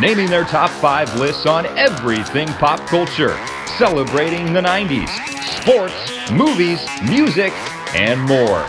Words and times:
naming 0.00 0.30
their 0.30 0.44
top 0.44 0.70
5 0.70 1.20
lists 1.20 1.44
on 1.44 1.66
everything 1.78 2.48
pop 2.54 2.80
culture, 2.88 3.36
celebrating 3.78 4.52
the 4.52 4.60
90s, 4.60 5.08
sports, 5.60 6.30
movies, 6.30 6.80
music, 7.08 7.52
and 7.94 8.18
more. 8.22 8.64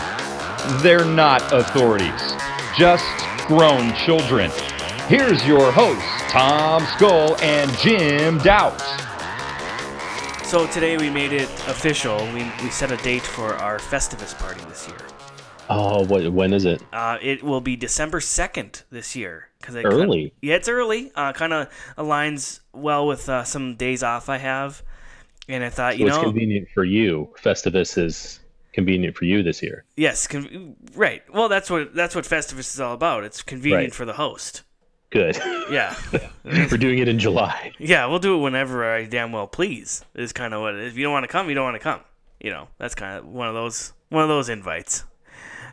They're 0.82 1.06
not 1.06 1.40
authorities, 1.52 2.34
just 2.76 3.06
grown 3.46 3.94
children. 3.94 4.50
Here's 5.08 5.44
your 5.46 5.72
hosts, 5.72 6.04
Tom 6.30 6.84
Skull 6.96 7.36
and 7.40 7.70
Jim 7.78 8.38
Doubt. 8.38 8.80
So 10.44 10.66
today 10.66 10.98
we 10.98 11.08
made 11.08 11.32
it 11.32 11.48
official. 11.66 12.18
We, 12.34 12.44
we 12.62 12.68
set 12.68 12.92
a 12.92 12.98
date 12.98 13.22
for 13.22 13.54
our 13.54 13.78
Festivus 13.78 14.38
party 14.38 14.60
this 14.68 14.86
year. 14.86 14.98
Oh, 15.70 16.04
what? 16.04 16.30
When 16.30 16.52
is 16.52 16.66
it? 16.66 16.82
Uh, 16.92 17.16
it 17.22 17.42
will 17.42 17.62
be 17.62 17.74
December 17.74 18.20
2nd 18.20 18.82
this 18.90 19.16
year. 19.16 19.48
Cause 19.62 19.74
it 19.76 19.84
Early. 19.86 20.18
Kinda, 20.20 20.34
yeah, 20.42 20.54
it's 20.56 20.68
early. 20.68 21.10
Uh, 21.14 21.32
kind 21.32 21.52
of 21.52 21.68
aligns 21.96 22.60
well 22.72 23.06
with 23.06 23.28
uh, 23.28 23.44
some 23.44 23.76
days 23.76 24.02
off 24.02 24.28
I 24.28 24.38
have. 24.38 24.82
And 25.48 25.64
I 25.64 25.70
thought, 25.70 25.98
you 25.98 26.08
So 26.08 26.14
it's 26.16 26.22
convenient 26.24 26.68
for 26.74 26.84
you. 26.84 27.32
Festivus 27.42 27.96
is 27.98 28.40
convenient 28.72 29.16
for 29.16 29.24
you 29.24 29.42
this 29.42 29.62
year. 29.62 29.84
yes, 29.96 30.26
con- 30.26 30.76
right. 30.94 31.22
Well, 31.32 31.48
that's 31.48 31.68
what 31.70 31.94
that's 31.94 32.14
what 32.14 32.24
Festivus 32.24 32.72
is 32.74 32.80
all 32.80 32.94
about. 32.94 33.24
It's 33.24 33.42
convenient 33.42 33.82
Right. 33.84 33.94
for 33.94 34.04
the 34.04 34.12
host. 34.14 34.62
Good. 35.10 35.38
Yeah, 35.70 35.94
We're 36.44 36.66
doing 36.76 36.98
it 36.98 37.08
in 37.08 37.18
July. 37.18 37.72
yeah. 37.78 38.04
We'll 38.06 38.18
do 38.18 38.34
it 38.36 38.42
whenever 38.42 38.84
I 38.92 39.04
damn 39.06 39.32
well 39.32 39.46
please. 39.46 40.04
Is 40.14 40.32
kind 40.32 40.52
of 40.54 40.60
what 40.60 40.74
it 40.74 40.80
is. 40.80 40.92
If 40.92 40.98
you 40.98 41.04
don't 41.04 41.12
want 41.12 41.24
to 41.24 41.28
come, 41.28 41.48
you 41.48 41.54
don't 41.54 41.64
want 41.64 41.76
to 41.76 41.80
come. 41.80 42.00
You 42.40 42.50
know, 42.50 42.68
that's 42.78 42.94
kind 42.94 43.18
of 43.18 43.26
one 43.26 43.48
of 43.48 43.54
those 43.54 43.92
one 44.10 44.22
of 44.22 44.28
those 44.28 44.48
invites. 44.48 45.04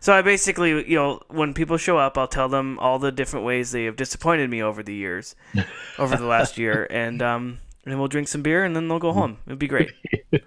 So 0.01 0.13
I 0.13 0.21
basically, 0.21 0.89
you 0.89 0.95
know, 0.95 1.21
when 1.27 1.53
people 1.53 1.77
show 1.77 1.97
up, 1.97 2.17
I'll 2.17 2.27
tell 2.27 2.49
them 2.49 2.79
all 2.79 2.99
the 2.99 3.11
different 3.11 3.45
ways 3.45 3.71
they 3.71 3.85
have 3.85 3.95
disappointed 3.95 4.49
me 4.49 4.61
over 4.61 4.81
the 4.81 4.93
years, 4.93 5.35
over 5.97 6.15
the 6.15 6.25
last 6.25 6.57
year, 6.57 6.87
and 6.89 7.21
um, 7.21 7.59
and 7.85 7.97
we'll 7.97 8.07
drink 8.07 8.27
some 8.27 8.41
beer, 8.41 8.63
and 8.63 8.75
then 8.75 8.87
they'll 8.87 8.99
go 8.99 9.13
home. 9.13 9.37
It'd 9.45 9.59
be 9.59 9.67
great. 9.67 9.89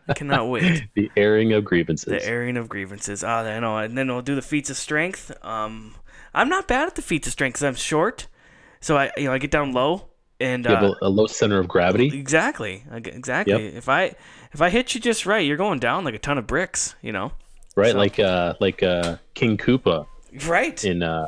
I 0.09 0.15
cannot 0.15 0.49
wait. 0.49 0.85
The 0.95 1.11
airing 1.17 1.53
of 1.53 1.65
grievances. 1.65 2.07
The 2.07 2.25
airing 2.25 2.57
of 2.57 2.69
grievances. 2.69 3.25
Ah, 3.25 3.41
I 3.41 3.61
know. 3.61 3.79
And 3.79 3.97
then 3.97 4.09
we'll 4.09 4.23
do 4.23 4.35
the 4.35 4.43
feats 4.43 4.71
of 4.71 4.77
strength. 4.77 5.33
Um, 5.45 5.95
I'm 6.35 6.49
not 6.49 6.69
bad 6.69 6.87
at 6.89 6.95
the 6.95 7.03
feats 7.03 7.27
of 7.27 7.33
strength 7.33 7.55
because 7.55 7.65
I'm 7.65 7.75
short, 7.75 8.27
so 8.81 8.97
I, 8.97 9.13
you 9.17 9.25
know, 9.25 9.33
I 9.33 9.39
get 9.39 9.51
down 9.51 9.73
low 9.73 10.09
and 10.43 10.65
you 10.65 10.71
have 10.71 10.83
uh, 10.83 10.95
a, 11.03 11.07
a 11.07 11.09
low 11.09 11.27
center 11.27 11.59
of 11.59 11.69
gravity. 11.69 12.19
exactly, 12.19 12.85
exactly. 12.91 13.65
Yep. 13.67 13.75
If 13.75 13.89
I 13.89 14.15
if 14.53 14.61
I 14.61 14.71
hit 14.71 14.95
you 14.95 15.01
just 15.01 15.25
right, 15.25 15.47
you're 15.47 15.57
going 15.57 15.79
down 15.79 16.05
like 16.05 16.15
a 16.15 16.19
ton 16.19 16.39
of 16.39 16.47
bricks. 16.47 16.95
You 17.01 17.13
know. 17.13 17.33
Right, 17.77 17.93
So- 17.93 17.99
like 17.99 18.19
uh, 18.19 18.55
like 18.61 18.83
uh, 18.83 19.17
King 19.35 19.57
Koopa 19.57 20.07
Right. 20.47 20.83
in 20.85 21.03
uh, 21.03 21.27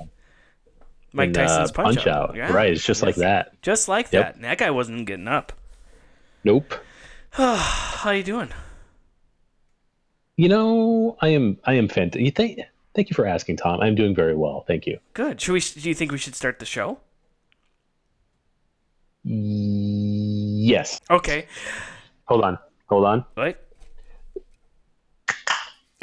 Mike 1.12 1.28
in, 1.28 1.32
Tyson's 1.34 1.70
uh, 1.70 1.74
punch, 1.74 2.06
out. 2.06 2.34
Yeah. 2.36 2.52
Right, 2.52 2.70
it's 2.72 2.84
just 2.84 3.02
like 3.02 3.16
that. 3.16 3.60
Just 3.62 3.88
like 3.88 4.12
Yep. 4.12 4.22
that. 4.24 4.34
And 4.36 4.44
that 4.44 4.58
guy 4.58 4.70
wasn't 4.70 5.06
getting 5.06 5.28
up. 5.28 5.52
Nope. 6.44 6.74
How 7.32 8.10
you 8.10 8.22
doing? 8.22 8.50
You 10.36 10.48
know, 10.48 11.16
I 11.22 11.28
am 11.28 11.58
I 11.64 11.74
am 11.74 11.88
fantastic. 11.88 12.34
Thank, 12.36 12.58
thank 12.94 13.08
you 13.08 13.14
for 13.14 13.24
asking, 13.26 13.56
Tom. 13.56 13.80
I'm 13.80 13.94
doing 13.94 14.14
very 14.14 14.34
well. 14.34 14.64
Thank 14.66 14.86
you. 14.86 14.98
Good. 15.12 15.40
Should 15.40 15.52
we? 15.52 15.60
Do 15.60 15.88
you 15.88 15.94
think 15.94 16.10
we 16.12 16.18
should 16.18 16.34
start 16.34 16.58
the 16.58 16.66
show? 16.66 16.98
Yes. 19.26 21.00
Okay. 21.10 21.46
Hold 22.26 22.44
on. 22.44 22.58
Hold 22.88 23.04
on. 23.06 23.24
Wait. 23.36 23.56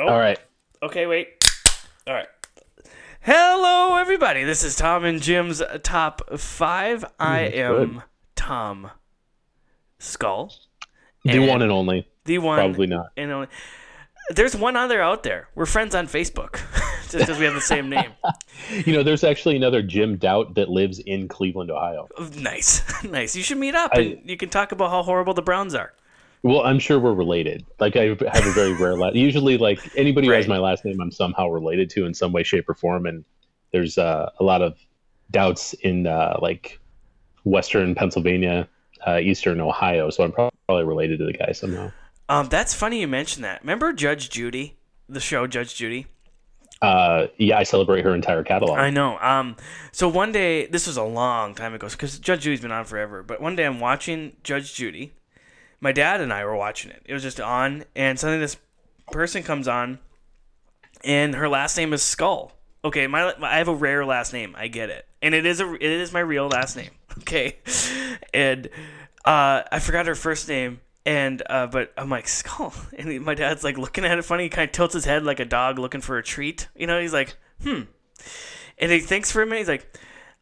Oh. 0.02 0.08
All 0.08 0.18
right. 0.20 0.40
Okay, 0.82 1.06
wait. 1.06 1.28
All 2.08 2.14
right. 2.16 2.28
Hello, 3.20 3.98
everybody. 3.98 4.44
This 4.44 4.64
is 4.64 4.76
Tom 4.76 5.06
and 5.06 5.22
Jim's 5.22 5.62
top 5.84 6.40
five. 6.40 7.04
Hmm, 7.04 7.08
I 7.20 7.40
am 7.42 7.76
good. 7.94 8.04
Tom 8.36 8.92
Skull. 10.00 10.52
The 11.24 11.34
And 11.34 11.48
one 11.48 11.62
and 11.62 11.72
only. 11.72 12.08
The 12.26 12.40
one. 12.40 12.58
Probably 12.58 12.88
not. 12.88 13.08
And 13.16 13.32
only. 13.32 13.48
There's 14.32 14.56
one 14.56 14.76
other 14.76 15.02
out 15.02 15.22
there. 15.22 15.50
We're 15.54 15.68
friends 15.68 15.94
on 15.94 16.08
Facebook, 16.08 16.54
just 17.12 17.20
because 17.20 17.38
we 17.38 17.46
have 17.46 17.54
the 17.54 17.62
same 17.62 17.90
name. 17.90 18.12
You 18.86 18.94
know, 18.94 19.04
there's 19.04 19.24
actually 19.26 19.58
another 19.58 19.82
Jim 19.82 20.16
Doubt 20.18 20.54
that 20.56 20.70
lives 20.70 21.00
in 21.00 21.28
Cleveland, 21.28 21.72
Ohio. 21.72 22.08
Nice, 22.38 23.04
nice. 23.04 23.36
You 23.36 23.44
should 23.44 23.58
meet 23.58 23.76
up, 23.76 23.92
I- 23.94 24.00
and 24.02 24.30
you 24.30 24.38
can 24.38 24.50
talk 24.50 24.72
about 24.72 24.92
how 24.92 25.04
horrible 25.04 25.34
the 25.34 25.42
Browns 25.42 25.76
are. 25.76 25.94
Well, 26.44 26.62
I'm 26.62 26.80
sure 26.80 27.00
we're 27.00 27.14
related. 27.14 27.66
Like 27.80 27.96
I 27.96 28.06
have 28.06 28.22
a 28.22 28.52
very 28.52 28.74
rare 28.74 28.96
last. 28.96 29.16
Usually, 29.30 29.58
like 29.58 29.80
anybody 29.96 30.28
who 30.28 30.34
has 30.34 30.48
my 30.48 30.58
last 30.58 30.84
name, 30.86 31.00
I'm 31.00 31.12
somehow 31.12 31.48
related 31.50 31.90
to 31.92 32.06
in 32.06 32.14
some 32.14 32.32
way, 32.32 32.44
shape, 32.44 32.68
or 32.68 32.74
form. 32.74 33.06
And 33.06 33.24
there's 33.72 33.98
uh, 33.98 34.30
a 34.40 34.44
lot 34.44 34.62
of 34.62 34.78
doubts 35.30 35.74
in 35.74 36.08
uh, 36.08 36.38
like 36.42 36.80
Western 37.44 37.94
Pennsylvania, 37.94 38.68
uh, 39.06 39.20
Eastern 39.20 39.62
Ohio. 39.62 40.10
So 40.10 40.24
I'm 40.24 40.32
probably 40.32 40.84
related 40.84 41.20
to 41.20 41.26
the 41.26 41.34
guy 41.34 41.52
somehow. 41.52 41.92
Um, 42.28 42.48
that's 42.48 42.74
funny 42.74 43.02
you 43.02 43.08
mentioned 43.08 43.44
that. 43.44 43.62
Remember 43.62 43.94
Judge 43.94 44.30
Judy, 44.30 44.78
the 45.08 45.20
show 45.20 45.48
Judge 45.48 45.76
Judy? 45.76 46.08
Uh, 46.82 47.28
yeah, 47.38 47.60
I 47.60 47.64
celebrate 47.64 48.04
her 48.04 48.16
entire 48.16 48.44
catalog. 48.44 48.80
I 48.80 48.90
know. 48.90 49.20
Um, 49.20 49.56
so 49.92 50.08
one 50.08 50.32
day, 50.32 50.66
this 50.66 50.88
was 50.88 50.98
a 50.98 51.04
long 51.04 51.54
time 51.54 51.76
ago, 51.76 51.88
because 51.88 52.18
Judge 52.18 52.42
Judy's 52.42 52.62
been 52.62 52.72
on 52.72 52.86
forever. 52.86 53.22
But 53.22 53.40
one 53.40 53.56
day, 53.56 53.66
I'm 53.66 53.80
watching 53.80 54.38
Judge 54.44 54.74
Judy. 54.74 55.14
My 55.82 55.92
dad 55.92 56.22
and 56.22 56.32
I 56.32 56.46
were 56.46 56.56
watching 56.56 56.92
it. 56.92 57.02
It 57.06 57.14
was 57.14 57.24
just 57.24 57.42
on, 57.42 57.84
and 57.96 58.20
suddenly 58.20 58.40
this 58.40 58.56
person 59.12 59.42
comes 59.42 59.68
on, 59.68 60.00
and 61.04 61.36
her 61.36 61.50
last 61.50 61.76
name 61.76 61.92
is 61.92 62.04
Skull. 62.04 62.54
Okay, 62.86 63.08
my 63.08 63.34
I 63.42 63.58
have 63.58 63.68
a 63.68 63.76
rare 63.76 64.06
last 64.06 64.32
name. 64.32 64.56
I 64.58 64.68
get 64.68 64.90
it, 64.90 65.06
and 65.22 65.36
it 65.36 65.46
is 65.46 65.60
a 65.60 65.74
it 65.74 65.82
is 65.82 66.14
my 66.14 66.20
real 66.20 66.48
last 66.48 66.78
name. 66.78 66.92
Okay, 67.20 67.58
and 68.34 68.68
uh, 69.26 69.64
I 69.70 69.80
forgot 69.80 70.08
her 70.08 70.16
first 70.16 70.48
name. 70.48 70.80
And 71.06 71.42
uh, 71.50 71.68
but 71.68 71.92
I'm 71.98 72.10
like 72.10 72.28
skull, 72.28 72.74
and 72.98 73.22
my 73.22 73.34
dad's 73.34 73.64
like 73.64 73.78
looking 73.78 74.06
at 74.06 74.18
it 74.18 74.22
funny. 74.24 74.44
He 74.44 74.50
kind 74.50 74.70
of 74.70 74.72
tilts 74.72 74.94
his 74.94 75.04
head 75.04 75.24
like 75.24 75.40
a 75.40 75.46
dog 75.46 75.78
looking 75.78 76.00
for 76.00 76.18
a 76.18 76.24
treat. 76.24 76.70
You 76.76 76.88
know, 76.88 77.02
he's 77.02 77.12
like, 77.12 77.36
hmm. 77.62 77.82
And 78.78 78.92
he 78.92 79.00
thinks 79.00 79.32
for 79.32 79.42
a 79.42 79.46
minute. 79.46 79.60
He's 79.60 79.68
like, 79.68 79.98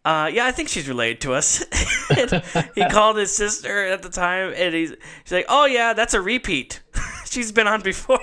uh, 0.05 0.29
yeah, 0.33 0.45
I 0.45 0.51
think 0.51 0.69
she's 0.69 0.87
related 0.87 1.21
to 1.21 1.33
us. 1.33 1.63
he 2.75 2.85
called 2.89 3.17
his 3.17 3.35
sister 3.35 3.85
at 3.85 4.01
the 4.01 4.09
time, 4.09 4.53
and 4.55 4.73
he's 4.73 4.93
she's 5.23 5.31
like, 5.31 5.45
oh 5.49 5.65
yeah, 5.65 5.93
that's 5.93 6.13
a 6.13 6.21
repeat. 6.21 6.81
she's 7.25 7.51
been 7.51 7.67
on 7.67 7.81
before. 7.81 8.19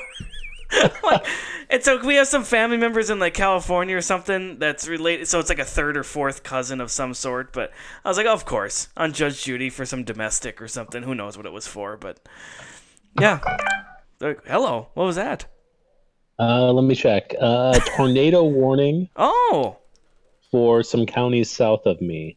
Like, 1.04 1.24
and 1.70 1.82
so 1.82 2.04
we 2.04 2.16
have 2.16 2.26
some 2.26 2.42
family 2.42 2.76
members 2.76 3.08
in 3.08 3.18
like 3.18 3.34
California 3.34 3.96
or 3.96 4.00
something 4.00 4.58
that's 4.58 4.88
related. 4.88 5.28
So 5.28 5.38
it's 5.38 5.48
like 5.48 5.60
a 5.60 5.64
third 5.64 5.96
or 5.96 6.02
fourth 6.02 6.42
cousin 6.42 6.80
of 6.80 6.90
some 6.90 7.14
sort. 7.14 7.52
But 7.52 7.70
I 8.04 8.08
was 8.08 8.16
like, 8.16 8.26
of 8.26 8.44
course, 8.44 8.88
on 8.96 9.12
Judge 9.12 9.44
Judy 9.44 9.70
for 9.70 9.86
some 9.86 10.02
domestic 10.02 10.60
or 10.60 10.68
something. 10.68 11.04
Who 11.04 11.14
knows 11.14 11.36
what 11.36 11.46
it 11.46 11.52
was 11.52 11.66
for? 11.66 11.96
But 11.96 12.18
yeah. 13.20 13.40
Like, 14.20 14.44
hello, 14.46 14.88
what 14.94 15.04
was 15.04 15.16
that? 15.16 15.46
Uh, 16.38 16.72
let 16.72 16.84
me 16.84 16.94
check. 16.94 17.34
Uh, 17.40 17.78
tornado 17.96 18.44
warning 18.44 19.08
Oh, 19.16 19.78
for 20.50 20.82
some 20.82 21.06
counties 21.06 21.50
south 21.50 21.86
of 21.86 22.00
me. 22.00 22.36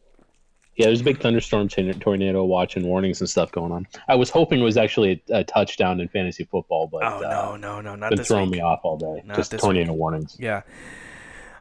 Yeah, 0.76 0.86
there's 0.86 1.02
a 1.02 1.04
big 1.04 1.20
thunderstorm, 1.20 1.68
tor- 1.68 1.92
tornado 1.94 2.44
watch, 2.44 2.76
and 2.76 2.86
warnings 2.86 3.20
and 3.20 3.28
stuff 3.28 3.52
going 3.52 3.70
on. 3.70 3.86
I 4.08 4.14
was 4.14 4.30
hoping 4.30 4.60
it 4.60 4.64
was 4.64 4.76
actually 4.76 5.22
a, 5.30 5.40
a 5.40 5.44
touchdown 5.44 6.00
in 6.00 6.08
fantasy 6.08 6.44
football, 6.44 6.86
but 6.86 7.02
oh 7.02 7.18
uh, 7.18 7.20
no, 7.20 7.56
no, 7.56 7.80
no, 7.80 7.96
not 7.96 8.10
been 8.10 8.24
throwing 8.24 8.50
week. 8.50 8.60
me 8.60 8.60
off 8.60 8.80
all 8.82 8.96
day. 8.96 9.22
Not 9.26 9.36
Just 9.36 9.58
tornado 9.58 9.92
warnings. 9.92 10.36
Yeah. 10.38 10.62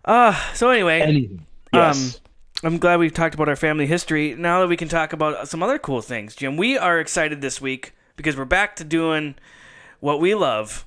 Uh, 0.05 0.33
so 0.53 0.69
anyway, 0.69 1.01
Anywho, 1.01 1.39
yes. 1.73 2.21
I'm 2.63 2.77
glad 2.77 2.99
we've 2.99 3.13
talked 3.13 3.35
about 3.35 3.49
our 3.49 3.55
family 3.55 3.87
history. 3.87 4.35
Now 4.35 4.61
that 4.61 4.67
we 4.67 4.77
can 4.77 4.87
talk 4.87 5.11
about 5.11 5.47
some 5.47 5.61
other 5.61 5.79
cool 5.79 6.01
things, 6.01 6.35
Jim, 6.35 6.55
we 6.55 6.77
are 6.77 6.99
excited 6.99 7.41
this 7.41 7.59
week 7.59 7.93
because 8.15 8.37
we're 8.37 8.45
back 8.45 8.75
to 8.77 8.83
doing 8.83 9.35
what 9.99 10.19
we 10.19 10.33
love 10.33 10.85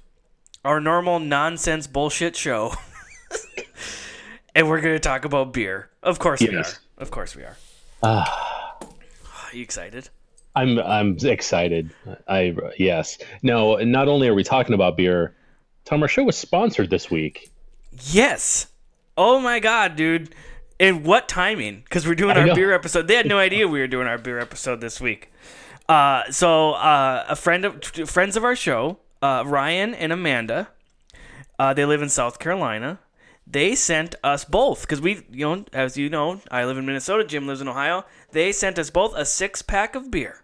our 0.64 0.80
normal 0.80 1.18
nonsense 1.18 1.86
bullshit 1.86 2.36
show. 2.36 2.74
and 4.54 4.68
we're 4.68 4.80
going 4.80 4.94
to 4.94 5.00
talk 5.00 5.24
about 5.24 5.52
beer. 5.52 5.90
Of 6.02 6.18
course 6.18 6.40
we 6.40 6.54
are. 6.54 6.64
Of 6.98 7.10
course 7.10 7.34
we 7.36 7.42
are. 7.42 7.56
Ah, 8.02 8.76
Are 8.80 9.56
you 9.56 9.62
excited? 9.62 10.08
I'm 10.54 10.78
I'm 10.78 11.16
excited. 11.22 11.90
I 12.28 12.54
yes. 12.78 13.18
No, 13.42 13.76
not 13.76 14.08
only 14.08 14.28
are 14.28 14.34
we 14.34 14.44
talking 14.44 14.74
about 14.74 14.96
beer, 14.96 15.34
Tom, 15.84 16.02
our 16.02 16.08
show 16.08 16.24
was 16.24 16.36
sponsored 16.36 16.90
this 16.90 17.10
week. 17.10 17.50
Yes. 18.10 18.66
Oh 19.16 19.40
my 19.40 19.60
god, 19.60 19.96
dude. 19.96 20.34
And 20.78 21.04
what 21.04 21.28
timing? 21.28 21.82
Because 21.84 22.06
we're 22.06 22.14
doing 22.16 22.36
our 22.36 22.54
beer 22.54 22.74
episode. 22.74 23.06
They 23.06 23.14
had 23.14 23.26
no 23.26 23.38
idea 23.38 23.68
we 23.68 23.78
were 23.78 23.86
doing 23.86 24.08
our 24.08 24.18
beer 24.18 24.38
episode 24.38 24.80
this 24.80 25.00
week. 25.00 25.32
Uh, 25.88 26.30
so 26.30 26.72
uh, 26.72 27.24
a 27.28 27.36
friend 27.36 27.64
of 27.64 27.84
friends 27.84 28.36
of 28.36 28.44
our 28.44 28.56
show, 28.56 28.98
uh, 29.22 29.44
Ryan 29.46 29.94
and 29.94 30.12
Amanda, 30.12 30.68
uh, 31.58 31.72
they 31.72 31.84
live 31.84 32.02
in 32.02 32.08
South 32.08 32.38
Carolina. 32.38 32.98
They 33.46 33.74
sent 33.74 34.14
us 34.24 34.44
both 34.44 34.82
because 34.82 35.00
we, 35.00 35.26
you 35.30 35.44
know, 35.46 35.64
as 35.72 35.96
you 35.96 36.08
know, 36.08 36.40
I 36.50 36.64
live 36.64 36.78
in 36.78 36.86
Minnesota. 36.86 37.24
Jim 37.24 37.46
lives 37.46 37.60
in 37.60 37.68
Ohio. 37.68 38.04
They 38.30 38.52
sent 38.52 38.78
us 38.78 38.88
both 38.90 39.14
a 39.16 39.24
six 39.24 39.60
pack 39.62 39.94
of 39.94 40.10
beer, 40.10 40.42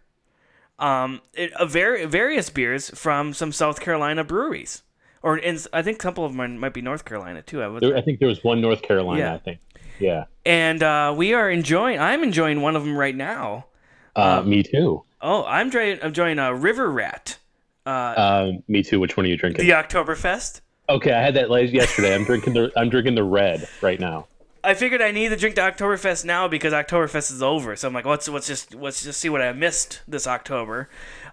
um, 0.78 1.20
it, 1.32 1.52
a 1.58 1.64
very 1.66 2.04
various 2.06 2.50
beers 2.50 2.90
from 2.90 3.32
some 3.32 3.52
South 3.52 3.80
Carolina 3.80 4.24
breweries, 4.24 4.82
or 5.22 5.38
in, 5.38 5.58
I 5.72 5.82
think 5.82 5.96
a 5.96 6.00
couple 6.00 6.24
of 6.24 6.34
them 6.36 6.58
might 6.58 6.74
be 6.74 6.82
North 6.82 7.04
Carolina 7.04 7.40
too. 7.42 7.62
I 7.62 7.68
would 7.68 7.82
There, 7.82 7.96
I 7.96 8.00
think 8.02 8.18
there 8.18 8.28
was 8.28 8.44
one 8.44 8.60
North 8.60 8.82
Carolina. 8.82 9.20
Yeah. 9.20 9.34
I 9.34 9.38
think. 9.38 9.60
Yeah. 10.00 10.24
and 10.46 10.80
uh, 10.82 11.12
we 11.16 11.34
are 11.34 11.50
enjoying. 11.50 11.98
I'm 11.98 12.22
enjoying 12.22 12.60
one 12.62 12.76
of 12.76 12.84
them 12.84 12.96
right 12.96 13.16
now. 13.16 13.66
Uh, 14.14 14.40
Um, 14.42 14.48
me 14.50 14.62
too. 14.62 15.04
Oh, 15.20 15.44
I'm 15.44 15.66
enjoying, 15.66 15.98
enjoying 16.02 16.38
a 16.38 16.54
River 16.54 16.90
Rat, 16.90 17.38
Um, 17.86 18.62
me 18.68 18.82
too. 18.84 19.00
Which 19.00 19.16
one 19.16 19.26
are 19.26 19.28
you 19.28 19.36
drinking? 19.36 19.66
the 19.66 19.72
Oktoberfest. 19.72 20.60
Okay, 20.90 21.12
I 21.12 21.22
had 21.22 21.34
that 21.34 21.50
yesterday. 21.70 22.14
I'm 22.14 22.24
drinking 22.24 22.54
the 22.54 22.72
I'm 22.76 22.88
drinking 22.88 23.14
the 23.14 23.24
red 23.24 23.68
right 23.82 24.00
now. 24.00 24.26
I 24.64 24.74
figured 24.74 25.00
I 25.00 25.12
need 25.12 25.28
to 25.28 25.36
drink 25.36 25.54
the 25.54 25.62
Oktoberfest 25.62 26.24
now 26.24 26.48
because 26.48 26.72
Oktoberfest 26.72 27.30
is 27.30 27.42
over. 27.42 27.76
So 27.76 27.88
I'm 27.88 27.94
like, 27.94 28.06
let's 28.06 28.28
let's 28.28 28.46
just 28.46 28.74
let's 28.74 29.02
just 29.02 29.20
see 29.20 29.28
what 29.28 29.42
I 29.42 29.52
missed 29.52 30.00
this 30.08 30.26
October. 30.26 30.88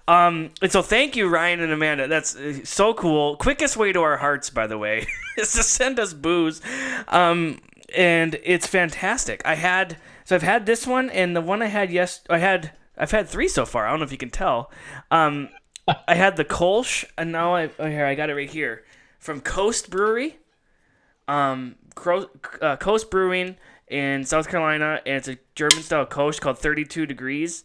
Um, 0.08 0.52
and 0.62 0.72
so 0.72 0.82
thank 0.82 1.16
you, 1.16 1.28
Ryan 1.28 1.62
and 1.62 1.72
Amanda. 1.72 2.08
That's 2.08 2.36
uh, 2.36 2.64
so 2.64 2.94
cool. 2.94 3.38
Quickest 3.38 3.78
way 3.78 3.92
to 3.92 4.02
our 4.02 4.18
hearts, 4.18 4.50
by 4.50 4.68
the 4.68 4.78
way, 4.78 5.08
is 5.38 5.54
to 5.54 5.64
send 5.64 6.00
us 6.00 6.14
booze. 6.14 6.62
Um, 7.08 7.60
and 7.96 8.40
it's 8.44 8.68
fantastic. 8.68 9.42
I 9.46 9.56
had 9.56 9.98
so 10.26 10.36
I've 10.36 10.44
had 10.44 10.66
this 10.66 10.86
one 10.86 11.10
and 11.10 11.36
the 11.36 11.42
one 11.42 11.62
I 11.62 11.68
had 11.68 11.92
yes 11.92 12.22
I 12.30 12.38
had 12.38 12.72
I've 12.98 13.12
had 13.12 13.28
three 13.28 13.48
so 13.48 13.66
far. 13.66 13.88
I 13.88 13.90
don't 13.90 14.00
know 14.00 14.06
if 14.06 14.12
you 14.12 14.18
can 14.18 14.30
tell. 14.30 14.72
Um, 15.12 15.50
I 16.08 16.16
had 16.16 16.36
the 16.36 16.46
Kolsch 16.46 17.06
and 17.18 17.32
now 17.32 17.56
I 17.56 17.70
oh, 17.80 17.88
here 17.88 18.06
I 18.06 18.16
got 18.16 18.30
it 18.30 18.36
right 18.36 18.50
here 18.50 18.85
from 19.26 19.42
Coast 19.42 19.90
Brewery 19.90 20.38
um, 21.28 21.76
Cro- 21.96 22.30
uh, 22.62 22.76
Coast 22.78 23.10
Brewing 23.10 23.58
in 23.88 24.24
South 24.24 24.48
Carolina, 24.48 25.02
and 25.06 25.18
it's 25.18 25.28
a 25.28 25.38
German 25.56 25.82
style 25.82 26.06
Kolsch 26.06 26.40
called 26.40 26.60
32 26.60 27.06
Degrees. 27.06 27.64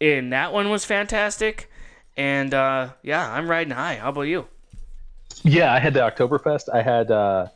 And 0.00 0.32
that 0.32 0.52
one 0.52 0.70
was 0.70 0.84
fantastic. 0.84 1.70
And 2.16 2.54
uh, 2.54 2.90
yeah, 3.02 3.30
I'm 3.30 3.50
riding 3.50 3.72
high. 3.72 3.96
How 3.96 4.10
about 4.10 4.22
you? 4.22 4.46
Yeah, 5.42 5.72
I 5.72 5.78
had 5.78 5.94
the 5.94 6.00
Oktoberfest. 6.00 6.68
I 6.72 6.82
had 6.82 7.10
uh, 7.10 7.48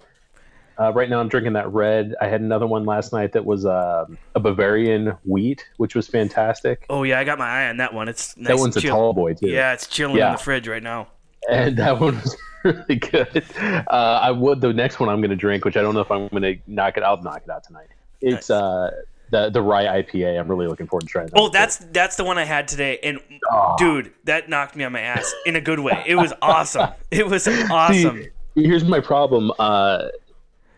uh, 0.78 0.92
right 0.92 1.08
now 1.08 1.20
I'm 1.20 1.28
drinking 1.28 1.52
that 1.54 1.72
red. 1.72 2.14
I 2.20 2.28
had 2.28 2.40
another 2.40 2.66
one 2.66 2.84
last 2.84 3.12
night 3.12 3.32
that 3.32 3.44
was 3.44 3.64
uh, 3.64 4.06
a 4.34 4.40
Bavarian 4.40 5.16
wheat, 5.24 5.66
which 5.76 5.94
was 5.94 6.08
fantastic. 6.08 6.86
Oh 6.90 7.02
yeah, 7.02 7.18
I 7.18 7.24
got 7.24 7.38
my 7.38 7.46
eye 7.46 7.68
on 7.68 7.78
that 7.78 7.94
one. 7.94 8.08
It's 8.08 8.36
nice 8.36 8.48
that 8.48 8.58
one's 8.58 8.76
a 8.76 8.80
tall 8.80 9.12
boy 9.12 9.34
too. 9.34 9.48
Yeah, 9.48 9.72
it's 9.72 9.86
chilling 9.86 10.18
in 10.18 10.32
the 10.32 10.38
fridge 10.38 10.68
right 10.68 10.82
now. 10.82 11.08
and 11.50 11.76
that 11.76 12.00
one 12.00 12.16
was 12.16 12.36
really 12.64 12.96
good. 12.96 13.44
Uh, 13.60 14.18
I 14.22 14.30
would 14.30 14.60
the 14.60 14.72
next 14.72 14.98
one 14.98 15.08
I'm 15.08 15.20
going 15.20 15.30
to 15.30 15.36
drink, 15.36 15.64
which 15.64 15.76
I 15.76 15.82
don't 15.82 15.94
know 15.94 16.00
if 16.00 16.10
I'm 16.10 16.28
going 16.28 16.42
to 16.42 16.56
knock 16.66 16.96
it. 16.96 17.02
I'll 17.02 17.22
knock 17.22 17.42
it 17.44 17.50
out 17.50 17.62
tonight. 17.64 17.88
It's 18.20 18.48
uh, 18.50 18.90
the 19.30 19.50
the 19.50 19.60
rye 19.62 20.02
IPA. 20.02 20.38
I'm 20.40 20.48
really 20.48 20.66
looking 20.66 20.86
forward 20.86 21.02
to 21.02 21.06
trying. 21.06 21.26
That 21.26 21.38
Oh, 21.38 21.48
that's 21.48 21.76
that's 21.92 22.16
the 22.16 22.24
one 22.24 22.38
I 22.38 22.44
had 22.44 22.66
today, 22.68 22.98
and 23.02 23.20
Oh. 23.52 23.74
dude, 23.78 24.12
that 24.24 24.48
knocked 24.48 24.76
me 24.76 24.84
on 24.84 24.92
my 24.92 25.00
ass 25.00 25.32
in 25.46 25.56
a 25.56 25.60
good 25.60 25.80
way. 25.80 26.02
It 26.06 26.14
was 26.16 26.32
awesome. 26.42 26.90
It 27.10 27.26
was 27.26 27.46
awesome. 27.70 28.24
See, 28.54 28.64
here's 28.66 28.84
my 28.84 29.00
problem. 29.00 29.52
Uh, 29.58 30.08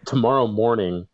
tomorrow 0.06 0.46
morning, 0.46 1.06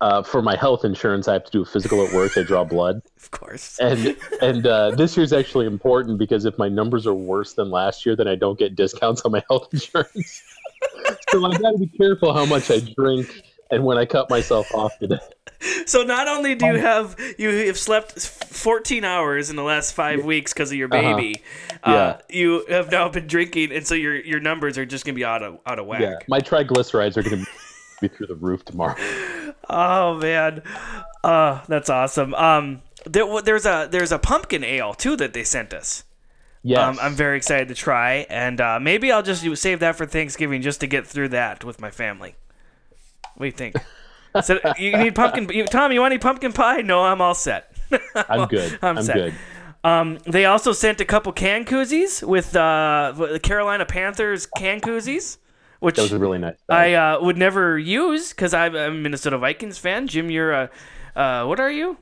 uh, 0.00 0.22
for 0.22 0.40
my 0.42 0.56
health 0.56 0.84
insurance, 0.84 1.28
I 1.28 1.34
have 1.34 1.44
to 1.44 1.50
do 1.50 1.62
a 1.62 1.64
physical 1.66 2.04
at 2.06 2.12
work. 2.14 2.36
I 2.38 2.42
draw 2.42 2.64
blood, 2.64 3.02
Of 3.18 3.30
course. 3.30 3.78
and 3.80 4.16
and 4.40 4.66
uh, 4.66 4.92
this 4.92 5.16
year's 5.16 5.32
actually 5.32 5.66
important 5.66 6.18
because 6.18 6.44
if 6.44 6.56
my 6.58 6.68
numbers 6.68 7.06
are 7.06 7.14
worse 7.14 7.52
than 7.54 7.70
last 7.70 8.06
year, 8.06 8.16
then 8.16 8.26
I 8.28 8.34
don't 8.34 8.58
get 8.58 8.74
discounts 8.76 9.22
on 9.22 9.32
my 9.32 9.42
health 9.48 9.68
insurance. 9.72 10.42
so 11.30 11.44
I 11.44 11.50
got 11.58 11.72
to 11.72 11.78
be 11.78 11.86
careful 11.98 12.32
how 12.32 12.46
much 12.46 12.70
I 12.70 12.80
drink 12.96 13.42
and 13.70 13.84
when 13.84 13.98
I 13.98 14.04
cut 14.06 14.30
myself 14.30 14.72
off 14.74 14.98
today. 14.98 15.18
So 15.84 16.02
not 16.02 16.26
only 16.26 16.54
do 16.54 16.64
you 16.66 16.78
have 16.78 17.16
you 17.38 17.50
have 17.66 17.76
slept 17.78 18.18
14 18.18 19.04
hours 19.04 19.50
in 19.50 19.56
the 19.56 19.62
last 19.62 19.92
five 19.92 20.24
weeks 20.24 20.54
because 20.54 20.70
of 20.72 20.78
your 20.78 20.88
baby, 20.88 21.42
uh 21.84 21.90
Yeah. 21.92 22.20
you 22.30 22.64
have 22.70 22.90
now 22.90 23.10
been 23.10 23.26
drinking, 23.26 23.70
and 23.72 23.86
so 23.86 23.94
your 23.94 24.14
your 24.16 24.40
numbers 24.40 24.78
are 24.78 24.86
just 24.86 25.04
gonna 25.04 25.14
be 25.16 25.24
out 25.24 25.42
of 25.42 25.58
out 25.66 25.78
of 25.78 25.84
whack. 25.86 26.00
Yeah, 26.00 26.14
my 26.28 26.40
triglycerides 26.40 27.18
are 27.18 27.22
going 27.22 27.44
to 27.44 27.50
be 28.00 28.08
through 28.08 28.26
the 28.28 28.34
roof 28.34 28.64
tomorrow. 28.64 28.96
Oh 29.68 30.14
man, 30.18 30.62
uh, 31.22 31.60
that's 31.68 31.88
awesome. 31.90 32.34
Um, 32.34 32.82
there, 33.04 33.24
there's 33.42 33.66
a 33.66 33.88
there's 33.90 34.12
a 34.12 34.18
pumpkin 34.18 34.64
ale 34.64 34.94
too 34.94 35.16
that 35.16 35.32
they 35.32 35.44
sent 35.44 35.72
us. 35.72 36.04
Yes, 36.62 36.78
Um, 36.78 36.98
I'm 37.00 37.14
very 37.14 37.36
excited 37.38 37.68
to 37.68 37.74
try, 37.74 38.26
and 38.28 38.60
uh, 38.60 38.78
maybe 38.80 39.10
I'll 39.10 39.22
just 39.22 39.44
save 39.60 39.80
that 39.80 39.96
for 39.96 40.04
Thanksgiving 40.04 40.60
just 40.60 40.80
to 40.80 40.86
get 40.86 41.06
through 41.06 41.28
that 41.30 41.64
with 41.64 41.80
my 41.80 41.90
family. 41.90 42.34
What 43.36 43.44
do 43.44 43.46
you 43.46 43.52
think? 43.52 43.76
so, 44.44 44.58
you 44.78 44.96
need 44.98 45.14
pumpkin? 45.14 45.48
You, 45.48 45.64
Tom, 45.64 45.90
you 45.92 46.00
want 46.00 46.12
any 46.12 46.18
pumpkin 46.18 46.52
pie? 46.52 46.82
No, 46.82 47.02
I'm 47.04 47.22
all 47.22 47.34
set. 47.34 47.72
I'm 48.28 48.46
good. 48.48 48.78
I'm 48.82 48.98
I'm, 48.98 49.04
set. 49.04 49.14
good. 49.14 49.34
Um, 49.82 50.18
they 50.26 50.44
also 50.44 50.72
sent 50.72 51.00
a 51.00 51.06
couple 51.06 51.32
can 51.32 51.64
koozies 51.64 52.22
with 52.26 52.54
uh, 52.54 53.14
the 53.16 53.40
Carolina 53.40 53.86
Panthers 53.86 54.44
can 54.44 54.82
koozies, 54.82 55.38
which 55.80 55.96
That 55.96 56.02
was 56.02 56.12
a 56.12 56.18
really 56.18 56.38
nice. 56.38 56.56
I 56.68 56.94
uh, 56.94 57.18
would 57.20 57.36
never 57.36 57.78
use 57.78 58.30
because 58.30 58.54
I'm 58.54 58.76
a 58.76 58.90
Minnesota 58.90 59.38
Vikings 59.38 59.78
fan. 59.78 60.06
Jim, 60.06 60.30
you're 60.30 60.52
a 60.52 60.70
uh, 61.16 61.44
what 61.44 61.58
are 61.58 61.70
you? 61.70 61.96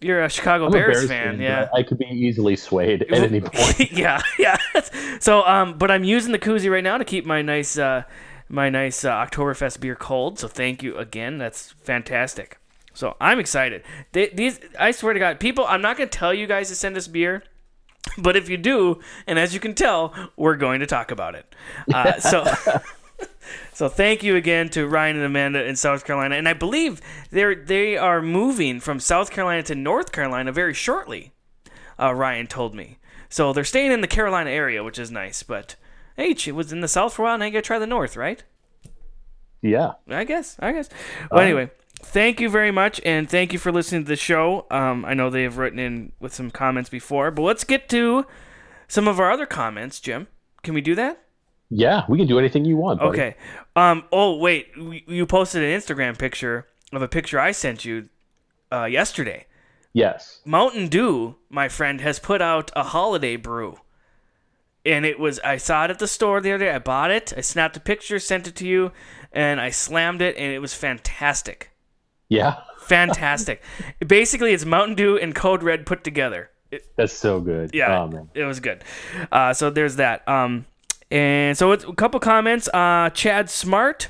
You're 0.00 0.24
a 0.24 0.28
Chicago 0.28 0.66
I'm 0.66 0.70
a 0.70 0.72
Bears, 0.72 1.08
fan, 1.08 1.36
but 1.36 1.42
yeah. 1.42 1.68
I 1.72 1.82
could 1.82 1.98
be 1.98 2.06
easily 2.06 2.56
swayed 2.56 3.02
at 3.02 3.12
any 3.12 3.40
point. 3.44 3.92
yeah, 3.92 4.20
yeah. 4.38 4.56
So, 5.18 5.46
um, 5.46 5.78
but 5.78 5.90
I'm 5.90 6.04
using 6.04 6.32
the 6.32 6.38
koozie 6.38 6.70
right 6.70 6.84
now 6.84 6.98
to 6.98 7.04
keep 7.04 7.24
my 7.24 7.42
nice, 7.42 7.78
uh, 7.78 8.02
my 8.48 8.68
nice 8.68 9.04
uh, 9.04 9.12
Oktoberfest 9.12 9.80
beer 9.80 9.94
cold. 9.94 10.38
So 10.38 10.48
thank 10.48 10.82
you 10.82 10.96
again. 10.98 11.38
That's 11.38 11.72
fantastic. 11.72 12.58
So 12.92 13.16
I'm 13.20 13.38
excited. 13.38 13.82
They, 14.12 14.28
these, 14.28 14.60
I 14.78 14.90
swear 14.90 15.14
to 15.14 15.20
God, 15.20 15.40
people. 15.40 15.64
I'm 15.66 15.80
not 15.80 15.96
gonna 15.96 16.10
tell 16.10 16.34
you 16.34 16.46
guys 16.46 16.68
to 16.68 16.74
send 16.74 16.96
us 16.96 17.08
beer, 17.08 17.42
but 18.18 18.36
if 18.36 18.48
you 18.48 18.56
do, 18.56 19.00
and 19.26 19.38
as 19.38 19.54
you 19.54 19.60
can 19.60 19.74
tell, 19.74 20.14
we're 20.36 20.56
going 20.56 20.80
to 20.80 20.86
talk 20.86 21.10
about 21.10 21.34
it. 21.34 21.54
Uh, 21.92 22.20
so. 22.20 22.44
So 23.74 23.88
thank 23.88 24.22
you 24.22 24.36
again 24.36 24.68
to 24.70 24.86
Ryan 24.86 25.16
and 25.16 25.24
Amanda 25.24 25.64
in 25.64 25.74
South 25.74 26.04
Carolina, 26.04 26.36
and 26.36 26.48
I 26.48 26.52
believe 26.52 27.00
they're 27.30 27.56
they 27.56 27.96
are 27.96 28.22
moving 28.22 28.78
from 28.78 29.00
South 29.00 29.32
Carolina 29.32 29.64
to 29.64 29.74
North 29.74 30.12
Carolina 30.12 30.52
very 30.52 30.72
shortly. 30.72 31.32
Uh, 31.98 32.14
Ryan 32.14 32.46
told 32.46 32.76
me, 32.76 32.98
so 33.28 33.52
they're 33.52 33.64
staying 33.64 33.90
in 33.90 34.00
the 34.00 34.06
Carolina 34.06 34.50
area, 34.50 34.84
which 34.84 34.96
is 34.96 35.10
nice. 35.10 35.42
But 35.42 35.74
hey, 36.16 36.30
it 36.30 36.54
was 36.54 36.72
in 36.72 36.82
the 36.82 36.88
South 36.88 37.14
for 37.14 37.22
a 37.22 37.24
while, 37.24 37.38
now 37.38 37.46
you 37.46 37.50
gotta 37.50 37.62
try 37.62 37.80
the 37.80 37.86
North, 37.86 38.16
right? 38.16 38.44
Yeah. 39.60 39.94
I 40.08 40.22
guess. 40.22 40.54
I 40.60 40.70
guess. 40.70 40.88
Well, 41.32 41.40
anyway, 41.40 41.72
thank 42.00 42.40
you 42.40 42.48
very 42.48 42.70
much, 42.70 43.00
and 43.04 43.28
thank 43.28 43.52
you 43.52 43.58
for 43.58 43.72
listening 43.72 44.04
to 44.04 44.08
the 44.08 44.14
show. 44.14 44.66
Um, 44.70 45.04
I 45.04 45.14
know 45.14 45.30
they 45.30 45.42
have 45.42 45.58
written 45.58 45.80
in 45.80 46.12
with 46.20 46.32
some 46.32 46.52
comments 46.52 46.90
before, 46.90 47.32
but 47.32 47.42
let's 47.42 47.64
get 47.64 47.88
to 47.88 48.24
some 48.86 49.08
of 49.08 49.18
our 49.18 49.32
other 49.32 49.46
comments. 49.46 49.98
Jim, 49.98 50.28
can 50.62 50.74
we 50.74 50.80
do 50.80 50.94
that? 50.94 51.23
Yeah, 51.76 52.04
we 52.08 52.18
can 52.18 52.28
do 52.28 52.38
anything 52.38 52.64
you 52.64 52.76
want. 52.76 53.00
Buddy. 53.00 53.10
Okay. 53.10 53.36
Um. 53.74 54.04
Oh 54.12 54.36
wait, 54.36 54.68
you- 54.76 55.00
you 55.06 55.26
posted 55.26 55.62
an 55.64 55.70
Instagram 55.78 56.16
picture 56.16 56.66
of 56.92 57.02
a 57.02 57.08
picture 57.08 57.40
I 57.40 57.50
sent 57.52 57.84
you 57.84 58.08
uh, 58.72 58.84
yesterday. 58.84 59.46
Yes. 59.92 60.40
Mountain 60.44 60.88
Dew, 60.88 61.36
my 61.50 61.68
friend, 61.68 62.00
has 62.00 62.18
put 62.18 62.40
out 62.42 62.70
a 62.76 62.82
holiday 62.84 63.36
brew. 63.36 63.78
And 64.86 65.04
it 65.06 65.18
was 65.18 65.40
I 65.40 65.56
saw 65.56 65.84
it 65.84 65.90
at 65.90 65.98
the 65.98 66.06
store 66.06 66.40
the 66.40 66.52
other 66.52 66.66
day. 66.66 66.70
I 66.72 66.78
bought 66.78 67.10
it. 67.10 67.32
I 67.36 67.40
snapped 67.40 67.76
a 67.76 67.80
picture, 67.80 68.18
sent 68.18 68.46
it 68.46 68.54
to 68.56 68.66
you, 68.66 68.92
and 69.32 69.60
I 69.60 69.70
slammed 69.70 70.20
it, 70.22 70.36
and 70.36 70.52
it 70.52 70.58
was 70.60 70.74
fantastic. 70.74 71.70
Yeah. 72.28 72.56
Fantastic. 72.80 73.62
Basically, 74.06 74.52
it's 74.52 74.64
Mountain 74.64 74.94
Dew 74.96 75.16
and 75.16 75.34
Code 75.34 75.62
Red 75.62 75.86
put 75.86 76.04
together. 76.04 76.50
It, 76.70 76.84
That's 76.96 77.12
so 77.14 77.40
good. 77.40 77.70
yeah, 77.72 78.02
Oh, 78.02 78.08
man. 78.08 78.28
it 78.34 78.44
was 78.44 78.60
good. 78.60 78.84
Uh, 79.32 79.52
so 79.54 79.70
there's 79.70 79.96
that. 79.96 80.26
Um, 80.28 80.66
and 81.14 81.56
so 81.56 81.70
it's 81.72 81.84
a 81.84 81.92
couple 81.92 82.18
comments. 82.20 82.68
Uh, 82.74 83.10
Chad 83.10 83.48
Smart, 83.48 84.08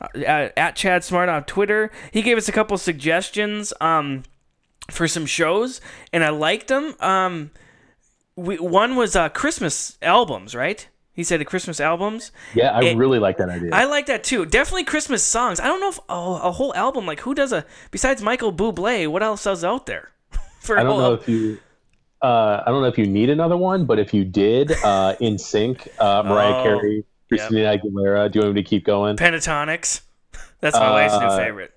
uh, 0.00 0.48
at 0.56 0.76
Chad 0.76 1.02
Smart 1.02 1.28
on 1.28 1.44
Twitter, 1.44 1.90
he 2.12 2.22
gave 2.22 2.36
us 2.38 2.48
a 2.48 2.52
couple 2.52 2.78
suggestions 2.78 3.72
um, 3.80 4.22
for 4.90 5.08
some 5.08 5.26
shows, 5.26 5.80
and 6.12 6.22
I 6.24 6.28
liked 6.30 6.68
them. 6.68 6.94
Um, 7.00 7.50
we, 8.36 8.56
one 8.58 8.96
was 8.96 9.16
uh, 9.16 9.28
Christmas 9.30 9.98
albums, 10.00 10.54
right? 10.54 10.88
He 11.12 11.22
said 11.22 11.38
the 11.40 11.44
Christmas 11.44 11.78
albums. 11.80 12.32
Yeah, 12.54 12.72
I 12.72 12.82
It- 12.82 12.96
really 12.96 13.18
like 13.20 13.36
that 13.38 13.48
idea. 13.48 13.70
I 13.72 13.84
like 13.84 14.06
that 14.06 14.24
too. 14.24 14.44
Definitely 14.46 14.84
Christmas 14.84 15.22
songs. 15.22 15.60
I 15.60 15.66
don't 15.66 15.80
know 15.80 15.88
if 15.90 16.00
oh, 16.08 16.36
a 16.36 16.50
whole 16.52 16.74
album 16.74 17.06
like 17.06 17.20
who 17.20 17.34
does 17.34 17.52
a 17.52 17.64
besides 17.92 18.20
Michael 18.22 18.52
Bublé? 18.52 19.06
What 19.08 19.22
else 19.22 19.46
is 19.46 19.64
out 19.64 19.86
there? 19.86 20.10
For 20.60 20.78
I 20.78 20.82
don't 20.82 20.98
know 20.98 21.14
if 21.14 21.28
you. 21.28 21.58
Uh, 22.24 22.62
I 22.66 22.70
don't 22.70 22.80
know 22.80 22.88
if 22.88 22.96
you 22.96 23.06
need 23.06 23.28
another 23.28 23.56
one, 23.58 23.84
but 23.84 23.98
if 23.98 24.14
you 24.14 24.24
did, 24.24 24.70
uh, 24.70 25.14
NSYNC, 25.20 25.88
uh, 26.00 26.22
Mariah 26.22 26.54
Oh, 26.54 26.62
Carey, 26.62 27.04
Christina 27.28 27.76
Aguilera. 27.76 28.32
Do 28.32 28.38
you 28.38 28.44
want 28.46 28.54
me 28.54 28.62
to 28.62 28.66
keep 28.68 28.82
going? 28.82 29.18
Pentatonix. 29.18 30.00
That's 30.60 30.74
my 30.74 30.90
wife's 30.90 31.18
new 31.20 31.26
Uh, 31.26 31.36
favorite. 31.36 31.74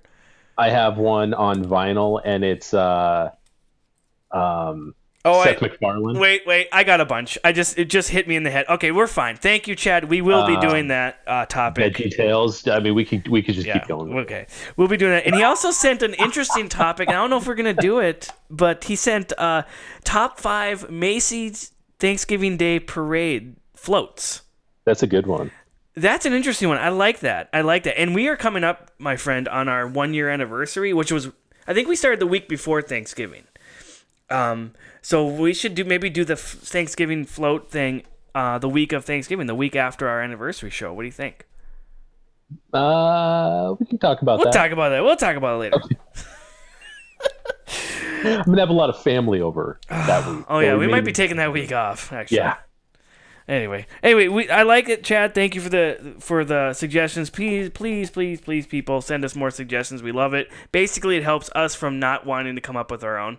I 0.57 0.69
have 0.69 0.97
one 0.97 1.33
on 1.33 1.65
vinyl, 1.65 2.21
and 2.23 2.45
it's 2.45 2.73
uh, 2.73 3.31
um, 4.31 4.95
Oh, 5.27 5.43
Seth 5.43 5.61
I, 5.61 5.67
MacFarlane. 5.67 6.19
wait, 6.19 6.45
wait. 6.45 6.67
I 6.71 6.83
got 6.83 7.01
a 7.01 7.05
bunch. 7.05 7.37
I 7.43 7.51
just 7.51 7.77
it 7.77 7.85
just 7.89 8.09
hit 8.09 8.27
me 8.27 8.35
in 8.35 8.43
the 8.43 8.49
head. 8.51 8.65
Okay, 8.69 8.91
we're 8.91 9.07
fine. 9.07 9.35
Thank 9.35 9.67
you, 9.67 9.75
Chad. 9.75 10.05
We 10.05 10.21
will 10.21 10.45
be 10.47 10.55
Um, 10.55 10.61
doing 10.61 10.87
that 10.89 11.19
uh, 11.27 11.45
topic. 11.45 11.93
Veggie 11.95 12.15
Tales. 12.15 12.67
I 12.67 12.79
mean, 12.79 12.95
we 12.95 13.05
could 13.05 13.27
we 13.27 13.41
could 13.41 13.55
just 13.55 13.67
Yeah. 13.67 13.79
keep 13.79 13.87
going. 13.87 14.17
Okay. 14.19 14.47
We'll 14.75 14.87
be 14.87 14.97
doing 14.97 15.11
that. 15.11 15.25
And 15.25 15.35
he 15.35 15.43
also 15.43 15.71
sent 15.71 16.01
an 16.03 16.13
interesting 16.15 16.69
topic. 16.69 17.09
I 17.09 17.13
don't 17.13 17.29
know 17.29 17.37
if 17.37 17.47
we're 17.47 17.55
gonna 17.55 17.73
do 17.73 17.99
it, 17.99 18.29
but 18.49 18.83
he 18.85 18.95
sent 18.95 19.33
uh, 19.37 19.63
top 20.03 20.39
five 20.39 20.89
Macy's 20.89 21.71
Thanksgiving 21.99 22.57
Day 22.57 22.79
parade 22.79 23.55
floats. 23.75 24.41
That's 24.85 25.03
a 25.03 25.07
good 25.07 25.27
one. 25.27 25.51
That's 25.95 26.25
an 26.27 26.33
interesting 26.33 26.69
one. 26.69 26.77
I 26.77 26.89
like 26.89 27.21
that. 27.21 27.49
I 27.51 27.61
like 27.61 27.83
that. 27.83 27.99
And 27.99 28.13
we 28.13 28.27
are 28.27 28.35
coming 28.37 28.63
up, 28.63 28.91
my 28.99 29.15
friend, 29.17 29.47
on 29.47 29.67
our 29.67 29.87
one 29.87 30.13
year 30.13 30.29
anniversary, 30.29 30.93
which 30.93 31.11
was 31.11 31.29
I 31.67 31.73
think 31.73 31.87
we 31.89 31.95
started 31.97 32.19
the 32.21 32.27
week 32.27 32.47
before 32.47 32.81
Thanksgiving. 32.81 33.43
Um, 34.29 34.73
so 35.01 35.25
we 35.25 35.53
should 35.53 35.73
do 35.75 35.85
maybe 35.85 36.09
do 36.09 36.25
the 36.25 36.33
f- 36.33 36.39
Thanksgiving 36.39 37.23
float 37.25 37.71
thing 37.71 38.03
uh, 38.35 38.57
the 38.59 38.69
week 38.69 38.91
of 38.93 39.05
Thanksgiving, 39.05 39.47
the 39.47 39.55
week 39.55 39.75
after 39.75 40.07
our 40.07 40.21
anniversary 40.21 40.69
show. 40.69 40.93
What 40.93 41.03
do 41.03 41.05
you 41.07 41.11
think? 41.11 41.45
Uh, 42.73 43.73
we 43.79 43.85
can 43.85 43.97
talk 43.97 44.21
about 44.21 44.37
that. 44.37 44.45
We'll 44.45 44.53
talk 44.53 44.71
about 44.71 44.89
that. 44.89 45.03
We'll 45.03 45.15
talk 45.15 45.35
about 45.35 45.55
it 45.55 45.59
later. 45.59 45.81
I'm 48.23 48.43
gonna 48.45 48.61
have 48.61 48.69
a 48.69 48.73
lot 48.73 48.89
of 48.89 49.01
family 49.01 49.41
over 49.41 49.79
that 49.89 50.27
week. 50.27 50.45
Oh 50.49 50.59
yeah, 50.59 50.75
we 50.75 50.87
might 50.87 51.05
be 51.05 51.13
taking 51.13 51.37
that 51.37 51.53
week 51.53 51.71
off. 51.71 52.11
Actually. 52.11 52.37
Yeah. 52.37 52.55
Anyway, 53.47 53.87
anyway, 54.03 54.27
we 54.27 54.49
I 54.49 54.63
like 54.63 54.89
it, 54.89 55.05
Chad. 55.05 55.33
Thank 55.33 55.55
you 55.55 55.61
for 55.61 55.69
the 55.69 56.15
for 56.19 56.43
the 56.43 56.73
suggestions. 56.73 57.29
Please, 57.29 57.69
please, 57.69 58.09
please, 58.09 58.41
please, 58.41 58.67
people, 58.67 58.99
send 59.01 59.23
us 59.23 59.35
more 59.37 59.51
suggestions. 59.51 60.03
We 60.03 60.11
love 60.11 60.33
it. 60.33 60.51
Basically, 60.73 61.15
it 61.15 61.23
helps 61.23 61.49
us 61.55 61.73
from 61.73 61.97
not 61.97 62.25
wanting 62.25 62.55
to 62.55 62.61
come 62.61 62.75
up 62.75 62.91
with 62.91 63.05
our 63.05 63.17
own, 63.17 63.37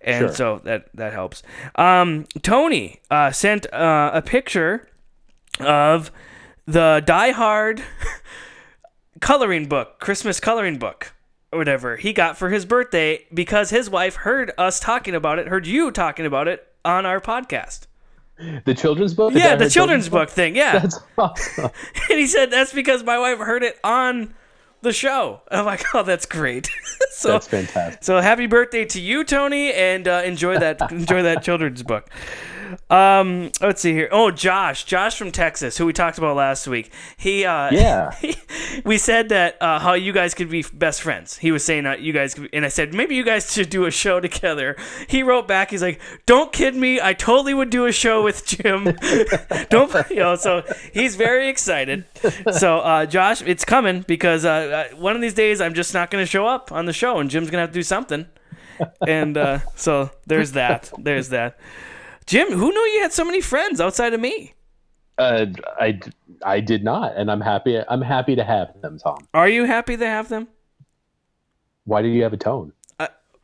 and 0.00 0.26
Sure. 0.26 0.32
so 0.34 0.60
that 0.62 0.90
that 0.94 1.12
helps. 1.12 1.42
Um, 1.74 2.26
Tony 2.42 3.00
uh, 3.10 3.32
sent 3.32 3.66
uh, 3.72 4.12
a 4.14 4.22
picture 4.22 4.88
of 5.58 6.12
the 6.66 7.02
Die 7.04 7.30
Hard 7.32 7.82
coloring 9.20 9.66
book, 9.66 9.98
Christmas 9.98 10.38
coloring 10.38 10.78
book, 10.78 11.12
or 11.50 11.58
whatever 11.58 11.96
he 11.96 12.12
got 12.12 12.38
for 12.38 12.50
his 12.50 12.64
birthday 12.64 13.24
because 13.34 13.70
his 13.70 13.90
wife 13.90 14.14
heard 14.14 14.52
us 14.56 14.78
talking 14.78 15.16
about 15.16 15.40
it, 15.40 15.48
heard 15.48 15.66
you 15.66 15.90
talking 15.90 16.26
about 16.26 16.46
it 16.46 16.64
on 16.84 17.04
our 17.04 17.20
podcast. 17.20 17.87
The 18.64 18.74
children's 18.74 19.14
book. 19.14 19.32
Yeah, 19.34 19.56
the 19.56 19.68
children's 19.68 20.08
book 20.08 20.30
thing. 20.30 20.54
Yeah. 20.54 20.78
That's 20.78 21.00
awesome. 21.18 21.70
and 22.10 22.18
he 22.18 22.26
said 22.26 22.50
that's 22.50 22.72
because 22.72 23.02
my 23.02 23.18
wife 23.18 23.38
heard 23.38 23.62
it 23.62 23.78
on 23.82 24.34
the 24.82 24.92
show. 24.92 25.40
I'm 25.50 25.64
like, 25.64 25.84
oh, 25.94 26.02
that's 26.02 26.26
great. 26.26 26.68
so, 27.10 27.32
That's 27.32 27.48
fantastic. 27.48 28.04
so 28.04 28.20
happy 28.20 28.46
birthday 28.46 28.84
to 28.86 29.00
you, 29.00 29.24
Tony, 29.24 29.72
and 29.72 30.06
uh, 30.06 30.22
enjoy 30.24 30.58
that 30.58 30.80
enjoy 30.92 31.22
that 31.22 31.42
children's 31.42 31.82
book. 31.82 32.08
Um, 32.90 33.50
let's 33.60 33.80
see 33.80 33.92
here. 33.92 34.08
Oh, 34.10 34.30
Josh, 34.30 34.84
Josh 34.84 35.16
from 35.16 35.32
Texas, 35.32 35.78
who 35.78 35.86
we 35.86 35.92
talked 35.92 36.18
about 36.18 36.36
last 36.36 36.66
week. 36.66 36.90
He, 37.16 37.44
uh, 37.44 37.70
Yeah. 37.70 38.10
we 38.84 38.98
said 38.98 39.30
that 39.30 39.56
uh, 39.60 39.78
how 39.78 39.94
you 39.94 40.12
guys 40.12 40.34
could 40.34 40.50
be 40.50 40.64
best 40.72 41.02
friends. 41.02 41.38
He 41.38 41.50
was 41.50 41.64
saying 41.64 41.84
that 41.84 42.00
you 42.00 42.12
guys, 42.12 42.34
could, 42.34 42.48
and 42.52 42.64
I 42.64 42.68
said 42.68 42.94
maybe 42.94 43.14
you 43.14 43.24
guys 43.24 43.52
should 43.52 43.70
do 43.70 43.86
a 43.86 43.90
show 43.90 44.20
together. 44.20 44.76
He 45.08 45.22
wrote 45.22 45.48
back, 45.48 45.70
he's 45.70 45.82
like, 45.82 46.00
"Don't 46.26 46.52
kid 46.52 46.74
me, 46.74 47.00
I 47.00 47.12
totally 47.14 47.54
would 47.54 47.70
do 47.70 47.86
a 47.86 47.92
show 47.92 48.22
with 48.22 48.46
Jim." 48.46 48.84
Don't 49.70 49.92
you 50.10 50.16
know? 50.16 50.36
So 50.36 50.62
he's 50.92 51.16
very 51.16 51.48
excited. 51.48 52.04
So 52.52 52.78
uh, 52.78 53.06
Josh, 53.06 53.42
it's 53.42 53.64
coming 53.64 54.02
because 54.06 54.44
uh, 54.44 54.88
uh, 54.92 54.96
one 54.96 55.14
of 55.16 55.22
these 55.22 55.34
days 55.34 55.60
I'm 55.60 55.74
just 55.74 55.94
not 55.94 56.10
going 56.10 56.22
to 56.22 56.30
show 56.30 56.46
up 56.46 56.72
on 56.72 56.86
the 56.86 56.92
show, 56.92 57.18
and 57.18 57.30
Jim's 57.30 57.50
going 57.50 57.58
to 57.58 57.62
have 57.62 57.70
to 57.70 57.74
do 57.74 57.82
something. 57.82 58.26
And 59.06 59.36
uh, 59.36 59.58
so 59.74 60.10
there's 60.26 60.52
that. 60.52 60.92
There's 60.98 61.30
that. 61.30 61.58
Jim, 62.28 62.52
who 62.52 62.70
knew 62.70 62.80
you 62.92 63.00
had 63.00 63.12
so 63.14 63.24
many 63.24 63.40
friends 63.40 63.80
outside 63.80 64.12
of 64.12 64.20
me? 64.20 64.52
Uh, 65.16 65.46
I, 65.80 65.98
I 66.44 66.60
did 66.60 66.84
not, 66.84 67.16
and 67.16 67.30
I'm 67.30 67.40
happy. 67.40 67.80
I'm 67.88 68.02
happy 68.02 68.36
to 68.36 68.44
have 68.44 68.78
them, 68.82 68.98
Tom. 68.98 69.26
Are 69.32 69.48
you 69.48 69.64
happy 69.64 69.96
to 69.96 70.06
have 70.06 70.28
them? 70.28 70.46
Why 71.86 72.02
do 72.02 72.08
you 72.08 72.22
have 72.24 72.34
a 72.34 72.36
tone? 72.36 72.72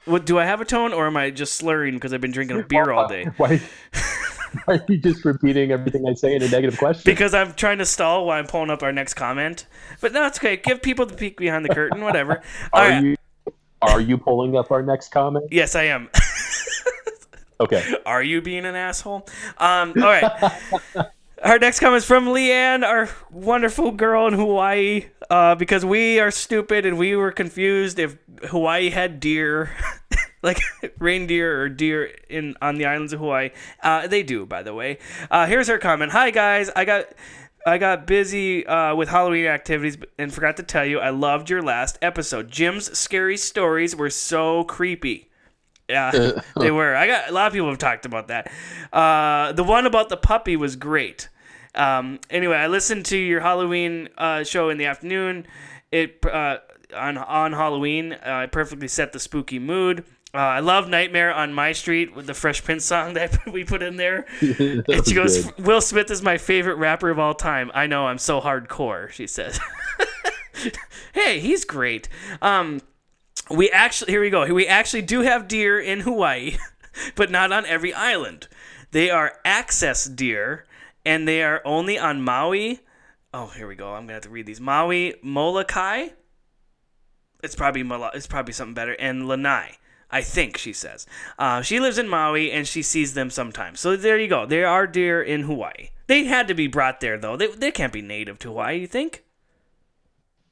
What 0.04 0.26
do 0.26 0.38
I 0.38 0.44
have 0.44 0.60
a 0.60 0.66
tone, 0.66 0.92
or 0.92 1.06
am 1.06 1.16
I 1.16 1.30
just 1.30 1.54
slurring 1.54 1.94
because 1.94 2.12
I've 2.12 2.20
been 2.20 2.30
drinking 2.30 2.62
beer 2.68 2.92
all 2.92 3.08
day? 3.08 3.24
Why? 3.38 3.58
Why 4.66 4.76
are 4.76 4.84
you 4.86 4.98
just 4.98 5.24
repeating 5.24 5.72
everything 5.72 6.06
I 6.06 6.12
say 6.12 6.36
in 6.36 6.42
a 6.42 6.48
negative 6.48 6.78
question? 6.78 7.02
Because 7.06 7.32
I'm 7.32 7.54
trying 7.54 7.78
to 7.78 7.86
stall 7.86 8.26
while 8.26 8.38
I'm 8.38 8.46
pulling 8.46 8.68
up 8.68 8.82
our 8.82 8.92
next 8.92 9.14
comment. 9.14 9.66
But 10.02 10.12
no, 10.12 10.26
it's 10.26 10.38
okay. 10.38 10.58
Give 10.58 10.82
people 10.82 11.06
the 11.06 11.14
peek 11.14 11.38
behind 11.38 11.64
the 11.64 11.74
curtain, 11.74 12.02
whatever. 12.02 12.42
Are 12.74 12.88
right. 12.88 13.02
you 13.02 13.16
are 13.80 14.00
you 14.00 14.18
pulling 14.18 14.56
up 14.56 14.70
our 14.70 14.82
next 14.82 15.08
comment? 15.08 15.46
Yes, 15.50 15.74
I 15.74 15.84
am. 15.84 16.10
Okay. 17.60 17.94
Are 18.06 18.22
you 18.22 18.40
being 18.40 18.64
an 18.64 18.74
asshole? 18.74 19.26
Um, 19.58 19.94
all 19.96 20.02
right. 20.02 20.52
Our 21.44 21.58
next 21.58 21.80
comment 21.80 21.98
is 21.98 22.06
from 22.06 22.24
Leanne, 22.26 22.84
our 22.84 23.06
wonderful 23.30 23.90
girl 23.90 24.26
in 24.26 24.32
Hawaii, 24.32 25.08
uh, 25.28 25.54
because 25.54 25.84
we 25.84 26.18
are 26.18 26.30
stupid 26.30 26.86
and 26.86 26.96
we 26.96 27.16
were 27.16 27.32
confused 27.32 27.98
if 27.98 28.16
Hawaii 28.44 28.88
had 28.88 29.20
deer, 29.20 29.70
like 30.42 30.58
reindeer 30.98 31.60
or 31.60 31.68
deer 31.68 32.14
in 32.30 32.56
on 32.62 32.76
the 32.76 32.86
islands 32.86 33.12
of 33.12 33.18
Hawaii. 33.18 33.50
Uh, 33.82 34.06
they 34.06 34.22
do, 34.22 34.46
by 34.46 34.62
the 34.62 34.72
way. 34.72 34.96
Uh, 35.30 35.44
here's 35.44 35.68
her 35.68 35.76
comment. 35.76 36.12
Hi 36.12 36.30
guys, 36.30 36.70
I 36.74 36.86
got. 36.86 37.06
I 37.66 37.78
got 37.78 38.06
busy 38.06 38.66
uh, 38.66 38.94
with 38.94 39.08
Halloween 39.08 39.46
activities 39.46 39.96
and 40.18 40.32
forgot 40.32 40.58
to 40.58 40.62
tell 40.62 40.84
you 40.84 40.98
I 41.00 41.08
loved 41.08 41.48
your 41.48 41.62
last 41.62 41.98
episode. 42.02 42.50
Jim's 42.50 42.96
scary 42.98 43.38
stories 43.38 43.96
were 43.96 44.10
so 44.10 44.64
creepy. 44.64 45.30
Yeah, 45.88 46.40
they 46.58 46.70
were. 46.70 46.94
I 46.94 47.06
got 47.06 47.28
a 47.28 47.32
lot 47.32 47.46
of 47.46 47.52
people 47.52 47.68
have 47.68 47.78
talked 47.78 48.06
about 48.06 48.28
that. 48.28 48.50
Uh, 48.92 49.52
the 49.52 49.64
one 49.64 49.86
about 49.86 50.08
the 50.08 50.16
puppy 50.16 50.56
was 50.56 50.76
great. 50.76 51.28
Um, 51.74 52.20
anyway, 52.30 52.56
I 52.56 52.68
listened 52.68 53.06
to 53.06 53.16
your 53.16 53.40
Halloween 53.40 54.08
uh, 54.16 54.44
show 54.44 54.70
in 54.70 54.78
the 54.78 54.86
afternoon. 54.86 55.46
It 55.90 56.24
uh, 56.24 56.58
on 56.94 57.18
on 57.18 57.52
Halloween. 57.52 58.12
Uh, 58.12 58.42
it 58.44 58.52
perfectly 58.52 58.88
set 58.88 59.12
the 59.12 59.20
spooky 59.20 59.58
mood. 59.58 60.04
Uh, 60.32 60.38
I 60.38 60.60
love 60.60 60.88
Nightmare 60.88 61.32
on 61.32 61.54
My 61.54 61.70
Street 61.70 62.16
with 62.16 62.26
the 62.26 62.34
Fresh 62.34 62.64
Prince 62.64 62.84
song 62.84 63.14
that 63.14 63.38
we 63.46 63.62
put 63.64 63.82
in 63.82 63.96
there. 63.96 64.26
and 64.40 65.06
she 65.06 65.14
goes, 65.14 65.44
good. 65.44 65.64
"Will 65.66 65.80
Smith 65.80 66.10
is 66.10 66.22
my 66.22 66.38
favorite 66.38 66.76
rapper 66.76 67.10
of 67.10 67.18
all 67.18 67.34
time." 67.34 67.70
I 67.74 67.86
know, 67.86 68.06
I'm 68.06 68.18
so 68.18 68.40
hardcore. 68.40 69.10
She 69.10 69.26
says. 69.26 69.60
hey, 71.12 71.38
he's 71.40 71.64
great. 71.64 72.08
Um, 72.42 72.80
we 73.50 73.70
actually 73.70 74.12
here 74.12 74.20
we 74.20 74.30
go. 74.30 74.52
We 74.52 74.66
actually 74.66 75.02
do 75.02 75.20
have 75.20 75.48
deer 75.48 75.78
in 75.78 76.00
Hawaii, 76.00 76.56
but 77.14 77.30
not 77.30 77.52
on 77.52 77.66
every 77.66 77.92
island. 77.92 78.48
They 78.90 79.10
are 79.10 79.38
axis 79.44 80.04
deer, 80.04 80.66
and 81.04 81.26
they 81.26 81.42
are 81.42 81.60
only 81.64 81.98
on 81.98 82.22
Maui. 82.22 82.80
Oh, 83.32 83.48
here 83.48 83.66
we 83.66 83.74
go. 83.74 83.94
I'm 83.94 84.04
gonna 84.04 84.14
have 84.14 84.22
to 84.22 84.28
read 84.28 84.46
these. 84.46 84.60
Maui, 84.60 85.14
Molokai. 85.22 86.08
It's 87.42 87.56
probably 87.56 87.82
Molo- 87.82 88.10
it's 88.14 88.26
probably 88.26 88.52
something 88.52 88.74
better. 88.74 88.92
And 88.92 89.28
Lanai, 89.28 89.78
I 90.10 90.22
think 90.22 90.56
she 90.56 90.72
says. 90.72 91.06
Uh, 91.38 91.60
she 91.60 91.80
lives 91.80 91.98
in 91.98 92.08
Maui 92.08 92.52
and 92.52 92.66
she 92.66 92.82
sees 92.82 93.14
them 93.14 93.30
sometimes. 93.30 93.80
So 93.80 93.96
there 93.96 94.18
you 94.18 94.28
go. 94.28 94.46
There 94.46 94.66
are 94.66 94.86
deer 94.86 95.20
in 95.20 95.42
Hawaii. 95.42 95.90
They 96.06 96.24
had 96.24 96.46
to 96.48 96.54
be 96.54 96.68
brought 96.68 97.00
there 97.00 97.18
though. 97.18 97.36
They, 97.36 97.48
they 97.48 97.70
can't 97.70 97.92
be 97.92 98.00
native 98.00 98.38
to 98.40 98.48
Hawaii. 98.48 98.78
You 98.78 98.86
think? 98.86 99.24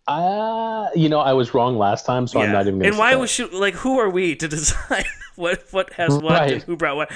Uh, 0.09 0.62
you 0.95 1.09
know, 1.09 1.21
I 1.21 1.33
was 1.33 1.55
wrong 1.55 1.79
last 1.79 2.07
time, 2.07 2.27
so 2.27 2.41
I'm 2.41 2.53
not 2.53 2.67
even. 2.67 2.85
And 2.85 2.99
why 2.99 3.15
was 3.15 3.31
she 3.31 3.45
like? 3.45 3.75
Who 3.75 3.99
are 3.99 4.11
we 4.11 4.35
to 4.37 4.49
decide 4.57 5.07
what 5.37 5.65
what 5.71 5.93
has 5.95 6.17
what 6.19 6.51
and 6.51 6.63
who 6.63 6.77
brought 6.77 6.97
what? 6.97 7.11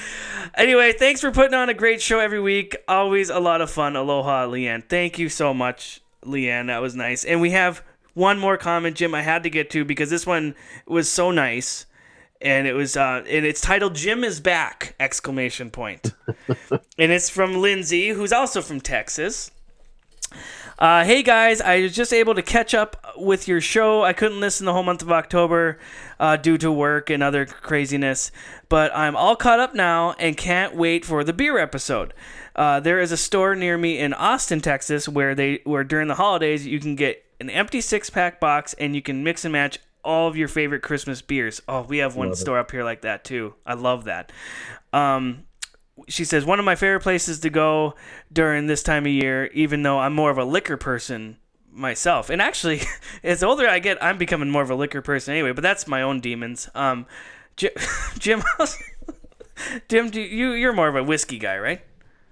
Anyway, 0.54 0.92
thanks 0.92 1.20
for 1.20 1.30
putting 1.30 1.54
on 1.54 1.68
a 1.68 1.74
great 1.74 2.00
show 2.00 2.18
every 2.18 2.40
week. 2.40 2.76
Always 2.88 3.30
a 3.30 3.40
lot 3.40 3.60
of 3.60 3.70
fun. 3.70 3.96
Aloha, 3.96 4.46
Leanne. 4.46 4.88
Thank 4.88 5.18
you 5.18 5.28
so 5.28 5.52
much, 5.52 6.00
Leanne. 6.24 6.68
That 6.68 6.80
was 6.80 6.94
nice. 6.94 7.24
And 7.24 7.40
we 7.40 7.50
have 7.50 7.82
one 8.14 8.38
more 8.38 8.56
comment, 8.56 8.96
Jim. 8.96 9.14
I 9.14 9.22
had 9.22 9.42
to 9.42 9.50
get 9.50 9.70
to 9.70 9.84
because 9.84 10.10
this 10.10 10.26
one 10.26 10.54
was 10.86 11.08
so 11.08 11.30
nice, 11.30 11.86
and 12.40 12.66
it 12.66 12.72
was 12.72 12.96
uh, 12.96 13.22
and 13.28 13.44
it's 13.44 13.60
titled 13.60 13.94
"Jim 13.94 14.24
is 14.24 14.40
back!" 14.40 14.94
exclamation 14.98 15.70
point, 15.70 16.12
and 16.98 17.12
it's 17.12 17.28
from 17.28 17.60
Lindsay, 17.60 18.08
who's 18.08 18.32
also 18.32 18.62
from 18.62 18.80
Texas. 18.80 19.50
Uh, 20.78 21.04
hey 21.04 21.22
guys, 21.22 21.62
I 21.62 21.80
was 21.80 21.94
just 21.94 22.12
able 22.12 22.34
to 22.34 22.42
catch 22.42 22.74
up 22.74 23.14
with 23.16 23.48
your 23.48 23.62
show. 23.62 24.02
I 24.02 24.12
couldn't 24.12 24.40
listen 24.40 24.66
the 24.66 24.74
whole 24.74 24.82
month 24.82 25.00
of 25.00 25.10
October 25.10 25.78
uh, 26.20 26.36
due 26.36 26.58
to 26.58 26.70
work 26.70 27.08
and 27.08 27.22
other 27.22 27.46
craziness, 27.46 28.30
but 28.68 28.94
I'm 28.94 29.16
all 29.16 29.36
caught 29.36 29.58
up 29.58 29.74
now 29.74 30.12
and 30.18 30.36
can't 30.36 30.76
wait 30.76 31.06
for 31.06 31.24
the 31.24 31.32
beer 31.32 31.56
episode. 31.56 32.12
Uh, 32.54 32.80
there 32.80 33.00
is 33.00 33.10
a 33.10 33.16
store 33.16 33.54
near 33.54 33.78
me 33.78 33.98
in 33.98 34.12
Austin, 34.12 34.60
Texas, 34.60 35.08
where 35.08 35.34
they 35.34 35.60
where 35.64 35.82
during 35.82 36.08
the 36.08 36.16
holidays 36.16 36.66
you 36.66 36.78
can 36.78 36.94
get 36.94 37.24
an 37.40 37.48
empty 37.48 37.80
six 37.80 38.10
pack 38.10 38.38
box 38.38 38.74
and 38.74 38.94
you 38.94 39.00
can 39.00 39.24
mix 39.24 39.46
and 39.46 39.52
match 39.52 39.78
all 40.04 40.28
of 40.28 40.36
your 40.36 40.48
favorite 40.48 40.82
Christmas 40.82 41.22
beers. 41.22 41.62
Oh, 41.66 41.82
we 41.82 41.98
have 41.98 42.16
one 42.16 42.34
store 42.34 42.58
up 42.58 42.70
here 42.70 42.84
like 42.84 43.00
that 43.00 43.24
too. 43.24 43.54
I 43.64 43.74
love 43.74 44.04
that. 44.04 44.30
Um, 44.92 45.45
she 46.08 46.24
says 46.24 46.44
one 46.44 46.58
of 46.58 46.64
my 46.64 46.74
favorite 46.74 47.00
places 47.00 47.40
to 47.40 47.50
go 47.50 47.94
during 48.32 48.66
this 48.66 48.82
time 48.82 49.06
of 49.06 49.12
year 49.12 49.46
even 49.46 49.82
though 49.82 49.98
i'm 49.98 50.14
more 50.14 50.30
of 50.30 50.38
a 50.38 50.44
liquor 50.44 50.76
person 50.76 51.36
myself. 51.76 52.30
And 52.30 52.42
actually, 52.42 52.80
as 53.22 53.42
older 53.42 53.68
I 53.68 53.78
get, 53.78 54.02
I'm 54.02 54.18
becoming 54.18 54.50
more 54.50 54.62
of 54.62 54.70
a 54.70 54.74
liquor 54.74 55.02
person 55.02 55.32
anyway. 55.32 55.52
But 55.52 55.62
that's 55.62 55.86
my 55.86 56.02
own 56.02 56.20
demons. 56.20 56.68
Um, 56.74 57.06
Jim, 57.56 57.72
Jim, 58.18 58.42
Jim, 59.88 60.10
do 60.10 60.20
you 60.20 60.52
you're 60.52 60.74
more 60.74 60.88
of 60.88 60.96
a 60.96 61.02
whiskey 61.02 61.38
guy, 61.38 61.58
right? 61.58 61.80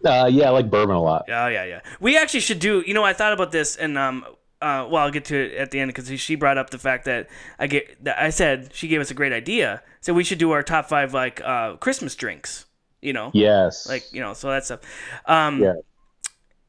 Uh, 0.04 0.28
yeah, 0.30 0.48
I 0.48 0.50
like 0.50 0.70
bourbon 0.70 0.96
a 0.96 1.02
lot. 1.02 1.24
Oh 1.28 1.46
yeah, 1.46 1.64
yeah. 1.64 1.80
We 1.98 2.18
actually 2.18 2.40
should 2.40 2.58
do. 2.58 2.84
You 2.86 2.92
know, 2.92 3.04
I 3.04 3.14
thought 3.14 3.32
about 3.32 3.50
this, 3.50 3.76
and 3.76 3.96
um, 3.96 4.26
uh, 4.60 4.86
well, 4.90 4.96
I'll 4.96 5.10
get 5.10 5.24
to 5.26 5.36
it 5.36 5.54
at 5.54 5.70
the 5.70 5.80
end 5.80 5.88
because 5.88 6.20
she 6.20 6.34
brought 6.34 6.58
up 6.58 6.68
the 6.68 6.78
fact 6.78 7.06
that 7.06 7.28
I 7.58 7.68
get. 7.68 8.04
That 8.04 8.18
I 8.18 8.28
said 8.28 8.74
she 8.74 8.86
gave 8.86 9.00
us 9.00 9.10
a 9.10 9.14
great 9.14 9.32
idea, 9.32 9.82
so 10.02 10.12
we 10.12 10.24
should 10.24 10.36
do 10.36 10.50
our 10.50 10.62
top 10.62 10.90
five 10.90 11.14
like 11.14 11.40
uh 11.40 11.76
Christmas 11.76 12.14
drinks. 12.14 12.66
You 13.04 13.12
know, 13.12 13.30
Yes. 13.34 13.86
like 13.88 14.12
you 14.12 14.20
know, 14.20 14.32
so 14.34 14.48
that 14.48 14.64
stuff. 14.64 14.80
Um, 15.26 15.60
Yeah. 15.62 15.74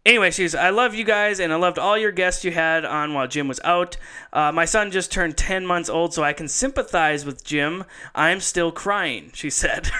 Anyway, 0.05 0.29
she's. 0.29 0.53
I 0.53 0.69
love 0.69 0.93
you 0.93 1.03
guys, 1.03 1.39
and 1.39 1.51
I 1.51 1.55
loved 1.55 1.79
all 1.79 1.97
your 1.97 2.11
guests 2.11 2.45
you 2.45 2.51
had 2.51 2.85
on 2.85 3.15
while 3.15 3.27
Jim 3.27 3.47
was 3.47 3.59
out. 3.63 3.97
Uh, 4.31 4.51
my 4.51 4.65
son 4.65 4.91
just 4.91 5.11
turned 5.11 5.35
ten 5.35 5.65
months 5.65 5.89
old, 5.89 6.13
so 6.13 6.23
I 6.23 6.31
can 6.31 6.47
sympathize 6.47 7.25
with 7.25 7.43
Jim. 7.43 7.85
I'm 8.13 8.39
still 8.39 8.71
crying, 8.71 9.31
she 9.33 9.49
said. 9.49 9.89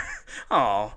Oh, 0.52 0.94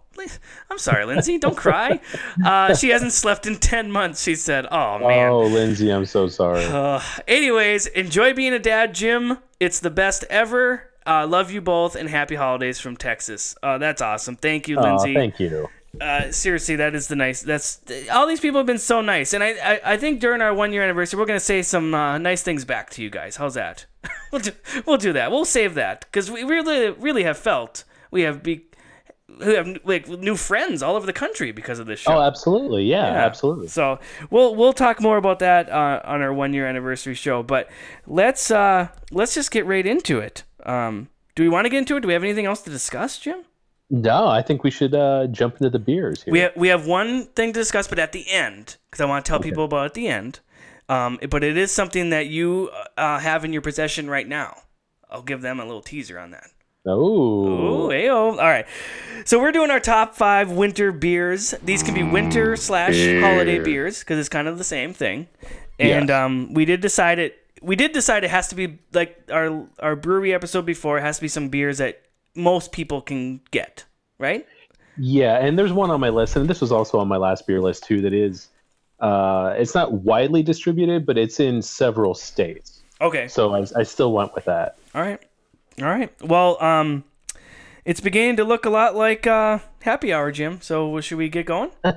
I'm 0.69 0.79
sorry, 0.79 1.05
Lindsay. 1.07 1.39
Don't 1.39 1.57
cry. 1.57 2.01
Uh, 2.45 2.75
she 2.75 2.89
hasn't 2.89 3.13
slept 3.13 3.47
in 3.47 3.57
ten 3.57 3.91
months. 3.93 4.21
She 4.23 4.35
said. 4.35 4.67
Oh 4.71 4.99
man. 4.99 5.31
Oh, 5.31 5.43
Lindsay, 5.47 5.91
I'm 5.91 6.07
so 6.07 6.27
sorry. 6.27 6.65
Uh, 6.65 7.01
anyways, 7.29 7.87
enjoy 7.87 8.35
being 8.35 8.53
a 8.53 8.59
dad, 8.59 8.95
Jim. 8.95 9.39
It's 9.61 9.79
the 9.81 9.91
best 9.91 10.25
ever. 10.29 10.88
Uh, 11.09 11.27
love 11.27 11.51
you 11.51 11.61
both, 11.63 11.97
and 11.97 12.09
happy 12.09 12.35
holidays 12.35 12.79
from 12.79 12.97
Texas. 12.97 13.57
Uh, 13.63 13.79
that's 13.79 14.03
awesome. 14.03 14.37
Thank 14.37 14.69
you, 14.69 14.77
Aw, 14.79 14.83
Lindsay 14.83 15.15
thank 15.15 15.41
you. 15.41 15.69
uh, 16.01 16.31
seriously, 16.31 16.77
that 16.77 16.95
is 16.95 17.09
the 17.09 17.17
nice. 17.17 17.41
That's 17.43 17.81
all 18.13 18.27
these 18.27 18.41
people 18.41 18.59
have 18.61 18.67
been 18.67 18.79
so 18.79 19.01
nice, 19.01 19.33
and 19.33 19.43
I, 19.43 19.51
I, 19.53 19.81
I 19.93 19.97
think 19.97 20.21
during 20.21 20.43
our 20.43 20.53
one 20.53 20.73
year 20.73 20.83
anniversary, 20.83 21.19
we're 21.19 21.25
gonna 21.27 21.41
say 21.41 21.63
some 21.63 21.95
uh, 21.95 22.19
nice 22.19 22.43
things 22.43 22.65
back 22.67 22.91
to 22.91 23.03
you 23.03 23.09
guys. 23.11 23.37
How's 23.37 23.55
that? 23.55 23.87
we'll 24.33 24.43
do, 24.43 24.51
we'll 24.87 24.97
do 24.99 25.13
that. 25.15 25.31
We'll 25.31 25.47
save 25.47 25.75
that 25.75 26.03
because 26.03 26.31
we 26.31 26.45
really, 26.45 26.91
really 26.91 27.23
have 27.25 27.39
felt 27.39 27.85
we 28.11 28.23
have 28.23 28.43
be, 28.43 28.67
we 29.41 29.55
have 29.55 29.79
like 29.85 30.09
new 30.09 30.37
friends 30.37 30.83
all 30.83 30.95
over 30.95 31.07
the 31.07 31.13
country 31.15 31.53
because 31.53 31.79
of 31.79 31.87
this 31.87 32.01
show. 32.01 32.13
Oh, 32.19 32.21
absolutely. 32.23 32.85
Yeah, 32.85 33.07
Yeah. 33.13 33.25
absolutely. 33.25 33.69
So 33.69 33.99
we'll 34.31 34.55
we'll 34.55 34.73
talk 34.75 35.01
more 35.01 35.17
about 35.17 35.39
that 35.39 35.71
uh, 35.71 36.01
on 36.05 36.21
our 36.21 36.33
one 36.35 36.53
year 36.53 36.67
anniversary 36.67 37.15
show. 37.15 37.43
But 37.43 37.71
let's 38.07 38.51
uh, 38.51 38.89
let's 39.11 39.35
just 39.35 39.51
get 39.51 39.65
right 39.65 39.87
into 39.87 40.19
it. 40.21 40.43
Um, 40.65 41.09
do 41.35 41.43
we 41.43 41.49
want 41.49 41.65
to 41.67 41.69
get 41.71 41.79
into 41.79 41.97
it? 41.97 42.01
Do 42.01 42.09
we 42.09 42.15
have 42.15 42.25
anything 42.25 42.47
else 42.47 42.63
to 42.63 42.71
discuss, 42.71 43.19
Jim? 43.19 43.45
No, 43.91 44.27
I 44.29 44.43
think 44.43 44.65
we 44.65 44.71
should 44.71 44.95
uh, 44.95 45.29
jump 45.29 45.55
into 45.57 45.71
the 45.71 45.79
beers 45.79 46.23
here. 46.23 46.33
We 46.33 46.41
have, 46.41 46.53
we 46.57 46.69
have 46.69 46.87
one 46.87 47.25
thing 47.27 47.53
to 47.55 47.61
discuss, 47.61 47.89
but 47.89 47.99
at 47.99 48.13
the 48.13 48.31
end, 48.31 48.77
because 48.91 49.01
I 49.01 49.07
want 49.07 49.25
to 49.25 49.29
tell 49.29 49.41
people 49.41 49.65
about 49.65 49.83
it 49.85 49.87
at 49.87 49.95
the 49.95 50.09
end. 50.09 50.41
Um, 50.91 51.19
but 51.31 51.43
it 51.45 51.57
is 51.57 51.71
something 51.71 52.11
that 52.11 52.27
you 52.27 52.71
uh, 52.97 53.19
have 53.19 53.45
in 53.45 53.53
your 53.53 53.63
possession 53.63 54.11
right 54.11 54.27
now. 54.29 54.57
I'll 55.11 55.23
give 55.23 55.41
them 55.41 55.59
a 55.61 55.65
little 55.65 55.81
teaser 55.83 56.19
on 56.19 56.33
that. 56.33 56.51
oh, 56.87 57.89
ayo. 57.91 58.31
All 58.33 58.37
right. 58.37 58.67
So 59.25 59.39
we're 59.39 59.53
doing 59.53 59.71
our 59.71 59.81
top 59.81 60.15
five 60.15 60.51
winter 60.51 60.93
beers. 60.93 61.55
These 61.63 61.83
can 61.83 61.95
be 61.95 62.03
winter 62.03 62.57
slash 62.57 62.95
holiday 63.21 63.59
beers 63.59 64.01
because 64.01 64.19
it's 64.19 64.29
kind 64.29 64.49
of 64.49 64.59
the 64.59 64.65
same 64.65 64.93
thing. 64.95 65.29
And 65.79 66.09
Yes. 66.09 66.11
um, 66.11 66.53
we 66.55 66.65
did 66.65 66.81
decide 66.81 67.19
it. 67.19 67.37
We 67.63 67.77
did 67.77 67.93
decide 67.93 68.25
it 68.25 68.31
has 68.31 68.49
to 68.49 68.55
be 68.55 68.79
like 68.93 69.29
our 69.33 69.67
our 69.81 69.97
brewery 69.97 70.35
episode 70.35 70.67
before. 70.67 70.99
It 70.99 71.03
has 71.03 71.17
to 71.17 71.23
be 71.23 71.29
some 71.29 71.49
beers 71.49 71.79
that 71.79 72.03
most 72.35 72.73
people 72.73 73.01
can 73.01 73.41
get, 73.51 73.85
right? 74.19 74.47
Yeah, 74.97 75.39
and 75.39 75.59
there's 75.59 75.73
one 75.73 75.91
on 75.91 76.01
my 76.01 76.09
list, 76.09 76.37
and 76.37 76.49
this 76.49 76.61
was 76.61 76.73
also 76.73 76.99
on 76.99 77.09
my 77.09 77.17
last 77.17 77.47
beer 77.47 77.61
list 77.61 77.85
too. 77.85 78.01
That 78.01 78.13
is, 78.13 78.49
uh, 79.01 79.55
it's 79.57 79.75
not 79.75 79.93
widely 79.93 80.43
distributed, 80.43 81.07
but 81.07 81.17
it's 81.17 81.39
in 81.39 81.63
several 81.63 82.15
states. 82.15 82.81
Okay. 83.01 83.29
So 83.29 83.55
I, 83.55 83.65
I 83.77 83.83
still 83.85 84.13
went 84.13 84.35
with 84.35 84.45
that. 84.47 84.77
All 84.95 85.03
right. 85.03 85.23
All 85.81 85.87
right. 85.87 86.11
Well, 86.23 86.61
um, 86.63 87.05
it's 87.89 88.01
beginning 88.01 88.37
to 88.37 88.45
look 88.45 88.67
a 88.67 88.71
lot 88.71 88.95
like 88.95 89.27
uh, 89.27 89.61
happy 89.81 90.13
hour, 90.13 90.31
Jim. 90.31 90.61
So 90.61 91.01
should 91.01 91.17
we 91.17 91.31
get 91.31 91.47
going? 91.47 91.71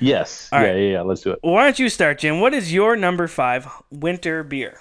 Yes. 0.00 0.48
All 0.52 0.60
yeah, 0.60 0.66
right. 0.68 0.76
yeah, 0.76 0.92
yeah. 0.92 1.00
Let's 1.00 1.22
do 1.22 1.32
it. 1.32 1.38
Why 1.42 1.64
don't 1.64 1.78
you 1.78 1.88
start, 1.88 2.18
Jim? 2.18 2.40
What 2.40 2.54
is 2.54 2.72
your 2.72 2.94
number 2.94 3.26
five 3.26 3.66
winter 3.90 4.44
beer? 4.44 4.80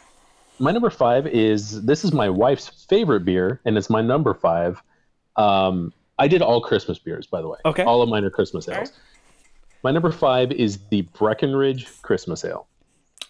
My 0.59 0.71
number 0.71 0.89
five 0.89 1.25
is 1.25 1.83
this 1.85 2.03
is 2.03 2.13
my 2.13 2.29
wife's 2.29 2.85
favorite 2.87 3.21
beer, 3.25 3.59
and 3.65 3.77
it's 3.77 3.89
my 3.89 4.01
number 4.01 4.33
five. 4.33 4.81
Um, 5.35 5.93
I 6.19 6.27
did 6.27 6.41
all 6.41 6.61
Christmas 6.61 6.99
beers, 6.99 7.27
by 7.27 7.41
the 7.41 7.47
way. 7.47 7.57
Okay. 7.65 7.83
All 7.83 8.01
of 8.01 8.09
mine 8.09 8.23
are 8.25 8.29
Christmas 8.29 8.67
ales. 8.67 8.77
right. 8.77 8.91
My 9.83 9.91
number 9.91 10.11
five 10.11 10.51
is 10.51 10.79
the 10.89 11.01
Breckenridge 11.17 11.87
Christmas 12.01 12.43
Ale. 12.43 12.67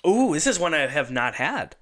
Ooh, 0.05 0.33
this 0.33 0.47
is 0.47 0.59
one 0.59 0.73
I 0.73 0.87
have 0.87 1.11
not 1.11 1.35
had. 1.35 1.75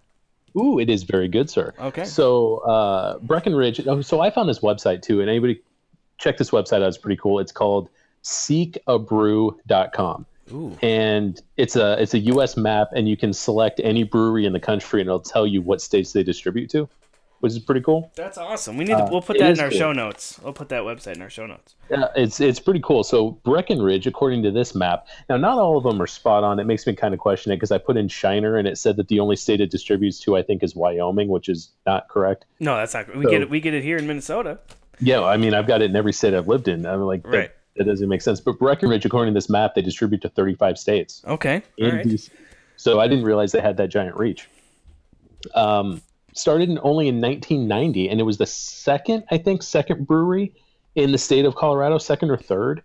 Ooh, 0.58 0.80
it 0.80 0.90
is 0.90 1.04
very 1.04 1.28
good, 1.28 1.50
sir. 1.50 1.74
Okay. 1.80 2.06
So 2.06 2.58
uh, 2.60 3.18
Breckenridge. 3.20 3.86
oh, 3.88 4.02
So 4.02 4.22
I 4.22 4.30
found 4.30 4.48
this 4.50 4.60
website 4.60 5.02
too, 5.02 5.22
and 5.22 5.30
anybody 5.30 5.62
check 6.18 6.38
this 6.38 6.52
website 6.52 6.82
out. 6.82 6.88
It's 6.88 6.98
pretty 6.98 7.18
cool. 7.18 7.40
It's 7.40 7.52
called 7.52 7.90
seekabrew.com. 8.24 10.26
Ooh. 10.54 10.78
And 10.82 11.42
it's 11.58 11.76
a 11.76 12.00
it's 12.02 12.14
a 12.14 12.20
U.S. 12.20 12.56
map, 12.56 12.90
and 12.96 13.10
you 13.10 13.18
can 13.18 13.34
select 13.34 13.82
any 13.84 14.04
brewery 14.04 14.46
in 14.46 14.54
the 14.54 14.60
country, 14.60 15.02
and 15.02 15.08
it'll 15.08 15.20
tell 15.20 15.48
you 15.48 15.62
what 15.62 15.82
states 15.82 16.14
they 16.14 16.22
distribute 16.22 16.70
to, 16.70 16.88
which 17.42 17.52
is 17.52 17.60
pretty 17.60 17.82
cool. 17.82 18.12
That's 18.16 18.38
awesome. 18.38 18.78
We 18.78 18.86
need. 18.86 18.98
to, 18.98 19.08
we'll 19.12 19.22
put 19.22 19.38
that 19.40 19.52
in 19.52 19.60
our 19.60 19.70
cool. 19.70 19.78
show 19.78 19.92
notes. 19.94 20.40
We'll 20.44 20.54
put 20.54 20.70
that 20.70 20.84
website 20.84 21.16
in 21.16 21.22
our 21.22 21.30
show 21.30 21.46
notes. 21.46 21.76
Yeah, 21.90 22.08
it's 22.16 22.40
it's 22.40 22.60
pretty 22.60 22.80
cool. 22.82 23.04
So 23.04 23.32
Breckenridge, 23.44 24.08
according 24.08 24.44
to 24.44 24.52
this 24.52 24.74
map, 24.74 25.08
now 25.30 25.38
not 25.38 25.58
all 25.58 25.78
of 25.78 25.84
them 25.84 26.02
are 26.02 26.08
spot 26.08 26.44
on. 26.44 26.60
It 26.60 26.66
makes 26.66 26.88
me 26.88 26.94
kind 26.96 27.14
of 27.14 27.20
question 27.20 27.52
it 27.52 27.58
because 27.58 27.72
I 27.72 27.78
put 27.78 27.98
in 27.98 28.08
Shiner 28.08 28.58
and 28.58 28.68
it 28.68 28.78
said 28.78 28.96
that 28.98 29.08
the 29.08 29.20
only 29.20 29.36
state 29.36 29.62
it 29.62 29.70
distributes 29.70 30.20
to, 30.22 30.36
I 30.38 30.42
think, 30.44 30.64
is 30.64 30.76
Wyoming, 30.76 31.28
which 31.28 31.50
is 31.50 31.70
not 31.86 32.08
correct. 32.10 32.46
No, 32.60 32.76
that's 32.78 32.94
not. 32.94 33.16
We 33.16 33.24
So- 33.26 33.30
get 33.30 33.42
it. 33.42 33.50
We 33.50 33.60
get 33.60 33.74
it 33.74 33.84
here 33.84 33.98
in 33.98 34.08
Minnesota. 34.08 34.60
Yeah, 35.02 35.24
I 35.24 35.36
mean, 35.38 35.54
I've 35.54 35.68
got 35.68 35.82
it 35.82 35.90
in 35.90 35.96
every 35.96 36.14
state 36.14 36.34
I've 36.34 36.48
lived 36.48 36.68
in. 36.70 36.86
I'm 36.86 37.02
like, 37.02 37.24
that, 37.24 37.30
Right. 37.30 37.52
that 37.76 37.84
doesn't 37.84 38.08
make 38.08 38.22
sense. 38.22 38.40
But 38.40 38.58
Breckenridge, 38.58 39.04
according 39.06 39.34
to 39.34 39.38
this 39.38 39.50
map, 39.50 39.76
they 39.76 39.82
distribute 39.82 40.22
to 40.22 40.30
35 40.30 40.78
states. 40.80 41.22
Okay. 41.28 41.62
All 41.82 41.92
right. 41.92 42.30
So 42.78 43.00
I 43.02 43.08
didn't 43.10 43.26
realize 43.26 43.52
they 43.52 43.60
had 43.60 43.76
that 43.78 43.90
giant 43.90 44.16
reach. 44.16 44.48
Um, 45.54 46.02
started 46.36 46.70
in, 46.70 46.80
only 46.84 47.08
in 47.08 47.20
1990, 47.20 48.10
and 48.10 48.20
it 48.20 48.24
was 48.24 48.38
the 48.38 48.46
second, 48.46 49.24
I 49.32 49.38
think, 49.38 49.64
second 49.64 50.06
brewery 50.06 50.54
in 50.96 51.12
the 51.12 51.18
state 51.18 51.46
of 51.46 51.56
Colorado, 51.56 51.98
second 51.98 52.30
or 52.30 52.38
third 52.38 52.84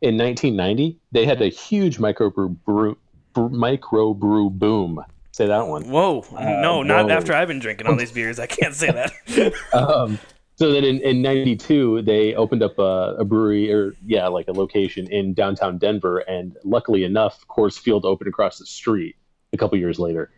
in 0.00 0.16
1990. 0.16 0.98
They 1.10 1.26
had 1.26 1.42
a 1.42 1.48
huge 1.48 1.98
microbrew 1.98 2.56
brew, 2.64 2.96
brew, 3.32 3.48
microbrew 3.50 4.52
boom. 4.52 5.04
Say 5.32 5.46
that 5.46 5.66
one. 5.66 5.90
Whoa. 5.90 6.24
no, 6.32 6.82
not 6.82 7.06
whoa. 7.06 7.12
after 7.12 7.32
I've 7.32 7.48
been 7.48 7.58
drinking 7.58 7.86
all 7.86 7.96
these 7.96 8.12
beers. 8.12 8.38
I 8.38 8.46
can't 8.46 8.74
say 8.74 8.90
that. 8.90 9.52
Um, 9.72 10.18
so 10.56 10.70
then 10.70 10.84
in, 10.84 11.00
in 11.00 11.22
92, 11.22 12.02
they 12.02 12.34
opened 12.34 12.62
up 12.62 12.78
a, 12.78 13.16
a 13.18 13.24
brewery 13.24 13.72
or, 13.72 13.94
yeah, 14.04 14.28
like 14.28 14.48
a 14.48 14.52
location 14.52 15.10
in 15.10 15.32
downtown 15.32 15.78
Denver. 15.78 16.18
And 16.18 16.56
luckily 16.62 17.04
enough, 17.04 17.46
Coors 17.48 17.78
Field 17.78 18.04
opened 18.04 18.28
across 18.28 18.58
the 18.58 18.66
street 18.66 19.16
a 19.54 19.56
couple 19.56 19.78
years 19.78 19.98
later. 19.98 20.30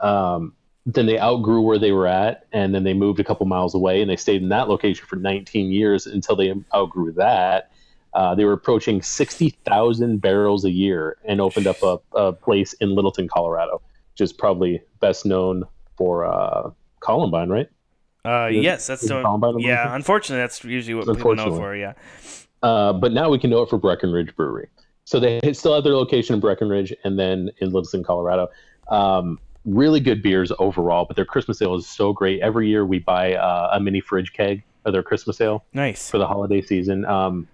Um, 0.00 0.54
then 0.86 1.06
they 1.06 1.18
outgrew 1.18 1.60
where 1.60 1.78
they 1.78 1.92
were 1.92 2.06
at, 2.06 2.46
and 2.52 2.74
then 2.74 2.84
they 2.84 2.94
moved 2.94 3.20
a 3.20 3.24
couple 3.24 3.46
miles 3.46 3.74
away, 3.74 4.00
and 4.00 4.10
they 4.10 4.16
stayed 4.16 4.42
in 4.42 4.48
that 4.48 4.68
location 4.68 5.04
for 5.06 5.16
19 5.16 5.70
years 5.70 6.06
until 6.06 6.36
they 6.36 6.54
outgrew 6.74 7.12
that. 7.12 7.70
Uh, 8.14 8.34
they 8.34 8.44
were 8.44 8.52
approaching 8.52 9.02
60,000 9.02 10.20
barrels 10.20 10.64
a 10.64 10.70
year 10.70 11.16
and 11.24 11.40
opened 11.40 11.66
up 11.66 11.82
a, 11.82 11.98
a 12.16 12.32
place 12.32 12.72
in 12.74 12.94
Littleton, 12.94 13.28
Colorado, 13.28 13.80
which 14.12 14.20
is 14.20 14.32
probably 14.32 14.82
best 15.00 15.24
known 15.24 15.64
for 15.96 16.24
uh, 16.24 16.70
Columbine, 17.00 17.50
right? 17.50 17.68
Uh, 18.24 18.46
yes, 18.46 18.86
that's 18.86 19.02
is 19.02 19.08
so. 19.08 19.22
Columbine 19.22 19.60
Yeah, 19.60 19.94
unfortunately, 19.94 20.42
that's 20.42 20.64
usually 20.64 20.94
what 20.94 21.16
people 21.16 21.34
know 21.34 21.54
for. 21.54 21.76
Yeah. 21.76 21.92
Uh, 22.62 22.92
but 22.92 23.12
now 23.12 23.30
we 23.30 23.38
can 23.38 23.50
know 23.50 23.62
it 23.62 23.70
for 23.70 23.78
Breckenridge 23.78 24.34
Brewery. 24.36 24.68
So 25.04 25.18
they 25.18 25.40
still 25.52 25.74
have 25.74 25.84
their 25.84 25.94
location 25.94 26.34
in 26.34 26.40
Breckenridge 26.40 26.94
and 27.04 27.18
then 27.18 27.50
in 27.58 27.72
Littleton, 27.72 28.04
Colorado. 28.04 28.48
Um, 28.88 29.38
really 29.64 30.00
good 30.00 30.22
beers 30.22 30.52
overall, 30.58 31.04
but 31.04 31.16
their 31.16 31.24
Christmas 31.24 31.60
ale 31.62 31.74
is 31.74 31.86
so 31.86 32.12
great. 32.12 32.40
Every 32.40 32.68
year 32.68 32.84
we 32.84 32.98
buy 32.98 33.34
uh, 33.34 33.70
a 33.72 33.80
mini 33.80 34.00
fridge 34.00 34.32
keg 34.32 34.62
of 34.84 34.92
their 34.92 35.02
Christmas 35.02 35.40
ale 35.40 35.64
Nice. 35.74 36.10
for 36.10 36.18
the 36.18 36.26
holiday 36.26 36.62
season. 36.62 37.04
Um, 37.04 37.46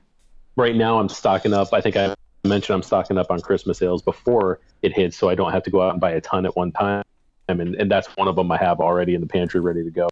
right 0.56 0.76
now 0.76 0.98
I'm 0.98 1.08
stocking 1.08 1.52
up. 1.52 1.72
I 1.72 1.80
think 1.80 1.96
I 1.96 2.14
mentioned 2.44 2.74
I'm 2.74 2.82
stocking 2.82 3.18
up 3.18 3.30
on 3.30 3.40
Christmas 3.40 3.82
ales 3.82 4.02
before 4.02 4.60
it 4.82 4.92
hits, 4.92 5.16
so 5.16 5.28
I 5.28 5.34
don't 5.34 5.52
have 5.52 5.62
to 5.64 5.70
go 5.70 5.82
out 5.82 5.92
and 5.92 6.00
buy 6.00 6.12
a 6.12 6.20
ton 6.20 6.46
at 6.46 6.56
one 6.56 6.72
time. 6.72 7.02
And, 7.48 7.60
and 7.76 7.90
that's 7.90 8.08
one 8.16 8.28
of 8.28 8.36
them 8.36 8.50
I 8.50 8.56
have 8.56 8.80
already 8.80 9.14
in 9.14 9.20
the 9.20 9.26
pantry 9.26 9.60
ready 9.60 9.84
to 9.84 9.90
go. 9.90 10.08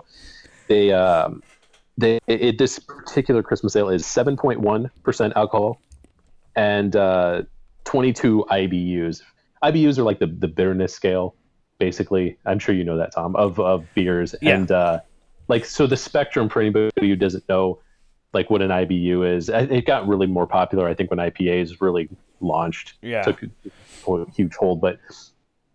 They 0.69 0.93
um, 0.93 1.43
they 1.99 2.19
it, 2.27 2.59
this 2.59 2.79
particular 2.79 3.43
Christmas 3.43 3.77
ale 3.77 3.89
is 3.89 4.05
7.1 4.05 4.91
percent 5.03 5.33
alcohol 5.37 5.81
and 6.57 6.95
uh, 6.97 7.43
22 7.85 8.47
IBUs. 8.51 9.23
IBUs 9.63 9.99
are 9.99 10.03
like 10.05 10.19
the 10.21 10.27
the 10.27 10.49
bitterness 10.49 10.95
scale, 10.95 11.35
basically. 11.79 12.37
I'm 12.47 12.59
sure 12.59 12.75
you 12.75 12.85
know 12.85 12.97
that, 12.99 13.13
Tom, 13.13 13.37
of 13.37 13.59
of 13.61 13.87
beers. 13.95 14.35
Yeah. 14.41 14.57
And 14.57 14.71
uh, 14.71 15.01
like 15.49 15.65
so, 15.65 15.87
the 15.87 15.97
spectrum 15.97 16.49
for 16.49 16.61
anybody 16.61 16.91
who 17.01 17.17
doesn't 17.17 17.49
know, 17.49 17.81
like 18.33 18.51
what 18.51 18.63
an 18.63 18.71
IBU 18.71 19.37
is, 19.37 19.49
it 19.49 19.87
got 19.87 20.07
really 20.09 20.27
more 20.27 20.47
popular. 20.47 20.89
I 20.89 20.95
think 20.95 21.11
when 21.11 21.19
IPAs 21.19 21.81
really 21.81 22.09
launched, 22.41 22.95
Yeah. 23.03 23.23
took 23.23 23.43
a 23.43 24.31
huge 24.33 24.55
hold. 24.55 24.81
But 24.81 24.99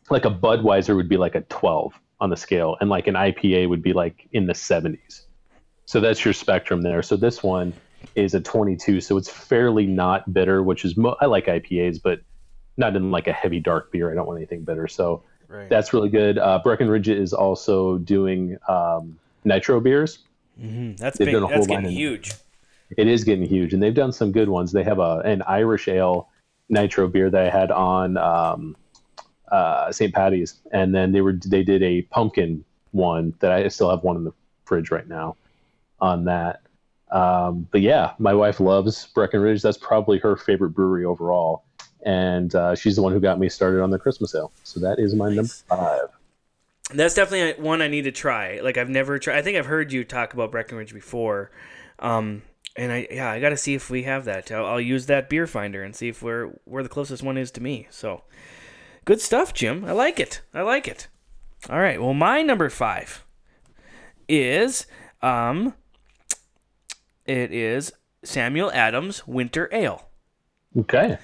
like 0.10 0.26
a 0.26 0.32
Budweiser 0.32 0.96
would 0.96 1.10
be 1.10 1.18
like 1.18 1.36
a 1.36 1.42
12 1.42 1.94
on 2.20 2.30
the 2.30 2.38
scale, 2.38 2.78
and 2.82 2.90
like 2.90 3.08
an 3.08 3.16
IPA 3.16 3.70
would 3.70 3.82
be 3.82 3.94
like 3.94 4.28
in 4.34 4.46
the 4.48 4.54
70s. 4.54 5.22
So 5.86 6.00
that's 6.00 6.24
your 6.24 6.34
spectrum 6.34 6.82
there. 6.82 7.02
So 7.02 7.16
this 7.16 7.42
one 7.42 7.74
is 8.16 8.34
a 8.34 8.40
22, 8.42 9.02
so 9.02 9.18
it's 9.18 9.30
fairly 9.30 9.86
not 9.86 10.32
bitter, 10.34 10.62
which 10.62 10.86
is 10.86 10.96
mo- 10.98 11.16
I 11.22 11.26
like 11.26 11.46
IPAs, 11.48 12.00
but 12.02 12.20
not 12.78 12.96
in 12.96 13.12
like 13.12 13.28
a 13.28 13.34
heavy 13.34 13.60
dark 13.60 13.92
beer. 13.92 14.12
I 14.12 14.16
don't 14.16 14.28
want 14.28 14.38
anything 14.38 14.64
bitter, 14.64 14.88
so 14.88 15.24
Right. 15.50 15.68
that's 15.68 15.94
really 15.94 16.10
good. 16.10 16.38
Uh, 16.38 16.60
Breckenridge 16.64 17.10
is 17.10 17.34
also 17.34 17.98
doing 17.98 18.58
um, 18.68 19.18
nitro 19.44 19.80
beers. 19.80 20.20
Mhm. 20.62 20.98
That's 20.98 21.18
they've 21.18 21.26
big. 21.26 21.34
done 21.34 21.44
a 21.44 21.48
That's 21.48 21.58
whole 21.58 21.66
getting 21.66 21.86
line 21.86 21.94
huge. 21.94 22.34
It 22.98 23.08
is 23.08 23.24
getting 23.24 23.46
huge, 23.46 23.74
and 23.74 23.82
they've 23.82 23.94
done 23.94 24.12
some 24.12 24.32
good 24.32 24.50
ones. 24.50 24.72
They 24.72 24.84
have 24.84 25.00
a 25.00 25.22
an 25.26 25.42
Irish 25.44 25.88
ale 25.88 26.30
nitro 26.70 27.08
beer 27.08 27.30
that 27.30 27.46
I 27.46 27.50
had 27.50 27.72
on 27.72 28.18
um, 28.18 28.76
uh, 29.52 29.92
St. 29.92 30.14
Patty's, 30.14 30.56
and 30.72 30.94
then 30.94 31.12
they 31.12 31.22
were 31.22 31.34
they 31.34 31.64
did 31.64 31.82
a 31.82 32.04
pumpkin 32.04 32.64
one 32.92 33.34
that 33.40 33.52
I 33.52 33.68
still 33.70 33.90
have 33.90 34.04
one 34.04 34.18
in 34.18 34.24
the 34.24 34.34
fridge 34.66 34.92
right 34.92 35.08
now 35.08 35.36
on 36.00 36.26
that. 36.26 36.62
Um, 37.12 37.68
but 37.72 37.82
yeah, 37.82 38.14
my 38.20 38.34
wife 38.34 38.60
loves 38.60 39.08
Breckenridge. 39.08 39.62
That's 39.62 39.78
probably 39.78 40.20
her 40.20 40.36
favorite 40.38 40.72
brewery 40.72 41.06
overall, 41.06 41.64
and 42.04 42.54
uh, 42.56 42.76
she's 42.76 42.96
the 42.96 43.02
one 43.02 43.14
who 43.14 43.20
got 43.20 43.40
me 43.40 43.50
started 43.50 43.82
on 43.82 43.90
the 43.90 44.00
Christmas 44.00 44.34
ale. 44.36 44.52
So 44.64 44.80
that 44.80 45.00
is 45.00 45.16
my 45.16 45.30
number 45.30 45.54
five. 45.68 46.10
That's 46.94 47.14
definitely 47.14 47.62
one 47.64 47.82
I 47.82 47.88
need 47.88 48.04
to 48.04 48.12
try. 48.12 48.60
Like 48.62 48.78
I've 48.78 48.90
never 48.90 49.20
tried. 49.20 49.38
I 49.38 49.42
think 49.42 49.58
I've 49.58 49.68
heard 49.68 49.92
you 49.92 50.04
talk 50.04 50.34
about 50.34 50.52
Breckenridge 50.52 50.94
before, 50.94 51.52
um, 52.00 52.42
and 52.76 52.92
I 52.92 53.08
yeah 53.12 53.30
I 53.32 53.40
got 53.40 53.50
to 53.50 53.58
see 53.58 53.76
if 53.76 53.90
we 53.90 54.04
have 54.04 54.26
that. 54.26 54.52
I'll, 54.52 54.66
I'll 54.66 54.82
use 54.82 55.06
that 55.06 55.30
beer 55.30 55.46
finder 55.46 55.84
and 55.84 55.96
see 55.96 56.08
if 56.10 56.24
where 56.24 56.48
where 56.66 56.82
the 56.82 56.90
closest 56.90 57.22
one 57.22 57.38
is 57.38 57.52
to 57.52 57.62
me. 57.62 57.88
So 57.92 58.24
good 59.06 59.22
stuff, 59.22 59.54
Jim. 59.54 59.86
I 59.86 59.92
like 59.92 60.20
it. 60.20 60.42
I 60.54 60.62
like 60.62 60.88
it. 60.88 61.08
All 61.70 61.80
right. 61.80 62.02
Well, 62.02 62.14
my 62.14 62.42
number 62.42 62.70
five 62.70 63.24
is 64.28 64.88
um, 65.22 65.74
it 67.26 67.52
is 67.52 67.92
Samuel 68.24 68.72
Adams 68.72 69.28
Winter 69.28 69.70
Ale. 69.72 70.10
Okay, 70.78 71.18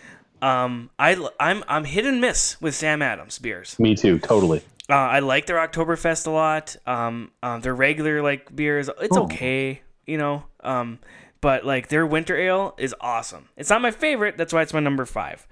Um, 0.46 0.90
I 1.00 1.16
I'm 1.40 1.64
I'm 1.68 1.86
hit 1.86 2.06
and 2.06 2.22
miss 2.22 2.60
with 2.62 2.76
Sam 2.76 3.02
Adams 3.02 3.40
beers. 3.40 3.78
me 3.80 3.96
too, 3.96 4.20
totally. 4.20 4.62
Uh, 4.90 4.94
I 4.94 5.20
like 5.20 5.48
their 5.48 5.58
Oktoberfest 5.58 6.28
a 6.28 6.30
lot. 6.32 6.76
Um, 6.86 7.32
um, 7.42 7.62
their 7.62 7.74
regular 7.74 8.22
like 8.22 8.56
beers, 8.56 8.90
it's 9.02 9.18
Oh. 9.18 9.24
okay, 9.24 9.82
you 10.06 10.18
know. 10.18 10.44
Um, 10.64 11.00
but 11.42 11.66
like 11.66 11.88
their 11.88 12.06
winter 12.06 12.38
ale 12.38 12.76
is 12.78 12.94
awesome. 13.02 13.50
It's 13.58 13.70
not 13.72 13.82
my 13.82 13.92
favorite. 13.92 14.38
That's 14.38 14.54
why 14.54 14.62
it's 14.62 14.74
my 14.74 14.80
number 14.80 15.06
five. 15.06 15.48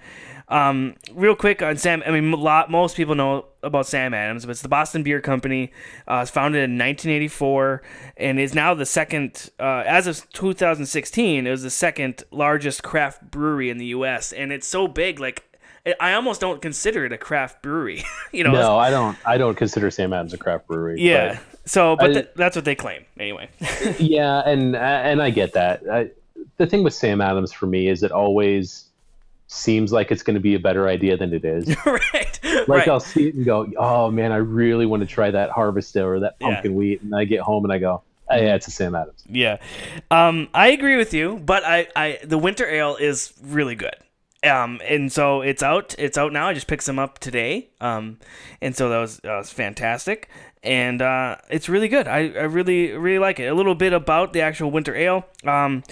Um, 0.49 0.95
real 1.13 1.35
quick 1.35 1.61
on 1.61 1.77
Sam. 1.77 2.03
I 2.05 2.11
mean, 2.11 2.31
a 2.33 2.35
lot 2.35 2.69
most 2.69 2.95
people 2.97 3.15
know 3.15 3.45
about 3.63 3.87
Sam 3.87 4.13
Adams, 4.13 4.45
but 4.45 4.51
it's 4.51 4.61
the 4.61 4.67
Boston 4.69 5.01
Beer 5.03 5.21
Company. 5.21 5.71
Uh, 6.07 6.19
it's 6.23 6.31
founded 6.31 6.63
in 6.63 6.71
1984 6.77 7.81
and 8.17 8.39
is 8.39 8.53
now 8.53 8.73
the 8.73 8.85
second, 8.85 9.49
uh, 9.59 9.83
as 9.85 10.05
of 10.07 10.29
2016, 10.33 11.47
it 11.47 11.49
was 11.49 11.63
the 11.63 11.69
second 11.69 12.23
largest 12.31 12.83
craft 12.83 13.31
brewery 13.31 13.69
in 13.69 13.77
the 13.77 13.85
U.S. 13.87 14.33
And 14.33 14.51
it's 14.51 14.67
so 14.67 14.87
big, 14.87 15.19
like. 15.19 15.43
I- 15.99 16.13
almost 16.13 16.39
don't 16.39 16.61
consider 16.61 17.05
it 17.05 17.11
a 17.11 17.17
craft 17.17 17.61
brewery. 17.61 18.03
you 18.31 18.45
know, 18.45 18.53
No, 18.53 18.77
I 18.77 18.89
don't. 18.89 19.17
I 19.25 19.37
don't 19.37 19.55
consider 19.55 19.91
Sam 19.91 20.13
Adams 20.13 20.33
a 20.33 20.37
craft 20.37 20.65
brewery. 20.67 21.01
yeah. 21.01 21.39
So, 21.65 21.97
but 21.97 22.11
I- 22.11 22.13
th- 22.13 22.29
that's 22.37 22.55
what 22.55 22.63
they 22.63 22.73
claim 22.75 23.03
anyway. 23.19 23.49
yeah, 23.99 24.43
and 24.45 24.77
and 24.77 25.21
I 25.21 25.29
get 25.29 25.51
that. 25.53 25.81
I, 25.91 26.09
the 26.55 26.67
thing 26.67 26.83
with 26.83 26.93
Sam 26.93 27.19
Adams 27.19 27.51
for 27.51 27.65
me 27.65 27.89
is 27.89 28.01
it 28.01 28.13
always 28.13 28.85
seems 29.47 29.91
like 29.91 30.11
it's 30.11 30.23
going 30.23 30.33
to 30.35 30.39
be 30.39 30.55
a 30.55 30.59
better 30.59 30.87
idea 30.87 31.17
than 31.17 31.33
it 31.33 31.45
is. 31.45 31.67
right. 31.85 32.39
Like 32.43 32.67
right. 32.67 32.87
I'll 32.87 32.99
see 32.99 33.27
it 33.27 33.35
and 33.35 33.45
go, 33.45 33.67
"Oh 33.77 34.09
man, 34.11 34.31
I 34.31 34.37
really 34.37 34.85
want 34.85 35.01
to 35.01 35.07
try 35.07 35.29
that 35.31 35.49
harvest 35.51 35.95
or 35.95 36.19
that 36.21 36.35
Yeah. 36.39 36.47
pumpkin 36.47 36.75
wheat," 36.75 37.01
and 37.01 37.15
I 37.15 37.25
get 37.25 37.41
home 37.41 37.63
and 37.65 37.71
I 37.73 37.77
go, 37.77 38.01
oh, 38.29 38.35
"Yeah, 38.35 38.55
it's 38.55 38.67
a 38.67 38.71
Sam 38.71 38.95
Adams." 38.95 39.23
Yeah. 39.29 39.57
Um, 40.11 40.49
I 40.53 40.67
agree 40.69 40.97
with 40.97 41.13
you, 41.13 41.37
but 41.45 41.63
I, 41.65 41.87
I 41.95 42.19
the 42.23 42.37
winter 42.37 42.67
ale 42.67 42.95
is 42.95 43.33
really 43.43 43.75
good. 43.75 43.95
Um, 44.43 44.81
and 44.85 45.09
so 45.11 45.41
it's 45.41 45.63
out. 45.63 45.95
It's 45.97 46.17
out 46.17 46.33
now. 46.33 46.49
I 46.49 46.53
just 46.53 46.67
picked 46.67 46.83
some 46.83 46.99
up 46.99 47.19
today. 47.19 47.69
Um, 47.79 48.19
and 48.61 48.75
so 48.75 48.89
that 48.89 48.97
was, 48.99 49.19
that 49.19 49.37
was 49.37 49.49
fantastic. 49.51 50.29
And 50.61 51.01
uh, 51.01 51.37
it's 51.49 51.69
really 51.69 51.87
good. 51.87 52.09
I, 52.09 52.27
I 52.29 52.43
really 52.43 52.91
really 52.91 53.19
like 53.19 53.39
it. 53.39 53.45
A 53.45 53.53
little 53.53 53.75
bit 53.75 53.93
about 53.93 54.33
the 54.33 54.41
actual 54.41 54.69
winter 54.69 54.93
ale. 54.95 55.25
Um, 55.45 55.83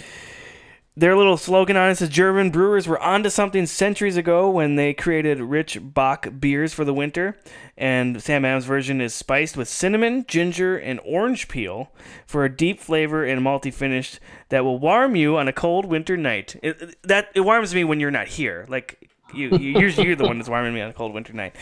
their 0.95 1.15
little 1.15 1.37
slogan 1.37 1.77
on 1.77 1.89
it 1.89 1.95
says 1.95 2.09
German 2.09 2.49
brewers 2.49 2.87
were 2.87 2.99
onto 2.99 3.29
something 3.29 3.65
centuries 3.65 4.17
ago 4.17 4.49
when 4.49 4.75
they 4.75 4.93
created 4.93 5.39
rich 5.39 5.77
bock 5.81 6.27
beers 6.39 6.73
for 6.73 6.83
the 6.83 6.93
winter. 6.93 7.37
And 7.77 8.21
Sam 8.21 8.43
Adams' 8.43 8.65
version 8.65 8.99
is 8.99 9.13
spiced 9.13 9.55
with 9.55 9.69
cinnamon, 9.69 10.25
ginger, 10.27 10.77
and 10.77 10.99
orange 11.05 11.47
peel 11.47 11.91
for 12.25 12.43
a 12.43 12.55
deep 12.55 12.79
flavor 12.79 13.23
and 13.23 13.41
malty 13.41 13.73
finish 13.73 14.19
that 14.49 14.65
will 14.65 14.79
warm 14.79 15.15
you 15.15 15.37
on 15.37 15.47
a 15.47 15.53
cold 15.53 15.85
winter 15.85 16.17
night. 16.17 16.57
It, 16.61 17.01
that 17.03 17.29
it 17.33 17.41
warms 17.41 17.73
me 17.73 17.85
when 17.85 18.01
you're 18.01 18.11
not 18.11 18.27
here. 18.27 18.65
Like 18.67 19.09
you, 19.33 19.49
you 19.57 19.79
you're, 19.79 19.89
you're 19.89 20.15
the 20.17 20.25
one 20.25 20.37
that's 20.37 20.49
warming 20.49 20.73
me 20.73 20.81
on 20.81 20.89
a 20.89 20.93
cold 20.93 21.13
winter 21.13 21.31
night. 21.31 21.55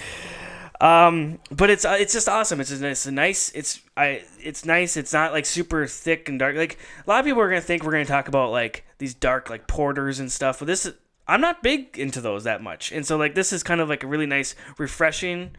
Um, 0.81 1.39
but 1.51 1.69
it's 1.69 1.83
uh, 1.83 1.97
it's 1.99 2.13
just 2.13 2.29
awesome. 2.29 2.61
It's 2.61 2.71
it's 2.71 3.05
a 3.05 3.11
nice. 3.11 3.51
It's 3.53 3.81
I. 3.97 4.23
It's 4.41 4.65
nice. 4.65 4.95
It's 4.95 5.11
not 5.11 5.33
like 5.33 5.45
super 5.45 5.85
thick 5.87 6.29
and 6.29 6.39
dark. 6.39 6.55
Like 6.55 6.77
a 7.05 7.09
lot 7.09 7.19
of 7.19 7.25
people 7.25 7.41
are 7.41 7.49
gonna 7.49 7.61
think 7.61 7.83
we're 7.83 7.91
gonna 7.91 8.05
talk 8.05 8.27
about 8.27 8.51
like 8.51 8.85
these 8.97 9.13
dark 9.13 9.49
like 9.49 9.67
porters 9.67 10.19
and 10.19 10.31
stuff. 10.31 10.59
But 10.59 10.65
this 10.65 10.89
I'm 11.27 11.41
not 11.41 11.61
big 11.61 11.99
into 11.99 12.21
those 12.21 12.45
that 12.45 12.63
much. 12.63 12.91
And 12.91 13.05
so 13.05 13.17
like 13.17 13.35
this 13.35 13.51
is 13.51 13.61
kind 13.61 13.81
of 13.81 13.89
like 13.89 14.03
a 14.03 14.07
really 14.07 14.25
nice, 14.25 14.55
refreshing 14.77 15.51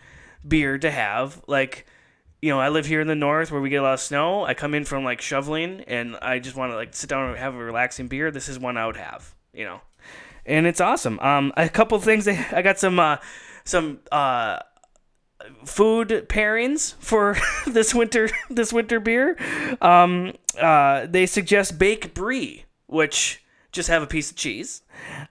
beer 0.47 0.79
to 0.79 0.91
have. 0.91 1.43
Like 1.47 1.87
you 2.43 2.49
know, 2.49 2.59
I 2.59 2.71
live 2.71 2.87
here 2.87 3.03
in 3.03 3.07
the 3.07 3.15
north 3.15 3.53
where 3.53 3.61
we 3.61 3.69
get 3.69 3.77
a 3.77 3.83
lot 3.83 3.95
of 3.95 4.01
snow. 4.01 4.45
I 4.45 4.55
come 4.55 4.75
in 4.75 4.87
from 4.87 5.05
like 5.05 5.21
shoveling, 5.21 5.83
and 5.87 6.17
I 6.23 6.39
just 6.39 6.57
want 6.57 6.73
to 6.73 6.77
like 6.77 6.95
sit 6.95 7.11
down 7.11 7.29
and 7.29 7.39
have 7.39 7.55
a 7.55 7.59
relaxing 7.59 8.09
beer. 8.09 8.31
This 8.31 8.49
is 8.49 8.59
one 8.59 8.77
I 8.79 8.87
would 8.87 8.97
have. 8.97 9.35
You 9.53 9.65
know, 9.65 9.81
and 10.47 10.67
it's 10.67 10.81
awesome. 10.81 11.21
Um, 11.21 11.53
a 11.57 11.69
couple 11.69 11.99
things. 12.01 12.27
I 12.53 12.63
got 12.63 12.79
some 12.79 12.99
uh, 12.99 13.19
some 13.65 14.01
uh 14.11 14.61
food 15.65 16.27
pairings 16.29 16.95
for 16.99 17.37
this 17.67 17.95
winter 17.95 18.31
this 18.51 18.73
winter 18.73 19.01
beer. 19.01 19.37
Um, 19.81 20.35
uh, 20.61 21.07
they 21.07 21.27
suggest 21.27 21.79
bake 21.79 22.15
brie, 22.15 22.65
which 22.87 23.45
just 23.73 23.89
have 23.89 24.03
a 24.03 24.07
piece 24.07 24.31
of 24.31 24.37
cheese. 24.37 24.83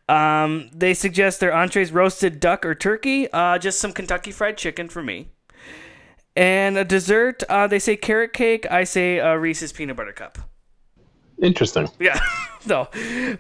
Um, 0.08 0.70
they 0.74 0.94
suggest 0.94 1.40
their 1.40 1.54
entrees 1.54 1.92
roasted 1.92 2.40
duck 2.40 2.66
or 2.66 2.74
turkey, 2.74 3.32
uh, 3.32 3.58
just 3.58 3.80
some 3.80 3.92
Kentucky 3.92 4.32
fried 4.32 4.58
chicken 4.58 4.90
for 4.90 5.04
me. 5.04 5.30
And 6.36 6.78
a 6.78 6.86
dessert, 6.86 7.44
uh, 7.50 7.68
they 7.68 7.80
say 7.80 7.98
carrot 7.98 8.34
cake. 8.34 8.66
I 8.72 8.86
say 8.86 9.20
uh, 9.20 9.34
Reese's 9.34 9.74
peanut 9.74 9.98
butter 9.98 10.14
cup. 10.14 10.38
Interesting. 11.42 11.90
Yeah, 12.00 12.20
no, 12.66 12.90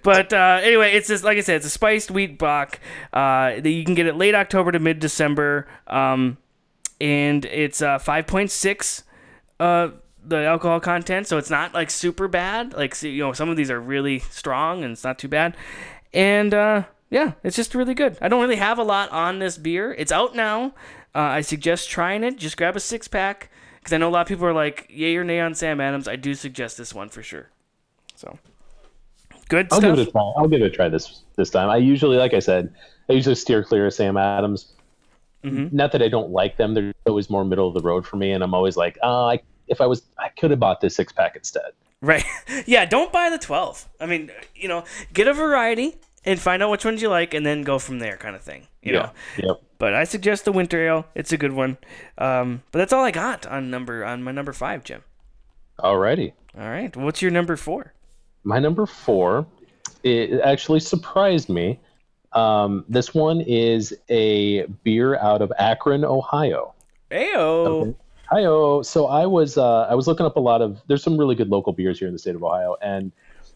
but 0.03 0.31
uh, 0.31 0.59
anyway, 0.63 0.93
it's 0.93 1.07
just 1.07 1.23
like 1.23 1.37
I 1.37 1.41
said, 1.41 1.57
it's 1.57 1.65
a 1.65 1.69
spiced 1.69 2.11
wheat 2.11 2.37
bock. 2.37 2.79
Uh, 3.11 3.59
that 3.59 3.69
you 3.69 3.83
can 3.83 3.93
get 3.95 4.07
it 4.07 4.15
late 4.15 4.35
October 4.35 4.71
to 4.71 4.79
mid 4.79 4.99
December, 4.99 5.67
um, 5.87 6.37
and 6.99 7.45
it's 7.45 7.81
uh, 7.81 7.97
five 7.99 8.27
point 8.27 8.51
six. 8.51 9.03
Uh, 9.59 9.89
the 10.23 10.45
alcohol 10.45 10.79
content, 10.79 11.27
so 11.27 11.37
it's 11.37 11.49
not 11.49 11.73
like 11.73 11.89
super 11.89 12.27
bad. 12.27 12.73
Like 12.73 13.01
you 13.01 13.19
know, 13.19 13.33
some 13.33 13.49
of 13.49 13.57
these 13.57 13.71
are 13.71 13.79
really 13.79 14.19
strong, 14.19 14.83
and 14.83 14.91
it's 14.91 15.03
not 15.03 15.17
too 15.17 15.27
bad. 15.27 15.55
And 16.13 16.53
uh, 16.53 16.83
yeah, 17.09 17.33
it's 17.43 17.55
just 17.55 17.73
really 17.73 17.93
good. 17.93 18.17
I 18.21 18.27
don't 18.27 18.41
really 18.41 18.57
have 18.57 18.77
a 18.77 18.83
lot 18.83 19.11
on 19.11 19.39
this 19.39 19.57
beer. 19.57 19.93
It's 19.97 20.11
out 20.11 20.35
now. 20.35 20.73
Uh, 21.15 21.19
I 21.19 21.41
suggest 21.41 21.89
trying 21.89 22.23
it. 22.23 22.37
Just 22.37 22.57
grab 22.57 22.75
a 22.75 22.79
six 22.79 23.07
pack 23.07 23.49
because 23.79 23.93
I 23.93 23.97
know 23.97 24.09
a 24.09 24.11
lot 24.11 24.21
of 24.21 24.27
people 24.27 24.45
are 24.45 24.53
like 24.53 24.87
yay 24.89 25.15
or 25.15 25.23
nay 25.23 25.39
on 25.39 25.55
Sam 25.55 25.81
Adams. 25.81 26.07
I 26.07 26.15
do 26.15 26.35
suggest 26.35 26.77
this 26.77 26.93
one 26.93 27.09
for 27.09 27.23
sure. 27.23 27.49
So 28.15 28.37
good 29.47 29.67
I'll 29.71 29.79
stuff. 29.79 29.95
give 29.95 30.05
it 30.05 30.07
a 30.09 30.11
try. 30.11 30.21
I'll 30.37 30.47
give 30.47 30.61
it 30.61 30.65
a 30.65 30.69
try 30.69 30.89
this 30.89 31.23
this 31.35 31.49
time. 31.49 31.69
I 31.69 31.77
usually, 31.77 32.17
like 32.17 32.33
I 32.33 32.39
said, 32.39 32.73
I 33.09 33.13
usually 33.13 33.35
steer 33.35 33.63
clear 33.63 33.87
of 33.87 33.93
Sam 33.93 34.17
Adams. 34.17 34.73
Mhm. 35.43 35.71
Not 35.71 35.91
that 35.93 36.01
I 36.01 36.09
don't 36.09 36.31
like 36.31 36.57
them; 36.57 36.73
they're 36.73 36.93
always 37.07 37.29
more 37.29 37.45
middle 37.45 37.67
of 37.67 37.73
the 37.73 37.81
road 37.81 38.05
for 38.05 38.17
me, 38.17 38.31
and 38.31 38.43
I'm 38.43 38.53
always 38.53 38.75
like, 38.75 38.97
oh, 39.01 39.25
I, 39.25 39.39
if 39.67 39.79
I 39.81 39.85
was, 39.85 40.03
I 40.17 40.29
could 40.29 40.51
have 40.51 40.59
bought 40.59 40.81
this 40.81 40.95
six 40.95 41.13
pack 41.13 41.35
instead. 41.35 41.71
Right. 42.01 42.25
Yeah, 42.65 42.85
don't 42.85 43.11
buy 43.11 43.29
the 43.29 43.37
12. 43.37 43.87
I 43.99 44.05
mean, 44.05 44.31
you 44.53 44.67
know, 44.67 44.83
get 45.13 45.27
a 45.27 45.33
variety 45.33 45.95
and 46.25 46.39
find 46.39 46.61
out 46.61 46.69
which 46.69 46.83
ones 46.83 47.01
you 47.01 47.09
like 47.09 47.33
and 47.33 47.45
then 47.45 47.63
go 47.63 47.79
from 47.79 47.99
there 47.99 48.17
kind 48.17 48.35
of 48.35 48.41
thing, 48.41 48.67
you 48.81 48.91
know. 48.91 49.11
Yep. 49.37 49.61
But 49.77 49.93
I 49.93 50.03
suggest 50.03 50.45
the 50.45 50.51
winter 50.51 50.85
ale. 50.85 51.05
It's 51.15 51.31
a 51.31 51.37
good 51.37 51.53
one. 51.53 51.77
Um, 52.17 52.63
but 52.71 52.79
that's 52.79 52.91
all 52.91 53.03
I 53.03 53.11
got 53.11 53.45
on 53.47 53.71
number 53.71 54.03
on 54.03 54.21
my 54.23 54.31
number 54.31 54.51
5, 54.51 54.83
Jim. 54.83 55.03
Alrighty. 55.79 56.33
All 56.59 56.69
right. 56.69 56.95
What's 56.95 57.21
your 57.21 57.31
number 57.31 57.55
4? 57.55 57.93
My 58.43 58.59
number 58.59 58.85
four, 58.85 59.45
it 60.03 60.41
actually 60.41 60.79
surprised 60.79 61.49
me. 61.49 61.79
Um, 62.33 62.85
this 62.87 63.13
one 63.13 63.41
is 63.41 63.95
a 64.09 64.65
beer 64.83 65.17
out 65.17 65.41
of 65.41 65.51
Akron, 65.57 66.05
Ohio. 66.05 66.73
Ayo. 67.11 67.95
Ohio. 68.31 68.81
So 68.83 69.07
I 69.07 69.25
was 69.25 69.57
uh, 69.57 69.81
I 69.83 69.95
was 69.95 70.07
looking 70.07 70.25
up 70.25 70.35
a 70.35 70.39
lot 70.39 70.61
of. 70.61 70.81
There's 70.87 71.03
some 71.03 71.17
really 71.17 71.35
good 71.35 71.49
local 71.49 71.73
beers 71.73 71.99
here 71.99 72.07
in 72.07 72.13
the 72.13 72.19
state 72.19 72.35
of 72.35 72.43
Ohio, 72.43 72.75
and 72.81 73.11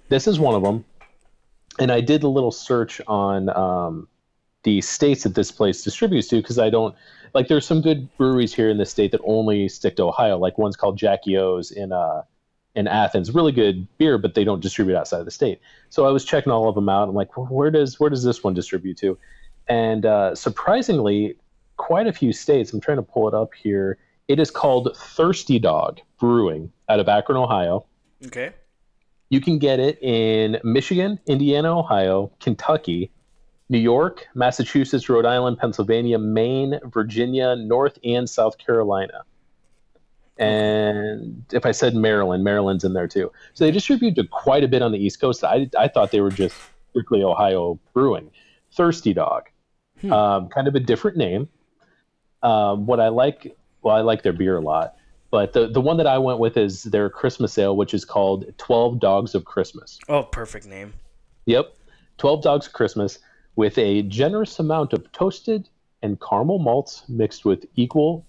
this 0.10 0.28
is 0.28 0.40
one 0.40 0.56
of 0.56 0.64
them. 0.64 0.84
And 1.80 1.92
I 1.92 2.02
did 2.02 2.24
a 2.24 2.28
little 2.28 2.52
search 2.52 3.02
on 3.08 3.50
um, 3.50 4.08
the 4.64 4.82
states 4.82 5.24
that 5.24 5.36
this 5.36 5.52
place 5.52 5.84
distributes 5.84 6.28
to 6.30 6.38
because 6.38 6.60
I 6.60 6.70
don't 6.70 6.96
like. 7.34 7.48
There's 7.48 7.66
some 7.66 7.82
good 7.82 8.16
breweries 8.18 8.54
here 8.54 8.70
in 8.70 8.78
the 8.78 8.86
state 8.86 9.12
that 9.12 9.22
only 9.24 9.70
stick 9.70 9.96
to 9.98 10.04
Ohio. 10.04 10.38
Like 10.38 10.58
one's 10.58 10.76
called 10.76 10.98
Jackie 10.98 11.38
O's 11.38 11.72
in 11.72 11.92
uh 11.92 12.24
in 12.76 12.88
Athens, 12.88 13.34
really 13.34 13.52
good 13.52 13.88
beer, 13.98 14.18
but 14.18 14.34
they 14.34 14.44
don't 14.44 14.62
distribute 14.62 14.98
outside 14.98 15.20
of 15.20 15.26
the 15.26 15.32
state. 15.32 15.60
So 15.90 16.06
I 16.06 16.12
was 16.12 16.26
checking 16.26 16.52
all 16.52 16.68
of 16.68 16.76
them 16.76 16.90
out. 16.90 17.08
I'm 17.08 17.16
like, 17.16 17.38
well, 17.38 17.48
where 17.48 17.72
does 17.72 18.00
where 18.00 18.10
does 18.10 18.24
this 18.24 18.44
one 18.44 18.54
distribute 18.54 18.98
to? 18.98 19.18
And 19.68 20.06
uh, 20.06 20.36
surprisingly, 20.36 21.38
quite 21.78 22.08
a 22.08 22.14
few 22.14 22.34
states. 22.34 22.74
I'm 22.74 22.82
trying 22.82 22.98
to 22.98 23.04
pull 23.04 23.28
it 23.28 23.34
up 23.34 23.54
here. 23.54 23.98
It 24.28 24.40
is 24.40 24.50
called 24.50 24.96
Thirsty 24.98 25.60
Dog 25.60 26.00
Brewing 26.20 26.72
out 26.90 27.00
of 27.00 27.08
Akron, 27.08 27.38
Ohio. 27.38 27.86
Okay. 28.26 28.52
You 29.30 29.42
can 29.42 29.58
get 29.58 29.80
it 29.80 30.02
in 30.02 30.60
Michigan, 30.64 31.20
Indiana, 31.28 31.78
Ohio, 31.78 32.32
Kentucky, 32.40 33.12
New 33.70 33.80
York, 33.80 34.28
Massachusetts, 34.36 35.10
Rhode 35.10 35.26
Island, 35.26 35.58
Pennsylvania, 35.58 36.20
Maine, 36.20 36.80
Virginia, 36.86 37.56
North 37.56 37.98
and 38.04 38.30
South 38.30 38.58
Carolina. 38.58 39.24
And 40.38 41.46
if 41.54 41.66
I 41.66 41.72
said 41.72 41.96
Maryland, 41.96 42.44
Maryland's 42.44 42.84
in 42.84 42.94
there 42.94 43.08
too. 43.08 43.32
So 43.54 43.66
they 43.66 43.72
distribute 43.72 44.16
to 44.16 44.24
quite 44.26 44.64
a 44.64 44.68
bit 44.68 44.82
on 44.82 44.92
the 44.92 44.98
East 44.98 45.22
Coast. 45.22 45.44
I, 45.44 45.70
I 45.78 45.88
thought 45.88 46.12
they 46.12 46.22
were 46.22 46.32
just 46.32 46.56
strictly 46.90 47.24
Ohio 47.24 47.80
brewing. 47.94 48.32
Thirsty 48.76 49.14
Dog, 49.14 49.50
um, 50.12 50.50
kind 50.50 50.68
of 50.68 50.74
a 50.74 50.80
different 50.80 51.16
name. 51.16 51.48
Um, 52.42 52.88
what 52.88 53.00
I 53.00 53.10
like, 53.10 53.56
well, 53.84 53.96
I 53.96 54.02
like 54.02 54.24
their 54.24 54.34
beer 54.34 54.58
a 54.58 54.62
lot, 54.62 54.96
but 55.30 55.54
the 55.54 55.68
the 55.68 55.80
one 55.80 55.98
that 55.98 56.08
I 56.08 56.18
went 56.18 56.40
with 56.40 56.58
is 56.58 56.84
their 56.84 57.10
Christmas 57.10 57.56
ale, 57.60 57.76
which 57.78 57.94
is 57.94 58.04
called 58.04 58.52
Twelve 58.58 59.00
Dogs 59.00 59.36
of 59.36 59.46
Christmas. 59.46 60.00
Oh, 60.10 60.24
perfect 60.24 60.66
name. 60.66 60.94
Yep, 61.46 61.76
Twelve 62.18 62.42
Dogs 62.42 62.66
of 62.66 62.74
Christmas 62.74 63.20
with 63.56 63.78
a 63.78 64.02
generous 64.04 64.58
amount 64.58 64.94
of 64.94 65.12
toasted 65.12 65.70
and 66.02 66.20
caramel 66.20 66.58
malts 66.58 67.04
mixed 67.08 67.46
with 67.46 67.66
equal, 67.76 68.26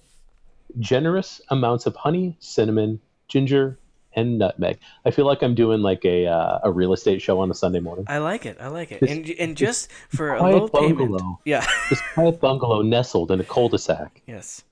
generous 0.78 1.40
amounts 1.50 1.86
of 1.86 1.94
honey, 1.96 2.36
cinnamon, 2.40 3.00
ginger, 3.28 3.78
and 4.16 4.38
nutmeg. 4.38 4.78
I 5.04 5.10
feel 5.10 5.26
like 5.26 5.42
I'm 5.42 5.54
doing 5.54 5.80
like 5.80 6.04
a 6.04 6.26
uh, 6.26 6.58
a 6.62 6.70
real 6.70 6.92
estate 6.92 7.20
show 7.20 7.40
on 7.40 7.50
a 7.50 7.54
Sunday 7.54 7.80
morning. 7.80 8.04
I 8.08 8.18
like 8.18 8.46
it. 8.46 8.56
I 8.60 8.68
like 8.68 8.92
it. 8.92 9.00
This- 9.00 9.10
and 9.10 9.28
and 9.40 9.56
just 9.56 9.90
for 10.08 10.34
a 10.34 10.42
low 10.42 10.68
payment. 10.68 10.98
bungalow. 10.98 11.40
Yeah. 11.44 11.66
This 11.90 12.00
quiet 12.14 12.40
bungalow 12.40 12.82
nestled 12.82 13.30
in 13.32 13.40
a 13.40 13.44
cul-de-sac. 13.44 14.22
yes. 14.26 14.62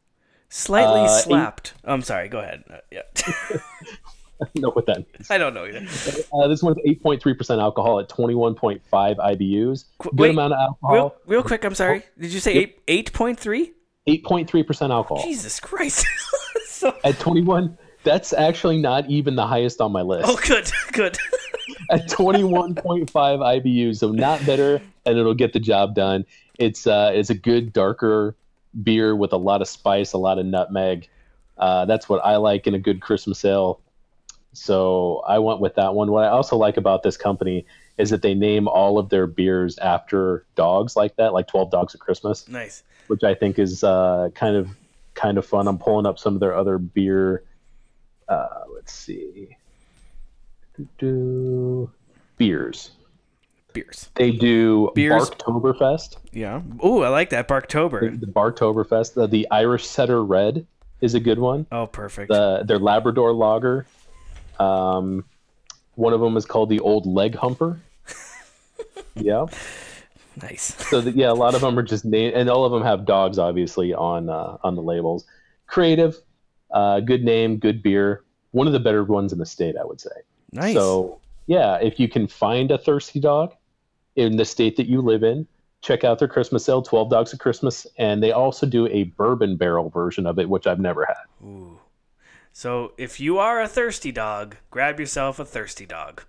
Slightly 0.48 1.00
Uh, 1.00 1.04
eight- 1.04 1.22
slapped. 1.22 1.74
I'm 1.84 2.02
sorry. 2.02 2.28
Go 2.28 2.38
ahead. 2.38 2.62
Uh, 2.70 2.76
yeah. 2.90 3.02
I 4.40 4.46
don't 4.54 4.62
know 4.62 4.70
what 4.70 4.86
that 4.86 4.98
means. 4.98 5.30
I 5.30 5.38
don't 5.38 5.54
know 5.54 5.64
either. 5.66 5.86
Uh, 6.32 6.48
this 6.48 6.62
one's 6.64 6.76
8.3% 6.86 7.60
alcohol 7.60 8.00
at 8.00 8.08
21.5 8.08 8.80
IBUs. 8.90 9.84
Qu- 9.98 10.10
Good 10.10 10.18
wait, 10.18 10.30
amount 10.30 10.52
of 10.52 10.58
alcohol. 10.58 10.94
Real, 10.94 11.14
real 11.26 11.42
quick. 11.44 11.64
I'm 11.64 11.74
sorry. 11.76 12.02
Did 12.18 12.32
you 12.32 12.40
say 12.40 12.54
Yep. 12.54 12.62
eight 12.68 12.78
eight 12.88 13.12
point 13.12 13.38
three? 13.40 13.72
8.3% 14.06 14.90
alcohol 14.90 15.22
Jesus 15.22 15.60
Christ. 15.60 16.06
so, 16.66 16.96
at 17.04 17.18
21. 17.18 17.76
That's 18.04 18.32
actually 18.32 18.78
not 18.78 19.08
even 19.08 19.36
the 19.36 19.46
highest 19.46 19.80
on 19.80 19.92
my 19.92 20.02
list. 20.02 20.28
oh, 20.28 20.36
good, 20.44 20.70
good. 20.92 21.18
At 21.90 22.08
21.5 22.08 23.10
IBUs, 23.12 23.98
so 23.98 24.10
not 24.10 24.44
better, 24.44 24.80
and 25.06 25.18
it'll 25.18 25.34
get 25.34 25.52
the 25.52 25.60
job 25.60 25.94
done. 25.94 26.24
It's 26.58 26.86
uh, 26.86 27.12
it's 27.14 27.30
a 27.30 27.34
good 27.34 27.72
darker 27.72 28.34
beer 28.82 29.14
with 29.14 29.32
a 29.32 29.36
lot 29.36 29.60
of 29.60 29.68
spice, 29.68 30.12
a 30.12 30.18
lot 30.18 30.38
of 30.38 30.46
nutmeg. 30.46 31.08
Uh, 31.58 31.84
that's 31.84 32.08
what 32.08 32.24
I 32.24 32.36
like 32.36 32.66
in 32.66 32.74
a 32.74 32.78
good 32.78 33.00
Christmas 33.00 33.44
ale. 33.44 33.80
So 34.52 35.22
I 35.26 35.38
went 35.38 35.60
with 35.60 35.76
that 35.76 35.94
one. 35.94 36.10
What 36.10 36.24
I 36.24 36.28
also 36.28 36.56
like 36.56 36.76
about 36.76 37.02
this 37.02 37.16
company 37.16 37.64
is 37.98 38.10
that 38.10 38.22
they 38.22 38.34
name 38.34 38.68
all 38.68 38.98
of 38.98 39.08
their 39.08 39.26
beers 39.26 39.78
after 39.78 40.44
dogs 40.56 40.96
like 40.96 41.16
that, 41.16 41.32
like 41.32 41.46
12 41.46 41.70
Dogs 41.70 41.94
of 41.94 42.00
Christmas, 42.00 42.48
nice. 42.48 42.82
Which 43.12 43.25
I 43.25 43.35
think 43.35 43.59
is 43.59 43.85
uh, 43.85 44.31
kind 44.35 44.57
of 44.57 44.70
kind 45.12 45.37
of 45.37 45.44
fun. 45.44 45.68
I'm 45.68 45.77
pulling 45.77 46.07
up 46.07 46.18
some 46.18 46.33
of 46.33 46.40
their 46.40 46.57
other 46.57 46.79
beer. 46.79 47.44
Uh, 48.27 48.64
let's 48.75 48.90
see. 48.90 49.55
Do 50.96 51.90
beers. 52.38 52.92
Beers. 53.75 54.09
They 54.14 54.31
do 54.31 54.90
Beers. 54.94 55.29
Barktoberfest. 55.29 56.16
Yeah. 56.33 56.62
Oh, 56.81 57.03
I 57.03 57.09
like 57.09 57.29
that. 57.31 57.48
Barktober. 57.48 58.18
The 58.18 58.27
Barktoberfest. 58.27 59.12
The, 59.12 59.27
the 59.27 59.46
Irish 59.51 59.87
Setter 59.87 60.25
Red 60.25 60.66
is 61.03 61.14
a 61.14 61.20
good 61.20 61.38
one. 61.38 61.66
Oh, 61.70 61.87
perfect. 61.87 62.31
The 62.31 62.62
their 62.64 62.79
Labrador 62.79 63.35
Lager. 63.35 63.85
Um, 64.59 65.27
one 65.96 66.14
of 66.14 66.20
them 66.20 66.38
is 66.38 66.46
called 66.46 66.70
the 66.70 66.81
Old 66.81 67.05
Leg 67.05 67.35
Humper. 67.35 67.79
yeah. 69.16 69.44
Nice. 70.40 70.75
So 70.90 71.01
the, 71.01 71.12
yeah, 71.12 71.31
a 71.31 71.35
lot 71.35 71.55
of 71.55 71.61
them 71.61 71.79
are 71.79 71.83
just 71.83 72.05
name, 72.05 72.33
and 72.35 72.49
all 72.49 72.64
of 72.64 72.73
them 72.73 72.83
have 72.83 73.05
dogs 73.07 73.38
obviously 73.38 73.92
on 73.95 74.29
uh, 74.29 74.59
on 74.62 74.75
the 74.75 74.83
labels. 74.83 75.25
Creative, 75.66 76.16
uh, 76.71 77.01
good 77.01 77.25
name, 77.25 77.59
good 77.59 77.83
beer. 77.83 78.25
One 78.51 78.66
of 78.66 78.73
the 78.73 78.81
better 78.81 79.05
ones 79.05 79.33
in 79.33 79.38
the 79.38 79.47
state, 79.47 79.77
I 79.81 79.85
would 79.85 80.01
say. 80.01 80.11
Nice. 80.53 80.75
So 80.75 81.21
yeah, 81.47 81.77
if 81.77 81.99
you 81.99 82.09
can 82.09 82.27
find 82.27 82.71
a 82.71 82.79
thirsty 82.79 83.21
dog 83.21 83.55
in 84.16 84.37
the 84.37 84.45
state 84.45 84.77
that 84.77 84.87
you 84.87 85.01
live 85.01 85.23
in, 85.23 85.47
check 85.81 86.05
out 86.05 86.18
their 86.18 86.29
Christmas 86.29 86.64
sale, 86.64 86.83
Twelve 86.83 87.11
Dogs 87.11 87.33
of 87.33 87.38
Christmas, 87.38 87.87
and 87.99 88.23
they 88.23 88.33
also 88.33 88.66
do 88.66 88.87
a 88.88 89.05
bourbon 89.05 89.57
barrel 89.57 89.90
version 89.90 90.27
of 90.27 90.38
it, 90.38 90.49
which 90.49 90.66
I've 90.66 90.81
never 90.81 91.05
had. 91.07 91.47
Ooh. 91.47 91.79
So 92.53 92.92
if 92.99 93.18
you 93.18 93.38
are 93.38 93.62
a 93.62 93.68
thirsty 93.68 94.12
dog, 94.12 94.57
grab 94.71 95.01
yourself 95.01 95.38
a 95.38 95.45
thirsty 95.45 95.87
dog. 95.87 96.23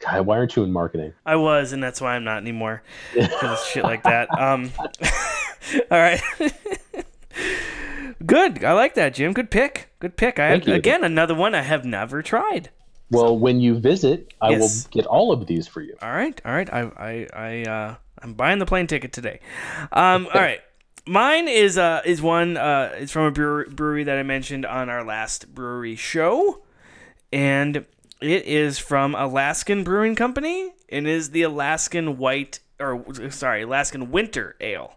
God, 0.00 0.26
why 0.26 0.36
aren't 0.38 0.54
you 0.56 0.62
in 0.64 0.72
marketing? 0.72 1.12
I 1.26 1.36
was, 1.36 1.72
and 1.72 1.82
that's 1.82 2.00
why 2.00 2.14
I'm 2.14 2.24
not 2.24 2.38
anymore. 2.38 2.82
Because 3.14 3.64
shit 3.66 3.82
like 3.84 4.02
that. 4.04 4.28
Um, 4.38 4.70
all 5.90 5.98
right. 5.98 6.20
Good. 8.24 8.64
I 8.64 8.72
like 8.72 8.94
that, 8.94 9.14
Jim. 9.14 9.32
Good 9.32 9.50
pick. 9.50 9.90
Good 10.00 10.16
pick. 10.16 10.38
I 10.38 10.50
Thank 10.50 10.66
you. 10.66 10.74
again 10.74 11.04
another 11.04 11.34
one 11.34 11.54
I 11.54 11.62
have 11.62 11.84
never 11.84 12.22
tried. 12.22 12.70
Well, 13.10 13.38
when 13.38 13.60
you 13.60 13.78
visit, 13.78 14.32
I 14.40 14.50
Yes. 14.50 14.60
will 14.84 14.90
get 14.90 15.06
all 15.06 15.32
of 15.32 15.46
these 15.46 15.66
for 15.66 15.80
you. 15.80 15.94
All 16.02 16.10
right. 16.12 16.40
All 16.44 16.52
right. 16.52 16.72
I 16.72 16.80
I 16.98 17.26
I 17.32 17.62
uh, 17.70 17.94
I'm 18.22 18.34
buying 18.34 18.58
the 18.58 18.66
plane 18.66 18.86
ticket 18.86 19.12
today. 19.12 19.40
Um. 19.92 20.26
all 20.34 20.40
right. 20.40 20.60
Mine 21.06 21.48
is 21.48 21.78
uh 21.78 22.02
is 22.04 22.20
one 22.20 22.56
uh 22.56 22.92
is 22.98 23.10
from 23.10 23.22
a 23.24 23.30
brewer- 23.30 23.66
brewery 23.70 24.04
that 24.04 24.18
I 24.18 24.22
mentioned 24.22 24.66
on 24.66 24.90
our 24.90 25.04
last 25.04 25.54
brewery 25.54 25.96
show, 25.96 26.62
and 27.32 27.86
it 28.20 28.44
is 28.46 28.78
from 28.78 29.14
Alaskan 29.14 29.84
Brewing 29.84 30.14
Company 30.14 30.72
and 30.88 31.06
is 31.06 31.30
the 31.30 31.42
Alaskan 31.42 32.18
White 32.18 32.60
or 32.80 33.04
sorry 33.30 33.62
Alaskan 33.62 34.10
Winter 34.10 34.56
Ale. 34.60 34.96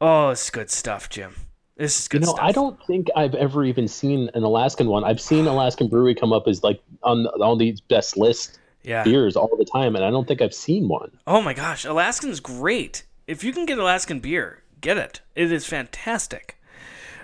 Oh, 0.00 0.30
it's 0.30 0.50
good 0.50 0.70
stuff, 0.70 1.08
Jim. 1.08 1.34
This 1.76 1.98
is 1.98 2.06
You 2.06 2.18
good 2.20 2.26
know, 2.26 2.32
stuff. 2.34 2.44
I 2.44 2.52
don't 2.52 2.82
think 2.86 3.08
I've 3.16 3.34
ever 3.34 3.64
even 3.64 3.88
seen 3.88 4.30
an 4.34 4.42
Alaskan 4.42 4.88
one. 4.88 5.04
I've 5.04 5.20
seen 5.20 5.46
Alaskan 5.46 5.88
Brewery 5.88 6.14
come 6.14 6.32
up 6.32 6.46
as 6.48 6.62
like 6.62 6.80
on 7.02 7.26
on 7.26 7.58
these 7.58 7.80
best 7.80 8.16
list 8.16 8.58
Yeah. 8.82 9.04
beers 9.04 9.36
all 9.36 9.50
the 9.56 9.64
time, 9.64 9.94
and 9.96 10.04
I 10.04 10.10
don't 10.10 10.26
think 10.26 10.40
I've 10.42 10.54
seen 10.54 10.88
one. 10.88 11.10
Oh 11.26 11.40
my 11.40 11.54
gosh, 11.54 11.84
Alaskan's 11.84 12.40
great. 12.40 13.04
If 13.26 13.44
you 13.44 13.52
can 13.52 13.66
get 13.66 13.78
Alaskan 13.78 14.20
beer, 14.20 14.62
get 14.80 14.96
it. 14.98 15.20
It 15.36 15.52
is 15.52 15.66
fantastic. 15.66 16.57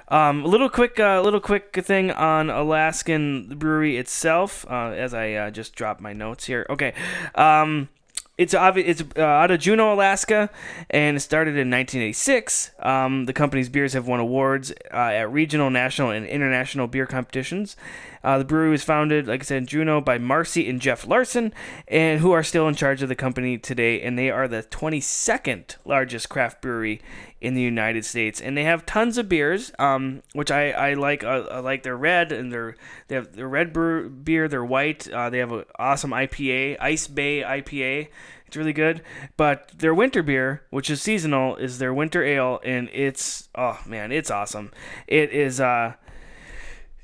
Um, 0.08 0.44
a 0.44 0.48
little 0.48 0.68
quick, 0.68 1.00
uh, 1.00 1.20
little 1.22 1.40
quick 1.40 1.74
thing 1.82 2.10
on 2.10 2.50
Alaskan 2.50 3.56
brewery 3.58 3.96
itself. 3.96 4.66
Uh, 4.68 4.90
as 4.90 5.14
I 5.14 5.32
uh, 5.32 5.50
just 5.50 5.74
dropped 5.74 6.00
my 6.00 6.12
notes 6.12 6.44
here. 6.44 6.66
Okay, 6.68 6.92
um, 7.34 7.88
it's 8.36 8.52
obvi- 8.52 8.84
It's 8.86 9.02
uh, 9.16 9.22
out 9.22 9.50
of 9.50 9.60
Juneau, 9.60 9.94
Alaska, 9.94 10.50
and 10.90 11.16
it 11.16 11.20
started 11.20 11.52
in 11.52 11.70
1986. 11.70 12.72
Um, 12.80 13.26
the 13.26 13.32
company's 13.32 13.68
beers 13.68 13.92
have 13.92 14.06
won 14.06 14.20
awards 14.20 14.72
uh, 14.92 14.96
at 14.96 15.30
regional, 15.32 15.70
national, 15.70 16.10
and 16.10 16.26
international 16.26 16.86
beer 16.86 17.06
competitions. 17.06 17.76
Uh, 18.24 18.38
the 18.38 18.44
brewery 18.44 18.70
was 18.70 18.82
founded, 18.82 19.28
like 19.28 19.42
I 19.42 19.44
said, 19.44 19.58
in 19.58 19.66
Juneau 19.66 20.00
by 20.00 20.16
Marcy 20.16 20.66
and 20.68 20.80
Geoff 20.80 21.06
Larson, 21.06 21.52
and 21.86 22.20
who 22.20 22.32
are 22.32 22.42
still 22.42 22.66
in 22.66 22.74
charge 22.74 23.02
of 23.02 23.10
the 23.10 23.14
company 23.14 23.58
today. 23.58 24.00
And 24.00 24.18
they 24.18 24.30
are 24.30 24.48
the 24.48 24.62
22nd 24.62 25.76
largest 25.84 26.30
craft 26.30 26.62
brewery 26.62 27.02
in 27.42 27.54
the 27.54 27.60
United 27.60 28.06
States. 28.06 28.40
And 28.40 28.56
they 28.56 28.64
have 28.64 28.86
tons 28.86 29.18
of 29.18 29.28
beers, 29.28 29.72
um, 29.78 30.22
which 30.32 30.50
I, 30.50 30.70
I 30.70 30.94
like. 30.94 31.22
I, 31.22 31.36
I 31.36 31.58
like 31.60 31.82
their 31.82 31.96
red 31.96 32.32
and 32.32 32.50
their 32.50 32.76
they 33.08 33.14
have 33.14 33.36
their 33.36 33.48
red 33.48 33.74
brew, 33.74 34.08
beer. 34.08 34.48
Their 34.48 34.64
white. 34.64 35.06
Uh, 35.08 35.28
they 35.28 35.38
have 35.38 35.52
an 35.52 35.64
awesome 35.78 36.10
IPA, 36.10 36.78
Icy 36.80 37.12
Bay 37.12 37.42
IPA. 37.42 38.08
It's 38.46 38.56
really 38.56 38.72
good. 38.72 39.02
But 39.36 39.72
their 39.76 39.92
winter 39.92 40.22
beer, 40.22 40.62
which 40.70 40.88
is 40.88 41.02
seasonal, 41.02 41.56
is 41.56 41.78
their 41.78 41.92
winter 41.92 42.24
ale, 42.24 42.60
and 42.64 42.88
it's 42.92 43.48
oh 43.54 43.80
man, 43.84 44.12
it's 44.12 44.30
awesome. 44.30 44.72
It 45.06 45.30
is 45.30 45.60
uh 45.60 45.94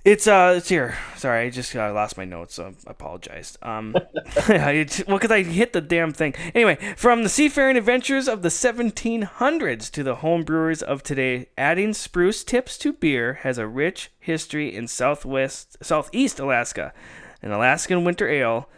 it's 0.05 0.27
uh, 0.27 0.55
it's 0.57 0.69
here. 0.69 0.97
Sorry, 1.17 1.47
I 1.47 1.51
just 1.51 1.75
uh, 1.77 1.93
lost 1.93 2.17
my 2.17 2.25
notes, 2.25 2.55
so 2.55 2.75
I 2.87 2.91
apologize. 2.91 3.59
Um, 3.63 3.95
it, 4.49 5.05
well, 5.07 5.19
because 5.19 5.31
I 5.31 5.43
hit 5.43 5.73
the 5.73 5.81
damn 5.81 6.13
thing. 6.13 6.35
Anyway, 6.55 6.77
from 6.97 7.23
the 7.23 7.29
seafaring 7.29 7.77
adventures 7.77 8.29
of 8.29 8.43
the 8.43 8.49
1700s 8.49 9.91
to 9.91 10.03
the 10.03 10.17
home 10.17 10.43
brewers 10.43 10.83
of 10.83 11.03
today, 11.03 11.49
adding 11.59 11.93
spruce 11.93 12.45
tips 12.45 12.79
to 12.79 12.93
beer 12.93 13.35
has 13.43 13.59
a 13.59 13.67
rich 13.67 14.11
history 14.19 14.75
in 14.75 14.89
Southwest, 14.89 15.77
Southeast 15.83 16.41
Alaska. 16.41 16.93
An 17.43 17.53
Alaskan 17.53 18.05
winter 18.05 18.29
ale 18.29 18.69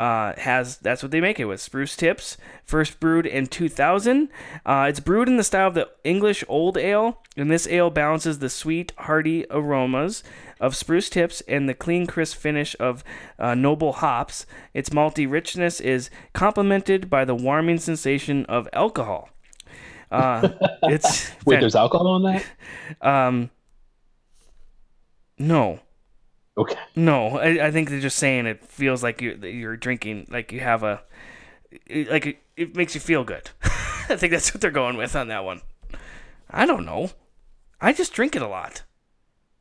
uh, 0.00 0.32
has 0.38 0.78
that's 0.78 1.02
what 1.02 1.12
they 1.12 1.20
make 1.20 1.38
it 1.38 1.44
with 1.44 1.60
spruce 1.60 1.94
tips. 1.94 2.38
First 2.64 2.98
brewed 3.00 3.26
in 3.26 3.46
2000. 3.46 4.30
Uh, 4.64 4.86
it's 4.88 4.98
brewed 4.98 5.28
in 5.28 5.36
the 5.36 5.44
style 5.44 5.68
of 5.68 5.74
the 5.74 5.90
English 6.04 6.42
Old 6.48 6.78
Ale, 6.78 7.22
and 7.36 7.50
this 7.50 7.68
ale 7.68 7.90
balances 7.90 8.38
the 8.38 8.48
sweet, 8.48 8.92
hearty 8.96 9.44
aromas 9.50 10.24
of 10.58 10.74
spruce 10.74 11.10
tips 11.10 11.42
and 11.42 11.68
the 11.68 11.74
clean, 11.74 12.06
crisp 12.06 12.38
finish 12.38 12.74
of 12.80 13.04
uh, 13.38 13.54
noble 13.54 13.92
hops. 13.92 14.46
Its 14.72 14.88
malty 14.88 15.30
richness 15.30 15.80
is 15.80 16.08
complemented 16.32 17.10
by 17.10 17.26
the 17.26 17.34
warming 17.34 17.78
sensation 17.78 18.46
of 18.46 18.66
alcohol. 18.72 19.28
Uh, 20.10 20.48
it's 20.84 21.30
Wait, 21.44 21.60
there's 21.60 21.76
alcohol 21.76 22.06
on 22.06 22.22
that? 22.22 22.44
um, 23.06 23.50
no. 25.38 25.78
Okay. 26.58 26.78
No, 26.96 27.38
I, 27.38 27.66
I 27.66 27.70
think 27.70 27.88
they're 27.88 28.00
just 28.00 28.18
saying 28.18 28.46
it 28.46 28.64
feels 28.64 29.02
like 29.02 29.20
you're, 29.20 29.36
you're 29.46 29.76
drinking, 29.76 30.26
like 30.30 30.52
you 30.52 30.60
have 30.60 30.82
a, 30.82 31.02
like 31.90 32.26
it, 32.26 32.38
it 32.56 32.76
makes 32.76 32.94
you 32.94 33.00
feel 33.00 33.24
good. 33.24 33.50
I 33.62 34.16
think 34.16 34.32
that's 34.32 34.52
what 34.52 34.60
they're 34.60 34.70
going 34.70 34.96
with 34.96 35.14
on 35.14 35.28
that 35.28 35.44
one. 35.44 35.60
I 36.50 36.66
don't 36.66 36.84
know. 36.84 37.10
I 37.80 37.92
just 37.92 38.12
drink 38.12 38.34
it 38.36 38.42
a 38.42 38.48
lot. 38.48 38.82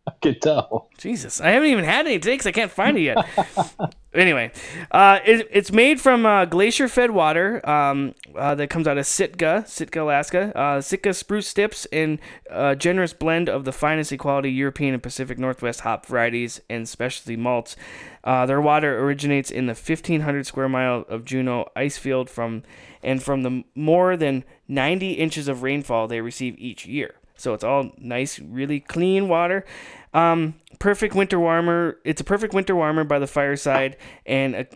I 0.09 0.13
can 0.21 0.39
tell. 0.39 0.89
Jesus, 0.97 1.39
I 1.39 1.51
haven't 1.51 1.69
even 1.69 1.85
had 1.85 2.05
any 2.05 2.19
takes. 2.19 2.45
I 2.45 2.51
can't 2.51 2.71
find 2.71 2.97
it 2.97 3.01
yet. 3.01 3.25
anyway, 4.13 4.51
uh, 4.91 5.19
it, 5.25 5.47
it's 5.51 5.71
made 5.71 6.01
from 6.01 6.25
uh, 6.25 6.45
glacier-fed 6.45 7.11
water 7.11 7.67
um, 7.69 8.15
uh, 8.35 8.55
that 8.55 8.69
comes 8.69 8.87
out 8.87 8.97
of 8.97 9.05
Sitka, 9.05 9.63
Sitka, 9.67 10.01
Alaska. 10.01 10.57
Uh, 10.57 10.81
Sitka 10.81 11.13
spruce 11.13 11.53
tips 11.53 11.85
and 11.91 12.19
a 12.49 12.75
generous 12.75 13.13
blend 13.13 13.49
of 13.49 13.65
the 13.65 13.71
finest 13.71 14.17
quality 14.17 14.51
European 14.51 14.93
and 14.93 15.03
Pacific 15.03 15.37
Northwest 15.37 15.81
hop 15.81 16.05
varieties 16.05 16.59
and 16.69 16.89
specialty 16.89 17.35
malts. 17.35 17.75
Uh, 18.23 18.45
their 18.45 18.59
water 18.59 18.99
originates 18.99 19.51
in 19.51 19.67
the 19.67 19.73
1,500 19.73 20.45
square 20.45 20.69
mile 20.69 21.05
of 21.07 21.23
Juneau 21.23 21.69
ice 21.75 21.97
field 21.97 22.29
from, 22.29 22.63
and 23.03 23.21
from 23.21 23.43
the 23.43 23.63
more 23.75 24.17
than 24.17 24.43
90 24.67 25.13
inches 25.13 25.47
of 25.47 25.63
rainfall 25.63 26.07
they 26.07 26.19
receive 26.19 26.57
each 26.57 26.85
year. 26.85 27.15
So 27.39 27.53
it's 27.53 27.63
all 27.63 27.91
nice, 27.97 28.37
really 28.39 28.81
clean 28.81 29.29
water. 29.29 29.65
Um, 30.13 30.55
perfect 30.79 31.13
winter 31.15 31.39
warmer. 31.39 31.97
It's 32.03 32.21
a 32.21 32.23
perfect 32.23 32.53
winter 32.53 32.75
warmer 32.75 33.03
by 33.03 33.19
the 33.19 33.27
fireside, 33.27 33.97
and 34.25 34.55
a, 34.55 34.67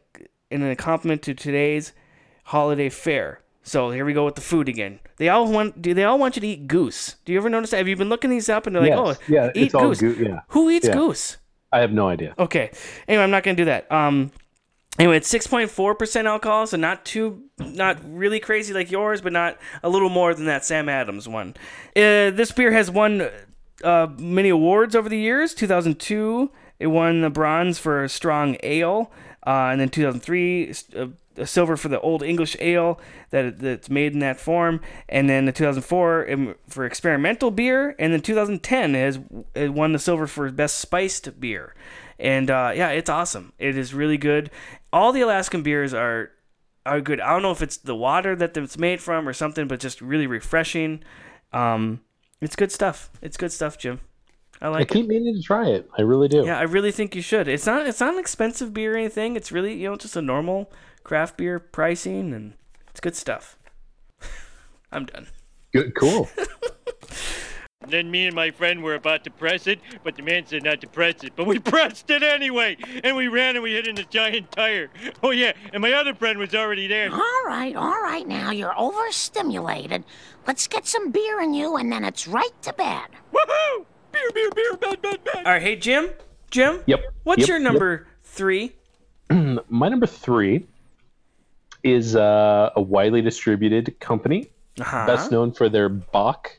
and 0.51 0.63
a 0.63 0.75
compliment 0.75 1.21
to 1.23 1.33
today's 1.33 1.93
holiday 2.45 2.89
fare. 2.89 3.39
So 3.63 3.91
here 3.91 4.03
we 4.05 4.13
go 4.13 4.25
with 4.25 4.35
the 4.35 4.41
food 4.41 4.67
again. 4.67 4.99
They 5.17 5.29
all 5.29 5.49
want. 5.51 5.81
Do 5.81 5.93
they 5.93 6.03
all 6.03 6.19
want 6.19 6.35
you 6.35 6.41
to 6.41 6.47
eat 6.47 6.67
goose? 6.67 7.15
Do 7.25 7.31
you 7.31 7.39
ever 7.39 7.49
notice 7.49 7.71
that? 7.71 7.77
Have 7.77 7.87
you 7.87 7.95
been 7.95 8.09
looking 8.09 8.29
these 8.29 8.49
up 8.49 8.67
and 8.67 8.75
they're 8.75 8.83
like, 8.83 8.89
Yes. 8.91 8.99
oh, 8.99 9.33
Yeah, 9.33 9.51
eat 9.55 9.65
it's 9.67 9.75
all 9.75 9.87
goose. 9.89 10.01
goo- 10.01 10.17
yeah. 10.19 10.41
Who 10.49 10.69
eats 10.69 10.87
Yeah. 10.87 10.93
goose? 10.93 11.37
I 11.71 11.79
have 11.79 11.91
no 11.91 12.07
idea. 12.09 12.35
Okay. 12.37 12.71
Anyway, 13.07 13.23
I'm 13.23 13.31
not 13.31 13.43
gonna 13.43 13.55
do 13.57 13.65
that. 13.65 13.91
Um. 13.91 14.31
Anyway, 14.99 15.17
it's 15.17 15.27
6.4% 15.33 16.25
alcohol, 16.25 16.67
so 16.67 16.77
not 16.77 17.03
too, 17.03 17.41
not 17.57 17.97
really 18.05 18.39
crazy 18.39 18.75
like 18.75 18.91
yours, 18.91 19.21
but 19.21 19.33
not 19.33 19.57
a 19.81 19.89
little 19.89 20.09
more 20.09 20.35
than 20.35 20.45
that 20.45 20.63
Sam 20.63 20.87
Adams 20.87 21.27
one. 21.27 21.55
Uh, 21.95 22.29
this 22.29 22.51
beer 22.51 22.71
has 22.71 22.91
won 22.91 23.27
uh, 23.83 24.07
many 24.17 24.49
awards 24.49 24.95
over 24.95 25.09
the 25.09 25.17
years. 25.17 25.53
2002, 25.53 26.51
it 26.79 26.87
won 26.87 27.21
the 27.21 27.29
bronze 27.29 27.79
for 27.79 28.07
strong 28.07 28.57
ale, 28.63 29.11
uh, 29.45 29.69
and 29.71 29.79
then 29.79 29.89
2003, 29.89 30.73
uh, 30.95 31.07
a 31.37 31.47
silver 31.47 31.75
for 31.75 31.87
the 31.87 31.99
Old 32.01 32.23
English 32.23 32.55
Ale 32.59 32.99
that 33.31 33.59
that's 33.59 33.89
made 33.89 34.13
in 34.13 34.19
that 34.19 34.39
form, 34.39 34.81
and 35.09 35.29
then 35.29 35.45
the 35.45 35.51
2004 35.51 36.31
um, 36.31 36.55
for 36.67 36.85
experimental 36.85 37.51
beer, 37.51 37.95
and 37.99 38.13
then 38.13 38.21
2010 38.21 38.93
has 38.93 39.19
it 39.55 39.73
won 39.73 39.93
the 39.93 39.99
silver 39.99 40.27
for 40.27 40.49
best 40.51 40.77
spiced 40.77 41.39
beer. 41.39 41.73
And 42.19 42.49
uh, 42.49 42.71
yeah, 42.75 42.89
it's 42.89 43.09
awesome. 43.09 43.53
It 43.57 43.77
is 43.77 43.93
really 43.93 44.17
good. 44.17 44.51
All 44.91 45.11
the 45.11 45.21
Alaskan 45.21 45.63
beers 45.63 45.93
are 45.93 46.31
are 46.85 47.01
good. 47.01 47.19
I 47.19 47.31
don't 47.31 47.41
know 47.41 47.51
if 47.51 47.61
it's 47.61 47.77
the 47.77 47.95
water 47.95 48.35
that 48.35 48.55
it's 48.55 48.77
made 48.77 49.01
from 49.01 49.27
or 49.27 49.33
something, 49.33 49.67
but 49.67 49.79
just 49.79 50.01
really 50.01 50.27
refreshing. 50.27 51.03
Um, 51.51 52.01
it's 52.43 52.55
good 52.55 52.71
stuff. 52.71 53.09
It's 53.21 53.37
good 53.37 53.51
stuff, 53.51 53.77
Jim. 53.77 53.99
I 54.61 54.67
I 54.67 54.69
like 54.69 54.81
it. 54.83 54.93
keep 54.93 55.07
meaning 55.07 55.35
to 55.35 55.41
try 55.41 55.67
it. 55.67 55.89
I 55.97 56.01
really 56.03 56.27
do. 56.27 56.45
Yeah, 56.45 56.57
I 56.57 56.63
really 56.63 56.91
think 56.91 57.15
you 57.15 57.21
should. 57.21 57.47
It's 57.47 57.65
not 57.65 57.85
it's 57.87 57.99
not 57.99 58.13
an 58.13 58.19
expensive 58.19 58.73
beer 58.73 58.93
or 58.93 58.97
anything. 58.97 59.35
It's 59.35 59.51
really 59.51 59.73
you 59.73 59.89
know 59.89 59.95
just 59.97 60.15
a 60.15 60.21
normal 60.21 60.71
craft 61.03 61.37
beer 61.37 61.59
pricing, 61.59 62.33
and 62.33 62.53
it's 62.89 62.99
good 62.99 63.15
stuff. 63.15 63.57
I'm 64.91 65.05
done. 65.05 65.27
Good, 65.73 65.95
cool. 65.95 66.29
Then 67.87 68.09
me 68.11 68.25
and 68.27 68.35
my 68.35 68.51
friend 68.51 68.81
were 68.83 68.95
about 68.95 69.23
to 69.25 69.29
press 69.31 69.67
it, 69.67 69.79
but 70.03 70.15
the 70.15 70.23
man 70.23 70.45
said 70.45 70.63
not 70.63 70.81
to 70.81 70.87
press 70.87 71.23
it. 71.23 71.33
But 71.35 71.47
we 71.47 71.59
pressed 71.73 72.09
it 72.09 72.23
anyway, 72.23 72.77
and 73.03 73.15
we 73.15 73.27
ran 73.27 73.55
and 73.55 73.63
we 73.63 73.73
hit 73.73 73.87
in 73.87 73.97
a 73.99 74.03
giant 74.03 74.51
tire. 74.51 74.89
Oh 75.21 75.31
yeah, 75.31 75.53
and 75.73 75.81
my 75.81 75.93
other 75.93 76.13
friend 76.13 76.39
was 76.39 76.53
already 76.55 76.87
there. 76.87 77.11
All 77.11 77.43
right, 77.45 77.75
all 77.75 78.01
right, 78.01 78.27
now 78.27 78.51
you're 78.51 78.77
overstimulated. 78.79 80.03
Let's 80.47 80.67
get 80.67 80.85
some 80.87 81.11
beer 81.11 81.39
in 81.41 81.53
you, 81.53 81.75
and 81.77 81.91
then 81.91 82.03
it's 82.03 82.27
right 82.27 82.51
to 82.63 82.73
bed. 82.73 83.07
Woohoo! 83.33 83.85
Beer, 84.11 84.29
beer, 84.33 84.49
beer, 84.55 84.77
bad, 84.77 85.01
bad, 85.01 85.23
bad. 85.23 85.45
All 85.45 85.51
right, 85.53 85.61
hey 85.61 85.75
Jim, 85.75 86.09
Jim. 86.51 86.81
Yep. 86.85 86.99
What's 87.23 87.39
Yep, 87.41 87.47
your 87.47 87.57
yep. 87.57 87.63
number 87.71 88.07
three? 88.23 88.73
My 89.69 89.89
number 89.89 90.05
three 90.05 90.67
is 91.83 92.15
uh, 92.15 92.69
a 92.75 92.81
widely 92.81 93.21
distributed 93.21 93.99
company, 93.99 94.49
Uh-huh. 94.79 95.05
best 95.05 95.31
known 95.31 95.51
for 95.51 95.67
their 95.69 95.89
Bock, 95.89 96.51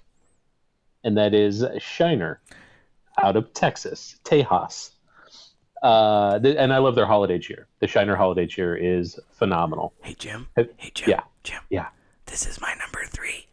and 1.04 1.16
that 1.16 1.34
is 1.34 1.64
Shiner, 1.78 2.40
out 3.22 3.36
of 3.36 3.52
Texas, 3.54 4.16
Tejas. 4.24 4.90
Uh, 5.82 6.38
th- 6.38 6.56
and 6.58 6.72
I 6.72 6.78
love 6.78 6.94
their 6.94 7.06
holiday 7.06 7.38
cheer. 7.38 7.66
The 7.80 7.86
Shiner 7.86 8.16
holiday 8.16 8.46
cheer 8.46 8.74
is 8.74 9.18
phenomenal. 9.32 9.92
Hey 10.02 10.14
Jim. 10.18 10.48
Hey, 10.56 10.68
Hey 10.76 10.90
Jim. 10.94 11.10
yeah. 11.10 11.20
Jim. 11.42 11.60
Yeah. 11.70 11.88
This 12.26 12.46
is 12.46 12.60
my 12.60 12.74
number 12.80 13.02
three. 13.08 13.46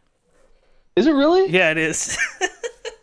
Is 0.96 1.06
it 1.06 1.12
really? 1.12 1.50
Yeah, 1.50 1.70
it 1.70 1.78
is. 1.78 2.18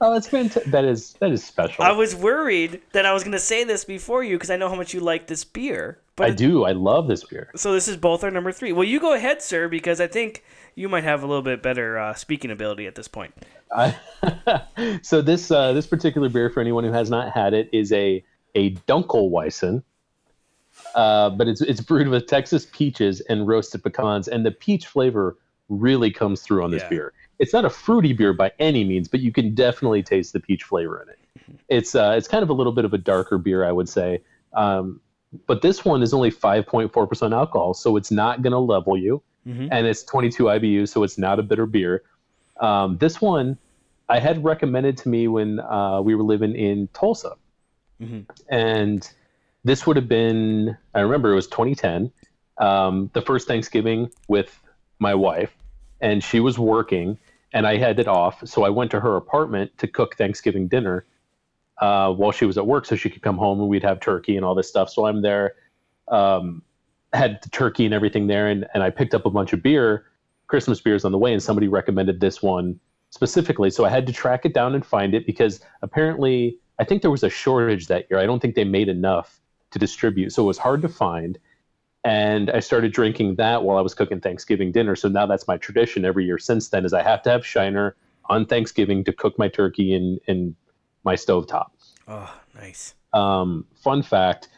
Oh, 0.01 0.13
that's 0.13 0.29
fantastic. 0.29 0.71
That 0.71 0.85
is 0.85 1.11
that 1.19 1.29
is 1.33 1.43
special. 1.43 1.83
I 1.83 1.91
was 1.91 2.15
worried 2.15 2.79
that 2.93 3.05
I 3.05 3.11
was 3.11 3.21
going 3.21 3.33
to 3.33 3.37
say 3.39 3.65
this 3.65 3.83
before 3.83 4.23
you 4.23 4.37
because 4.37 4.49
I 4.49 4.55
know 4.55 4.69
how 4.69 4.75
much 4.75 4.93
you 4.93 5.01
like 5.01 5.27
this 5.27 5.43
beer. 5.43 5.99
But 6.15 6.27
I 6.27 6.29
do. 6.33 6.63
I 6.63 6.71
love 6.71 7.09
this 7.09 7.25
beer. 7.25 7.51
So 7.57 7.73
this 7.73 7.89
is 7.89 7.97
both 7.97 8.23
our 8.23 8.31
number 8.31 8.53
three. 8.53 8.71
Well, 8.71 8.85
you 8.85 9.01
go 9.01 9.13
ahead, 9.13 9.41
sir, 9.41 9.67
because 9.67 9.99
I 9.99 10.07
think 10.07 10.45
you 10.75 10.89
might 10.89 11.03
have 11.03 11.23
a 11.23 11.27
little 11.27 11.41
bit 11.41 11.61
better 11.61 11.97
uh, 11.97 12.13
speaking 12.13 12.51
ability 12.51 12.87
at 12.87 12.95
this 12.95 13.07
point. 13.07 13.33
So 15.01 15.21
this 15.21 15.51
uh, 15.51 15.73
this 15.73 15.85
particular 15.87 16.29
beer, 16.29 16.49
for 16.49 16.59
anyone 16.61 16.83
who 16.83 16.91
has 16.91 17.09
not 17.09 17.31
had 17.31 17.53
it, 17.53 17.69
is 17.71 17.91
a 17.91 18.23
a 18.55 18.71
Dunkelweizen, 18.87 19.83
uh, 20.95 21.29
but 21.31 21.47
it's 21.47 21.61
it's 21.61 21.81
brewed 21.81 22.07
with 22.07 22.27
Texas 22.27 22.67
peaches 22.71 23.21
and 23.21 23.47
roasted 23.47 23.83
pecans, 23.83 24.27
and 24.27 24.45
the 24.45 24.51
peach 24.51 24.87
flavor 24.87 25.37
really 25.67 26.11
comes 26.11 26.41
through 26.41 26.63
on 26.63 26.71
this 26.71 26.81
Yeah. 26.83 26.89
beer. 26.89 27.13
It's 27.37 27.53
not 27.53 27.63
a 27.63 27.69
fruity 27.69 28.13
beer 28.13 28.33
by 28.33 28.51
any 28.59 28.83
means, 28.83 29.07
but 29.07 29.19
you 29.21 29.31
can 29.31 29.53
definitely 29.53 30.03
taste 30.03 30.33
the 30.33 30.39
peach 30.39 30.63
flavor 30.63 31.01
in 31.01 31.09
it. 31.09 31.19
It's 31.69 31.95
uh, 31.95 32.15
it's 32.17 32.27
kind 32.27 32.43
of 32.43 32.49
a 32.49 32.53
little 32.53 32.73
bit 32.73 32.85
of 32.85 32.93
a 32.93 32.97
darker 32.97 33.37
beer, 33.37 33.63
I 33.65 33.71
would 33.71 33.87
say. 33.87 34.21
Um, 34.53 34.99
but 35.45 35.61
this 35.61 35.85
one 35.85 36.01
is 36.01 36.11
only 36.13 36.31
5.4% 36.31 37.33
alcohol, 37.33 37.75
so 37.75 37.95
it's 37.97 38.09
not 38.09 38.41
going 38.41 38.51
to 38.51 38.57
level 38.59 38.97
you. 38.97 39.21
And 39.71 39.87
it's 39.87 40.03
22 40.03 40.43
IBU, 40.45 40.87
so 40.87 41.03
it's 41.03 41.17
not 41.17 41.39
a 41.39 41.43
bitter 41.43 41.65
beer. 41.65 42.03
Um, 42.59 42.97
this 42.97 43.21
one 43.21 43.57
I 44.09 44.19
had 44.19 44.43
recommended 44.43 44.97
to 44.97 45.09
me 45.09 45.27
when 45.27 45.59
uh, 45.59 46.01
we 46.01 46.15
were 46.15 46.23
living 46.23 46.55
in 46.55 46.89
Tulsa. 46.93 47.35
And 48.49 49.07
this 49.63 49.85
would 49.85 49.95
have 49.95 50.07
been, 50.07 50.77
I 50.95 51.01
remember 51.01 51.31
it 51.31 51.35
was 51.35 51.47
2010, 51.47 52.11
um, 52.57 53.09
the 53.13 53.21
first 53.21 53.47
Thanksgiving 53.47 54.09
with 54.27 54.59
my 54.99 55.13
wife, 55.15 55.55
and 56.01 56.23
she 56.23 56.39
was 56.39 56.57
working, 56.57 57.17
and 57.53 57.67
I 57.67 57.77
had 57.77 57.99
it 57.99 58.07
off. 58.07 58.45
So 58.47 58.63
I 58.63 58.69
went 58.69 58.91
to 58.91 58.99
her 58.99 59.15
apartment 59.15 59.77
to 59.77 59.87
cook 59.87 60.15
Thanksgiving 60.15 60.67
dinner 60.67 61.05
uh, 61.79 62.11
while 62.13 62.31
she 62.31 62.45
was 62.45 62.57
at 62.57 62.65
work 62.65 62.85
so 62.85 62.95
she 62.95 63.09
could 63.09 63.21
come 63.21 63.37
home 63.37 63.59
and 63.59 63.69
we'd 63.69 63.83
have 63.83 63.99
turkey 63.99 64.35
and 64.35 64.45
all 64.45 64.55
this 64.55 64.67
stuff. 64.67 64.89
So 64.89 65.05
I'm 65.05 65.21
there, 65.21 65.53
um, 66.07 66.61
had 67.13 67.41
the 67.41 67.49
turkey 67.49 67.85
and 67.85 67.93
everything 67.93 68.27
there, 68.27 68.47
and, 68.47 68.65
and 68.73 68.83
I 68.83 68.89
picked 68.89 69.13
up 69.13 69.25
a 69.25 69.29
bunch 69.29 69.53
of 69.53 69.63
beer, 69.63 70.05
Christmas 70.47 70.81
beers 70.81 71.05
on 71.05 71.11
the 71.11 71.17
way, 71.17 71.33
and 71.33 71.41
somebody 71.41 71.67
recommended 71.67 72.19
this 72.19 72.41
one 72.41 72.79
specifically. 73.09 73.69
So 73.69 73.85
I 73.85 73.89
had 73.89 74.05
to 74.07 74.13
track 74.13 74.45
it 74.45 74.53
down 74.53 74.75
and 74.75 74.85
find 74.85 75.13
it 75.13 75.25
because 75.25 75.61
apparently 75.81 76.57
I 76.79 76.83
think 76.83 77.01
there 77.01 77.11
was 77.11 77.23
a 77.23 77.29
shortage 77.29 77.87
that 77.87 78.05
year. 78.09 78.19
I 78.19 78.25
don't 78.25 78.39
think 78.39 78.55
they 78.55 78.63
made 78.63 78.89
enough 78.89 79.41
to 79.71 79.79
distribute. 79.79 80.31
So 80.31 80.43
it 80.43 80.47
was 80.47 80.57
hard 80.57 80.81
to 80.83 80.89
find. 80.89 81.37
And 82.03 82.49
I 82.49 82.59
started 82.59 82.93
drinking 82.93 83.35
that 83.35 83.63
while 83.63 83.77
I 83.77 83.81
was 83.81 83.93
cooking 83.93 84.21
Thanksgiving 84.21 84.71
dinner. 84.71 84.95
So 84.95 85.09
now 85.09 85.25
that's 85.25 85.47
my 85.47 85.57
tradition 85.57 86.05
every 86.05 86.25
year 86.25 86.37
since 86.37 86.69
then 86.69 86.85
is 86.85 86.93
I 86.93 87.03
have 87.03 87.21
to 87.23 87.29
have 87.29 87.45
Shiner 87.45 87.95
on 88.29 88.45
Thanksgiving 88.45 89.03
to 89.03 89.11
cook 89.11 89.37
my 89.37 89.49
turkey 89.49 89.93
in, 89.93 90.19
in 90.27 90.55
my 91.03 91.15
stovetop. 91.15 91.71
Oh, 92.07 92.33
nice. 92.55 92.93
Um, 93.13 93.65
fun 93.75 94.01
fact: 94.01 94.49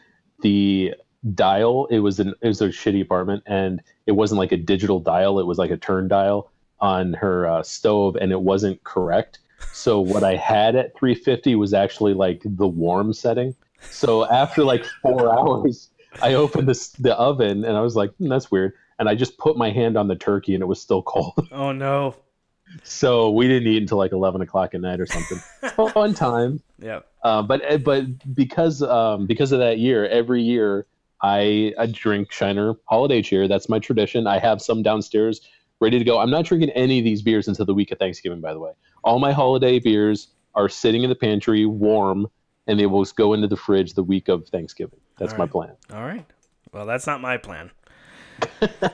the 0.42 0.94
dial 1.34 1.86
it 1.86 2.00
was 2.00 2.18
an 2.18 2.34
it 2.42 2.48
was 2.48 2.60
a 2.60 2.68
shitty 2.68 3.00
apartment, 3.02 3.42
and 3.46 3.82
it 4.06 4.12
wasn't 4.12 4.38
like 4.38 4.52
a 4.52 4.56
digital 4.56 5.00
dial; 5.00 5.38
it 5.38 5.46
was 5.46 5.58
like 5.58 5.70
a 5.70 5.76
turn 5.76 6.08
dial 6.08 6.50
on 6.80 7.12
her 7.14 7.46
uh, 7.46 7.62
stove, 7.62 8.16
and 8.16 8.32
it 8.32 8.40
wasn't 8.40 8.82
correct. 8.84 9.38
So 9.72 10.00
what 10.00 10.24
I 10.24 10.34
had 10.36 10.74
at 10.74 10.96
350 10.98 11.54
was 11.54 11.72
actually 11.72 12.14
like 12.14 12.42
the 12.44 12.66
warm 12.66 13.12
setting. 13.12 13.54
So 13.90 14.28
after 14.28 14.64
like 14.64 14.84
four 15.00 15.32
hours, 15.38 15.90
I 16.20 16.34
opened 16.34 16.68
this 16.68 16.88
the 16.90 17.14
oven 17.14 17.64
and 17.64 17.76
I 17.76 17.80
was 17.80 17.96
like, 17.96 18.14
hmm, 18.16 18.28
that's 18.28 18.50
weird. 18.50 18.72
And 18.98 19.08
I 19.08 19.14
just 19.14 19.38
put 19.38 19.56
my 19.56 19.70
hand 19.70 19.96
on 19.96 20.08
the 20.08 20.16
turkey 20.16 20.54
and 20.54 20.62
it 20.62 20.66
was 20.66 20.80
still 20.80 21.02
cold. 21.02 21.48
Oh 21.52 21.72
no. 21.72 22.14
so 22.82 23.30
we 23.30 23.46
didn't 23.48 23.68
eat 23.68 23.82
until 23.82 23.98
like 23.98 24.12
eleven 24.12 24.40
o'clock 24.40 24.74
at 24.74 24.80
night 24.80 25.00
or 25.00 25.06
something. 25.06 25.38
Fun 25.92 26.14
time. 26.14 26.62
Yeah. 26.78 27.00
Uh, 27.22 27.42
but 27.42 27.62
eh, 27.64 27.76
but 27.76 28.34
because 28.34 28.82
um, 28.82 29.26
because 29.26 29.52
of 29.52 29.58
that 29.60 29.78
year, 29.78 30.06
every 30.06 30.42
year 30.42 30.86
I, 31.22 31.72
I 31.78 31.86
drink 31.86 32.32
Shiner 32.32 32.74
Holiday 32.86 33.22
Cheer. 33.22 33.46
That's 33.48 33.68
my 33.68 33.78
tradition. 33.78 34.26
I 34.26 34.38
have 34.38 34.60
some 34.60 34.82
downstairs 34.82 35.40
ready 35.80 35.98
to 35.98 36.04
go. 36.04 36.18
I'm 36.18 36.30
not 36.30 36.44
drinking 36.44 36.70
any 36.70 36.98
of 36.98 37.04
these 37.04 37.22
beers 37.22 37.48
until 37.48 37.64
the 37.64 37.74
week 37.74 37.92
of 37.92 37.98
Thanksgiving. 37.98 38.40
By 38.40 38.52
the 38.52 38.60
way, 38.60 38.72
all 39.04 39.18
my 39.18 39.32
holiday 39.32 39.78
beers 39.78 40.28
are 40.54 40.68
sitting 40.68 41.02
in 41.02 41.10
the 41.10 41.16
pantry, 41.16 41.64
warm, 41.66 42.26
and 42.66 42.78
they 42.78 42.86
will 42.86 43.04
go 43.16 43.34
into 43.34 43.48
the 43.48 43.56
fridge 43.56 43.94
the 43.94 44.02
week 44.02 44.28
of 44.28 44.48
Thanksgiving. 44.48 44.98
That's 45.18 45.32
All 45.32 45.38
my 45.38 45.46
plan. 45.46 45.76
All 45.92 46.02
right. 46.02 46.26
Well, 46.72 46.86
that's 46.86 47.06
not 47.06 47.20
my 47.20 47.36
plan. 47.36 47.70
I'm 48.62 48.90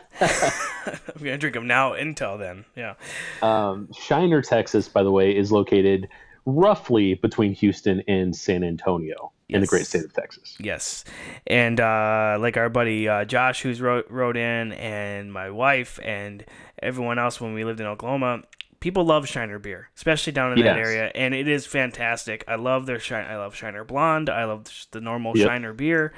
gonna 1.19 1.39
drink 1.39 1.55
them 1.55 1.67
now 1.67 1.95
until 1.95 2.37
then. 2.37 2.65
Yeah. 2.77 2.95
Um, 3.41 3.89
Shiner, 3.99 4.43
Texas, 4.43 4.89
by 4.89 5.03
the 5.03 5.11
way, 5.11 5.35
is 5.35 5.51
located 5.51 6.09
roughly 6.47 7.15
between 7.15 7.53
Houston 7.55 8.03
and 8.09 8.35
San 8.35 8.65
Antonio 8.65 9.33
in 9.49 9.61
the 9.61 9.67
great 9.67 9.87
state 9.87 10.05
of 10.05 10.13
Texas. 10.13 10.57
Yes, 10.61 11.05
and 11.47 11.81
uh, 11.81 12.37
like 12.41 12.57
our 12.57 12.69
buddy 12.69 13.09
uh, 13.09 13.25
Josh, 13.25 13.63
who's 13.63 13.81
wrote 13.81 14.11
wrote 14.11 14.37
in, 14.37 14.73
and 14.73 15.33
my 15.33 15.51
wife, 15.51 15.99
and 16.03 16.45
everyone 16.83 17.19
else 17.19 17.41
when 17.41 17.55
we 17.55 17.65
lived 17.65 17.81
in 17.81 17.87
Oklahoma, 17.87 18.43
people 18.81 19.05
love 19.05 19.27
Shiner 19.29 19.59
beer, 19.59 19.89
especially 19.97 20.33
down 20.33 20.53
in 20.53 20.65
that 20.65 20.77
area, 20.79 21.11
and 21.15 21.35
it 21.35 21.49
is 21.49 21.67
fantastic. 21.67 22.45
I 22.47 22.57
love 22.57 22.87
their 22.87 22.99
Shiner. 22.99 23.29
I 23.29 23.37
love 23.37 23.55
Shiner 23.55 23.85
Blonde. 23.85 24.29
I 24.29 24.45
love 24.45 24.65
the 24.91 25.01
normal 25.01 25.37
Yep. 25.37 25.47
Shiner 25.49 25.73
beer. 25.73 26.13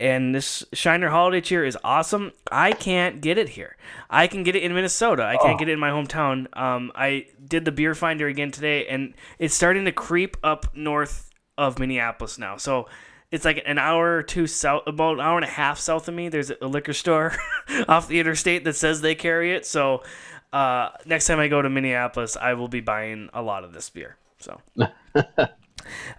And 0.00 0.34
this 0.34 0.64
Shiner 0.72 1.08
Holiday 1.08 1.40
Cheer 1.40 1.64
is 1.64 1.76
awesome. 1.82 2.32
I 2.52 2.72
can't 2.72 3.20
get 3.20 3.36
it 3.36 3.48
here. 3.50 3.76
I 4.08 4.26
can 4.28 4.44
get 4.44 4.54
it 4.54 4.62
in 4.62 4.72
Minnesota. 4.74 5.24
I 5.24 5.36
can't 5.36 5.54
Oh. 5.54 5.58
get 5.58 5.68
it 5.68 5.72
in 5.72 5.78
my 5.80 5.90
hometown. 5.90 6.46
Um, 6.56 6.92
I 6.94 7.26
did 7.44 7.64
the 7.64 7.72
beer 7.72 7.94
finder 7.96 8.26
again 8.28 8.50
today, 8.52 8.86
and 8.86 9.14
it's 9.40 9.54
starting 9.54 9.84
to 9.86 9.92
creep 9.92 10.36
up 10.44 10.66
north 10.76 11.30
of 11.56 11.78
Minneapolis 11.80 12.38
now. 12.38 12.56
So 12.56 12.88
it's 13.32 13.44
like 13.44 13.60
an 13.66 13.76
hour 13.78 14.18
or 14.18 14.22
two 14.22 14.46
south, 14.46 14.84
about 14.86 15.14
an 15.14 15.20
hour 15.20 15.36
and 15.36 15.44
a 15.44 15.48
half 15.48 15.78
south 15.80 16.06
of 16.08 16.14
me. 16.14 16.28
There's 16.28 16.50
a 16.50 16.66
liquor 16.66 16.92
store 16.92 17.34
off 17.88 18.06
the 18.06 18.20
interstate 18.20 18.64
that 18.64 18.74
says 18.76 19.00
they 19.00 19.16
carry 19.16 19.52
it. 19.52 19.66
So 19.66 20.04
uh, 20.52 20.90
next 21.06 21.26
time 21.26 21.40
I 21.40 21.48
go 21.48 21.60
to 21.60 21.68
Minneapolis, 21.68 22.36
I 22.36 22.54
will 22.54 22.68
be 22.68 22.80
buying 22.80 23.30
a 23.34 23.42
lot 23.42 23.64
of 23.64 23.72
this 23.72 23.90
beer. 23.90 24.16
So. 24.38 24.60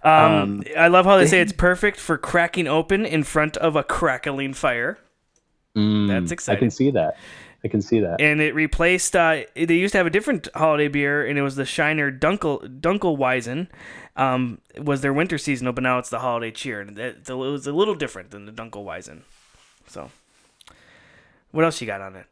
Um, 0.02 0.62
I 0.76 0.88
love 0.88 1.06
how 1.06 1.16
they 1.16 1.26
say 1.26 1.40
it's 1.40 1.52
perfect 1.56 1.98
for 1.98 2.18
cracking 2.18 2.66
open 2.66 3.04
in 3.06 3.22
front 3.22 3.56
of 3.56 3.76
a 3.76 3.82
crackling 3.82 4.54
fire. 4.54 4.98
Mm, 5.76 6.08
That's 6.08 6.32
exciting. 6.32 6.56
I 6.56 6.60
can 6.60 6.70
see 6.70 6.90
that. 6.90 7.16
I 7.62 7.68
can 7.68 7.82
see 7.82 8.00
that. 8.00 8.20
And 8.20 8.40
it 8.40 8.54
replaced. 8.54 9.14
Uh, 9.14 9.42
they 9.54 9.74
used 9.74 9.92
to 9.92 9.98
have 9.98 10.06
a 10.06 10.10
different 10.10 10.48
holiday 10.54 10.88
beer, 10.88 11.26
and 11.26 11.38
it 11.38 11.42
was 11.42 11.56
the 11.56 11.66
Shiner 11.66 12.10
Dunkel 12.10 12.80
Dunkelweizen. 12.80 13.68
Um, 14.16 14.60
was 14.76 15.02
their 15.02 15.12
winter 15.12 15.38
seasonal, 15.38 15.72
but 15.72 15.82
now 15.82 15.98
it's 15.98 16.10
the 16.10 16.18
holiday 16.18 16.50
cheer, 16.50 16.80
and 16.80 16.98
it, 16.98 17.28
it 17.28 17.32
was 17.32 17.66
a 17.66 17.72
little 17.72 17.94
different 17.94 18.30
than 18.30 18.46
the 18.46 18.52
Dunkelweizen. 18.52 19.20
So, 19.86 20.10
what 21.52 21.64
else 21.64 21.80
you 21.80 21.86
got 21.86 22.00
on 22.00 22.16
it? 22.16 22.26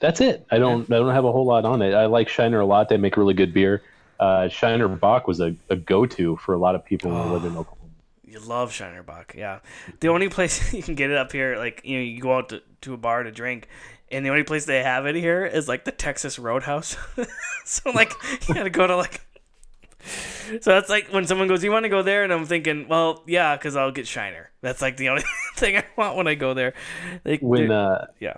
That's 0.00 0.20
it. 0.20 0.46
I 0.50 0.58
don't. 0.58 0.90
I 0.92 0.96
don't 0.96 1.14
have 1.14 1.24
a 1.24 1.32
whole 1.32 1.46
lot 1.46 1.64
on 1.64 1.80
it. 1.82 1.94
I 1.94 2.06
like 2.06 2.28
Shiner 2.28 2.60
a 2.60 2.66
lot. 2.66 2.88
They 2.88 2.98
make 2.98 3.16
really 3.16 3.34
good 3.34 3.54
beer. 3.54 3.82
Uh, 4.18 4.48
Shiner 4.48 4.88
Bock 4.88 5.26
was 5.26 5.40
a, 5.40 5.56
a 5.68 5.76
go-to 5.76 6.36
for 6.36 6.54
a 6.54 6.58
lot 6.58 6.74
of 6.74 6.84
people 6.84 7.10
when 7.10 7.22
they 7.22 7.34
lived 7.34 7.44
in 7.46 7.56
Oklahoma. 7.56 7.80
You 8.24 8.40
love 8.40 8.72
Shiner 8.72 9.02
Bock, 9.02 9.34
yeah. 9.36 9.60
The 10.00 10.08
only 10.08 10.28
place 10.28 10.72
you 10.74 10.82
can 10.82 10.94
get 10.94 11.10
it 11.10 11.16
up 11.16 11.32
here, 11.32 11.56
like 11.56 11.82
you 11.84 11.98
know, 11.98 12.04
you 12.04 12.20
go 12.20 12.36
out 12.36 12.48
to, 12.50 12.62
to 12.82 12.94
a 12.94 12.96
bar 12.96 13.22
to 13.22 13.30
drink, 13.30 13.68
and 14.10 14.24
the 14.24 14.30
only 14.30 14.42
place 14.42 14.64
they 14.64 14.82
have 14.82 15.06
it 15.06 15.14
here 15.14 15.44
is 15.44 15.68
like 15.68 15.84
the 15.84 15.92
Texas 15.92 16.38
Roadhouse. 16.38 16.96
so 17.64 17.90
like 17.90 18.12
you 18.48 18.54
gotta 18.54 18.70
go 18.70 18.86
to 18.86 18.96
like. 18.96 19.20
So 20.60 20.70
that's 20.70 20.90
like 20.90 21.08
when 21.08 21.26
someone 21.26 21.48
goes, 21.48 21.64
"You 21.64 21.70
want 21.70 21.84
to 21.84 21.88
go 21.88 22.02
there?" 22.02 22.24
and 22.24 22.32
I'm 22.32 22.44
thinking, 22.44 22.88
"Well, 22.88 23.22
yeah, 23.26 23.56
because 23.56 23.76
I'll 23.76 23.92
get 23.92 24.06
Shiner." 24.06 24.50
That's 24.60 24.82
like 24.82 24.96
the 24.96 25.08
only 25.10 25.24
thing 25.56 25.76
I 25.76 25.84
want 25.96 26.16
when 26.16 26.28
I 26.28 26.34
go 26.34 26.54
there. 26.54 26.74
Like, 27.24 27.40
When 27.40 27.70
uh, 27.70 28.06
yeah, 28.20 28.34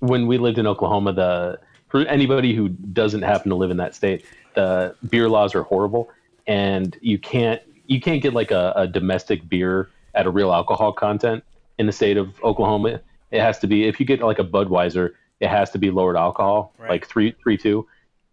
when 0.00 0.26
we 0.26 0.38
lived 0.38 0.58
in 0.58 0.66
Oklahoma, 0.66 1.12
the 1.12 1.60
for 1.88 2.00
anybody 2.02 2.54
who 2.54 2.68
doesn't 2.68 3.22
happen 3.22 3.50
to 3.50 3.56
live 3.56 3.70
in 3.70 3.78
that 3.78 3.94
state, 3.94 4.24
the 4.60 4.94
beer 5.08 5.28
laws 5.28 5.54
are 5.54 5.62
horrible, 5.62 6.10
and 6.46 6.96
you 7.00 7.18
can't 7.18 7.60
you 7.86 8.00
can't 8.00 8.22
get 8.22 8.34
like 8.34 8.50
a, 8.50 8.72
a 8.76 8.86
domestic 8.86 9.48
beer 9.48 9.88
at 10.14 10.26
a 10.26 10.30
real 10.30 10.52
alcohol 10.52 10.92
content 10.92 11.42
in 11.78 11.86
the 11.86 11.92
state 11.92 12.16
of 12.16 12.28
Oklahoma. 12.44 13.00
It 13.30 13.40
has 13.40 13.58
to 13.60 13.66
be 13.66 13.84
if 13.84 13.98
you 14.00 14.06
get 14.06 14.20
like 14.20 14.38
a 14.38 14.44
Budweiser, 14.44 15.12
it 15.40 15.48
has 15.48 15.70
to 15.70 15.78
be 15.78 15.90
lowered 15.90 16.16
alcohol, 16.16 16.74
Right. 16.78 16.90
like 16.90 17.06
three 17.06 17.32
three 17.42 17.56
two. 17.56 17.86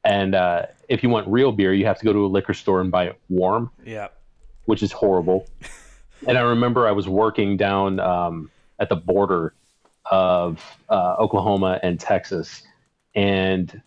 And 0.03 0.35
uh, 0.35 0.67
if 0.89 1.03
you 1.03 1.09
want 1.09 1.27
real 1.27 1.51
beer, 1.51 1.73
you 1.73 1.85
have 1.85 1.99
to 1.99 2.05
go 2.05 2.13
to 2.13 2.25
a 2.25 2.31
liquor 2.37 2.53
store 2.53 2.79
and 2.81 2.91
buy 2.91 3.05
it 3.07 3.19
warm 3.29 3.71
yeah, 3.85 4.07
which 4.65 4.81
is 4.83 4.91
horrible. 4.91 5.47
and 6.27 6.37
I 6.37 6.41
remember 6.41 6.87
I 6.87 6.91
was 6.91 7.07
working 7.07 7.57
down 7.57 7.99
um, 7.99 8.49
at 8.79 8.87
the 8.89 8.95
border 8.95 9.53
of 10.09 10.63
uh, 10.89 11.15
Oklahoma 11.19 11.79
and 11.83 11.99
Texas, 11.99 12.63
and 13.15 13.81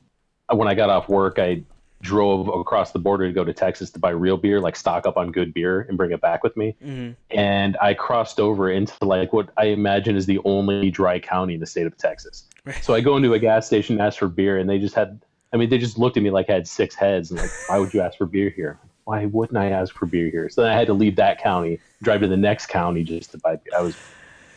when 0.53 0.69
I 0.69 0.75
got 0.75 0.91
off 0.91 1.09
work, 1.09 1.39
I 1.39 1.63
drove 2.03 2.49
across 2.49 2.93
the 2.93 2.99
border 2.99 3.27
to 3.27 3.33
go 3.33 3.45
to 3.45 3.53
Texas 3.53 3.91
to 3.91 3.99
buy 3.99 4.11
real 4.11 4.37
beer, 4.37 4.61
like 4.61 4.75
stock 4.77 5.07
up 5.07 5.17
on 5.17 5.31
good 5.33 5.53
beer 5.53 5.83
and 5.89 5.97
bring 5.99 6.13
it 6.13 6.21
back 6.21 6.43
with 6.43 6.57
me. 6.57 6.77
hmm 6.83 7.11
And 7.31 7.77
I 7.81 7.95
crossed 7.95 8.41
over 8.41 8.71
into 8.71 8.95
like 9.05 9.33
what 9.33 9.51
I 9.57 9.67
imagine 9.67 10.17
is 10.17 10.27
the 10.27 10.41
only 10.45 10.91
dry 10.91 11.19
county 11.19 11.55
in 11.55 11.61
the 11.61 11.67
state 11.67 11.87
of 11.87 11.97
Texas. 11.99 12.45
So 12.83 12.95
I 12.95 13.01
go 13.01 13.17
into 13.17 13.35
a 13.35 13.39
gas 13.39 13.67
station 13.67 13.97
and 13.97 14.03
ask 14.07 14.19
for 14.19 14.29
beer, 14.29 14.59
and 14.59 14.69
they 14.69 14.79
just 14.79 14.95
had, 14.95 15.21
I 15.53 15.57
mean, 15.57 15.69
they 15.71 15.79
just 15.79 15.99
looked 15.99 16.17
at 16.17 16.23
me 16.23 16.31
like 16.31 16.49
I 16.51 16.55
had 16.55 16.69
six 16.69 16.95
heads 16.95 17.31
and 17.31 17.39
like, 17.41 17.51
why 17.67 17.79
would 17.79 17.93
you 17.93 18.01
ask 18.01 18.17
for 18.19 18.27
beer 18.27 18.51
here? 18.51 18.79
Why 19.05 19.27
wouldn't 19.27 19.59
I 19.59 19.71
ask 19.71 19.95
for 19.95 20.07
beer 20.07 20.31
here? 20.31 20.49
So 20.49 20.63
then 20.63 20.71
I 20.71 20.77
had 20.77 20.87
to 20.87 20.93
leave 20.95 21.17
that 21.17 21.41
county, 21.43 21.81
drive 22.03 22.21
to 22.21 22.29
the 22.29 22.37
next 22.37 22.67
county 22.67 23.03
just 23.03 23.31
to 23.33 23.39
buy 23.39 23.57
beer. 23.57 23.73
I 23.77 23.83
was, 23.83 23.97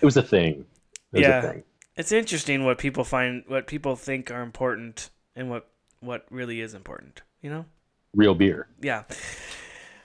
it 0.02 0.06
was 0.06 0.18
a 0.18 0.22
thing. 0.22 0.66
It 1.14 1.18
was 1.20 1.28
Yeah. 1.28 1.39
a 1.39 1.52
thing. 1.54 1.64
it's 1.96 2.12
interesting 2.12 2.64
what 2.66 2.78
people 2.78 3.04
find, 3.04 3.44
what 3.48 3.68
people 3.68 3.96
think 3.96 4.32
are 4.32 4.41
important, 4.41 5.10
and 5.36 5.50
what 5.50 5.68
what 6.02 6.26
really 6.30 6.60
is 6.60 6.74
important. 6.74 7.22
You 7.44 7.50
know. 7.52 7.66
Real 8.16 8.34
beer. 8.34 8.68
Yeah. 8.82 9.04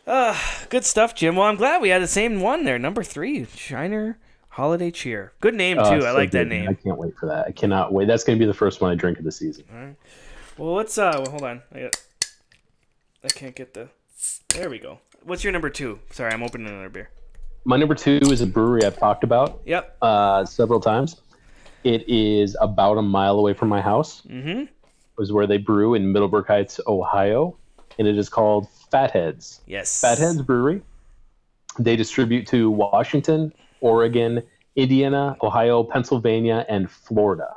Uh, 0.06 0.36
good 0.70 0.84
stuff, 0.84 1.14
Jim. 1.14 1.36
Well, 1.36 1.46
I'm 1.46 1.56
glad 1.56 1.80
we 1.80 1.88
had 1.90 2.02
the 2.02 2.06
same 2.06 2.40
one 2.40 2.64
there. 2.64 2.78
Number 2.78 3.02
three, 3.02 3.44
Shiner 3.46 4.18
Holiday 4.48 4.90
Cheer. 4.90 5.32
Good 5.40 5.54
name, 5.54 5.76
too. 5.76 5.82
Oh, 5.84 5.94
it's 5.96 6.04
I 6.04 6.10
so 6.12 6.16
like 6.16 6.30
that 6.32 6.38
good, 6.44 6.48
man. 6.48 6.60
name. 6.64 6.68
I 6.70 6.74
can't 6.74 6.98
wait 6.98 7.14
for 7.16 7.26
that. 7.26 7.46
I 7.46 7.52
cannot 7.52 7.92
wait. 7.92 8.08
That's 8.08 8.24
going 8.24 8.38
to 8.38 8.42
be 8.42 8.46
the 8.46 8.54
first 8.54 8.80
one 8.80 8.90
I 8.90 8.94
drink 8.94 9.18
of 9.18 9.24
the 9.24 9.32
season. 9.32 9.64
All 9.72 9.78
right. 9.78 9.96
Well, 10.56 10.74
let's, 10.74 10.98
uh, 10.98 11.12
well, 11.16 11.30
hold 11.30 11.42
on. 11.44 11.62
I, 11.74 11.80
got, 11.80 12.02
I 13.24 13.28
can't 13.28 13.54
get 13.54 13.74
the, 13.74 13.88
there 14.48 14.68
we 14.70 14.78
go. 14.78 14.98
What's 15.22 15.44
your 15.44 15.52
number 15.52 15.70
two? 15.70 16.00
Sorry, 16.10 16.32
I'm 16.32 16.42
opening 16.42 16.68
another 16.68 16.88
beer. 16.88 17.10
My 17.64 17.76
number 17.76 17.94
two 17.94 18.18
is 18.22 18.40
a 18.40 18.46
brewery 18.46 18.84
I've 18.84 18.98
talked 18.98 19.22
about 19.24 19.60
Yep. 19.66 19.96
uh, 20.00 20.44
several 20.46 20.80
times. 20.80 21.20
It 21.84 22.08
is 22.08 22.56
about 22.60 22.96
a 22.98 23.02
mile 23.02 23.38
away 23.38 23.52
from 23.52 23.68
my 23.68 23.80
house. 23.80 24.22
Mm-hmm. 24.26 24.64
Is 25.20 25.32
where 25.32 25.46
they 25.46 25.58
brew 25.58 25.94
in 25.94 26.12
Middleburg 26.12 26.46
Heights, 26.46 26.80
Ohio, 26.86 27.56
and 27.98 28.06
it 28.06 28.16
is 28.16 28.28
called 28.28 28.68
Fatheads. 28.90 29.60
Yes. 29.66 30.00
Fatheads 30.00 30.42
Brewery. 30.42 30.82
They 31.78 31.96
distribute 31.96 32.46
to 32.48 32.70
Washington, 32.70 33.52
Oregon, 33.80 34.42
Indiana, 34.76 35.36
Ohio, 35.42 35.84
Pennsylvania, 35.84 36.64
and 36.68 36.90
Florida. 36.90 37.56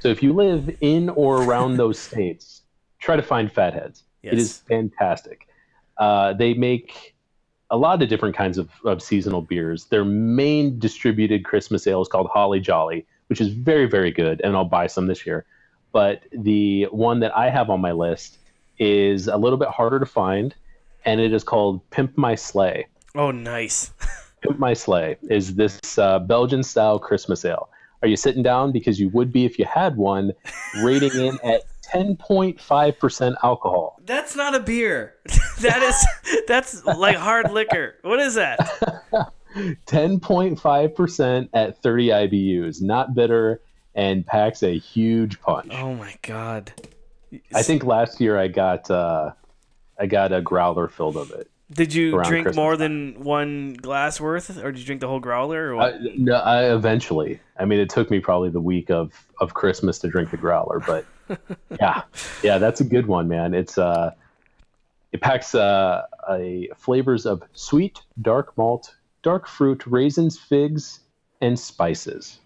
So 0.00 0.08
if 0.08 0.22
you 0.22 0.32
live 0.32 0.76
in 0.80 1.10
or 1.10 1.42
around 1.42 1.76
those 1.76 1.98
states, 2.08 2.62
try 2.98 3.16
to 3.16 3.22
find 3.22 3.50
Fatheads. 3.52 4.04
Yes. 4.22 4.32
It 4.32 4.38
is 4.38 4.58
fantastic. 4.58 5.48
Uh, 5.96 6.32
they 6.32 6.54
make 6.54 7.14
a 7.70 7.76
lot 7.76 8.02
of 8.02 8.08
different 8.08 8.36
kinds 8.36 8.58
of, 8.58 8.68
of 8.84 9.02
seasonal 9.02 9.40
beers. 9.40 9.86
Their 9.86 10.04
main 10.04 10.78
distributed 10.78 11.44
Christmas 11.44 11.86
ale 11.86 12.02
is 12.02 12.08
called 12.08 12.28
Holly 12.32 12.60
Jolly, 12.60 13.06
which 13.32 13.40
is 13.40 13.48
very, 13.48 13.86
very 13.86 14.10
good, 14.10 14.42
and 14.44 14.54
I'll 14.54 14.66
buy 14.66 14.86
some 14.86 15.06
this 15.06 15.24
year. 15.24 15.46
But 15.90 16.24
the 16.32 16.84
one 16.90 17.20
that 17.20 17.34
I 17.34 17.48
have 17.48 17.70
on 17.70 17.80
my 17.80 17.92
list 17.92 18.36
is 18.78 19.26
a 19.26 19.38
little 19.38 19.56
bit 19.56 19.68
harder 19.68 19.98
to 19.98 20.04
find, 20.04 20.54
and 21.06 21.18
it 21.18 21.32
is 21.32 21.42
called 21.42 21.80
Pimp 21.88 22.18
My 22.18 22.34
Sleigh. 22.34 22.88
Oh, 23.14 23.30
nice. 23.30 23.90
Pimp 24.42 24.58
My 24.58 24.74
Sleigh 24.74 25.16
is 25.30 25.54
this 25.54 25.96
uh, 25.96 26.18
Belgian 26.18 26.62
style 26.62 26.98
Christmas 26.98 27.42
ale. 27.46 27.70
Are 28.02 28.08
you 28.08 28.16
sitting 28.16 28.42
down? 28.42 28.70
Because 28.70 29.00
you 29.00 29.08
would 29.08 29.32
be 29.32 29.46
if 29.46 29.58
you 29.58 29.64
had 29.64 29.96
one, 29.96 30.32
rating 30.82 31.12
in 31.14 31.38
at 31.42 31.62
10.5% 31.90 33.34
alcohol. 33.42 33.98
That's 34.04 34.36
not 34.36 34.54
a 34.54 34.60
beer. 34.60 35.14
that 35.60 35.82
is, 35.82 36.42
that's 36.46 36.84
like 36.84 37.16
hard 37.16 37.50
liquor. 37.50 37.94
What 38.02 38.20
is 38.20 38.34
that? 38.34 38.58
10.5% 39.54 41.48
at 41.52 41.82
30 41.82 42.08
IBUs. 42.08 42.82
Not 42.82 43.14
bitter 43.14 43.60
and 43.94 44.26
packs 44.26 44.62
a 44.62 44.78
huge 44.78 45.40
punch. 45.40 45.72
Oh, 45.76 45.94
my 45.94 46.14
God. 46.22 46.72
I 47.54 47.62
think 47.62 47.84
last 47.84 48.20
year 48.20 48.38
I 48.38 48.48
got 48.48 48.90
uh, 48.90 49.32
I 49.98 50.06
got 50.06 50.32
a 50.32 50.40
growler 50.40 50.88
filled 50.88 51.16
of 51.16 51.30
it. 51.30 51.48
Did 51.72 51.94
you 51.94 52.10
drink 52.24 52.44
Christmas 52.44 52.56
more 52.56 52.72
time. 52.72 53.14
than 53.14 53.24
one 53.24 53.74
glass 53.74 54.20
worth, 54.20 54.62
or 54.62 54.72
did 54.72 54.80
you 54.80 54.84
drink 54.84 55.00
the 55.00 55.08
whole 55.08 55.20
growler? 55.20 55.70
Or 55.70 55.76
what? 55.76 55.94
I, 55.94 55.98
no, 56.16 56.34
I 56.34 56.74
eventually. 56.74 57.40
I 57.58 57.64
mean, 57.64 57.78
it 57.78 57.88
took 57.88 58.10
me 58.10 58.20
probably 58.20 58.50
the 58.50 58.60
week 58.60 58.90
of 58.90 59.12
of 59.40 59.54
Christmas 59.54 59.98
to 60.00 60.08
drink 60.08 60.30
the 60.30 60.36
growler, 60.36 60.80
but 60.80 61.06
yeah, 61.80 62.02
yeah, 62.42 62.58
that's 62.58 62.80
a 62.80 62.84
good 62.84 63.06
one, 63.06 63.28
man. 63.28 63.54
It's 63.54 63.78
uh, 63.78 64.12
it 65.12 65.22
packs 65.22 65.54
uh, 65.54 66.02
a 66.28 66.68
flavors 66.76 67.24
of 67.24 67.42
sweet, 67.54 68.02
dark 68.20 68.56
malt, 68.58 68.94
dark 69.22 69.46
fruit, 69.48 69.86
raisins, 69.86 70.38
figs, 70.38 71.00
and 71.40 71.58
spices. 71.58 72.38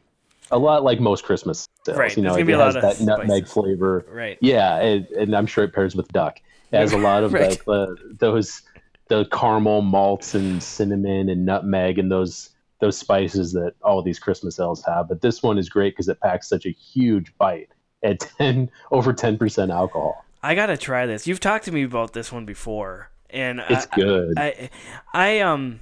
A 0.51 0.59
lot 0.59 0.85
like 0.85 1.01
most 1.01 1.25
Christmas 1.25 1.67
sales. 1.85 1.99
Right, 1.99 2.17
You 2.17 2.23
know, 2.23 2.31
it 2.31 2.45
gonna 2.45 2.45
be 2.45 2.53
a 2.53 2.59
has 2.59 2.75
that 2.75 3.01
nutmeg 3.01 3.47
spices. 3.47 3.53
flavor. 3.53 4.07
Right. 4.09 4.39
Yeah, 4.41 4.77
and, 4.79 5.07
and 5.09 5.35
I'm 5.37 5.47
sure 5.47 5.65
it 5.65 5.73
pairs 5.75 5.97
with 5.97 6.09
duck. 6.09 6.39
It 6.73 6.77
has 6.79 6.93
a 6.93 6.99
lot 6.99 7.25
of 7.25 7.33
Right. 7.35 7.51
like 7.51 7.65
the, 7.65 7.97
those 8.19 8.63
the 9.09 9.25
caramel 9.27 9.83
malts 9.83 10.35
and 10.35 10.63
cinnamon 10.63 11.29
and 11.29 11.45
nutmeg 11.47 11.99
and 11.99 12.11
those 12.11 12.51
those 12.81 12.99
spices 12.99 13.53
that 13.53 13.75
all 13.83 14.03
these 14.03 14.19
Christmas 14.19 14.61
ales 14.61 14.85
have. 14.85 15.09
But 15.09 15.21
this 15.23 15.43
one 15.43 15.59
is 15.59 15.69
great 15.69 15.95
because 15.95 16.09
it 16.09 16.21
packs 16.21 16.49
such 16.49 16.67
a 16.67 16.71
huge 16.71 17.33
bite 17.39 17.71
at 18.03 18.21
ten 18.39 18.71
over 18.93 19.13
ten 19.13 19.39
percent 19.39 19.71
alcohol. 19.71 20.25
I 20.43 20.55
gotta 20.55 20.77
try 20.77 21.07
this. 21.07 21.27
You've 21.27 21.41
talked 21.41 21.65
to 21.65 21.73
me 21.73 21.83
about 21.83 22.13
this 22.13 22.31
one 22.31 22.45
before, 22.45 23.11
and 23.31 23.61
It's 23.69 23.87
I, 23.93 23.97
good. 23.97 24.35
I, 24.39 24.71
I 25.13 25.41
um, 25.41 25.81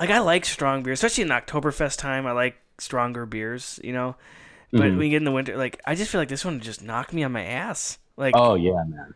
like 0.00 0.10
I 0.10 0.18
like 0.20 0.44
strong 0.44 0.82
beer, 0.82 0.92
especially 0.92 1.22
in 1.22 1.28
Oktoberfest 1.30 1.98
time. 1.98 2.26
I 2.26 2.32
like 2.32 2.56
stronger 2.78 3.26
beers, 3.26 3.78
you 3.82 3.92
know. 3.92 4.16
But 4.72 4.80
Mhm. 4.82 4.96
when 4.96 5.02
you 5.02 5.10
get 5.10 5.16
in 5.18 5.24
the 5.24 5.30
winter, 5.32 5.56
like 5.56 5.80
I 5.86 5.94
just 5.94 6.10
feel 6.10 6.20
like 6.20 6.28
this 6.28 6.44
one 6.44 6.58
just 6.60 6.82
knocked 6.82 7.12
me 7.12 7.22
on 7.22 7.32
my 7.32 7.44
ass. 7.44 7.98
Like, 8.16 8.34
oh 8.36 8.54
yeah, 8.54 8.82
man. 8.86 9.14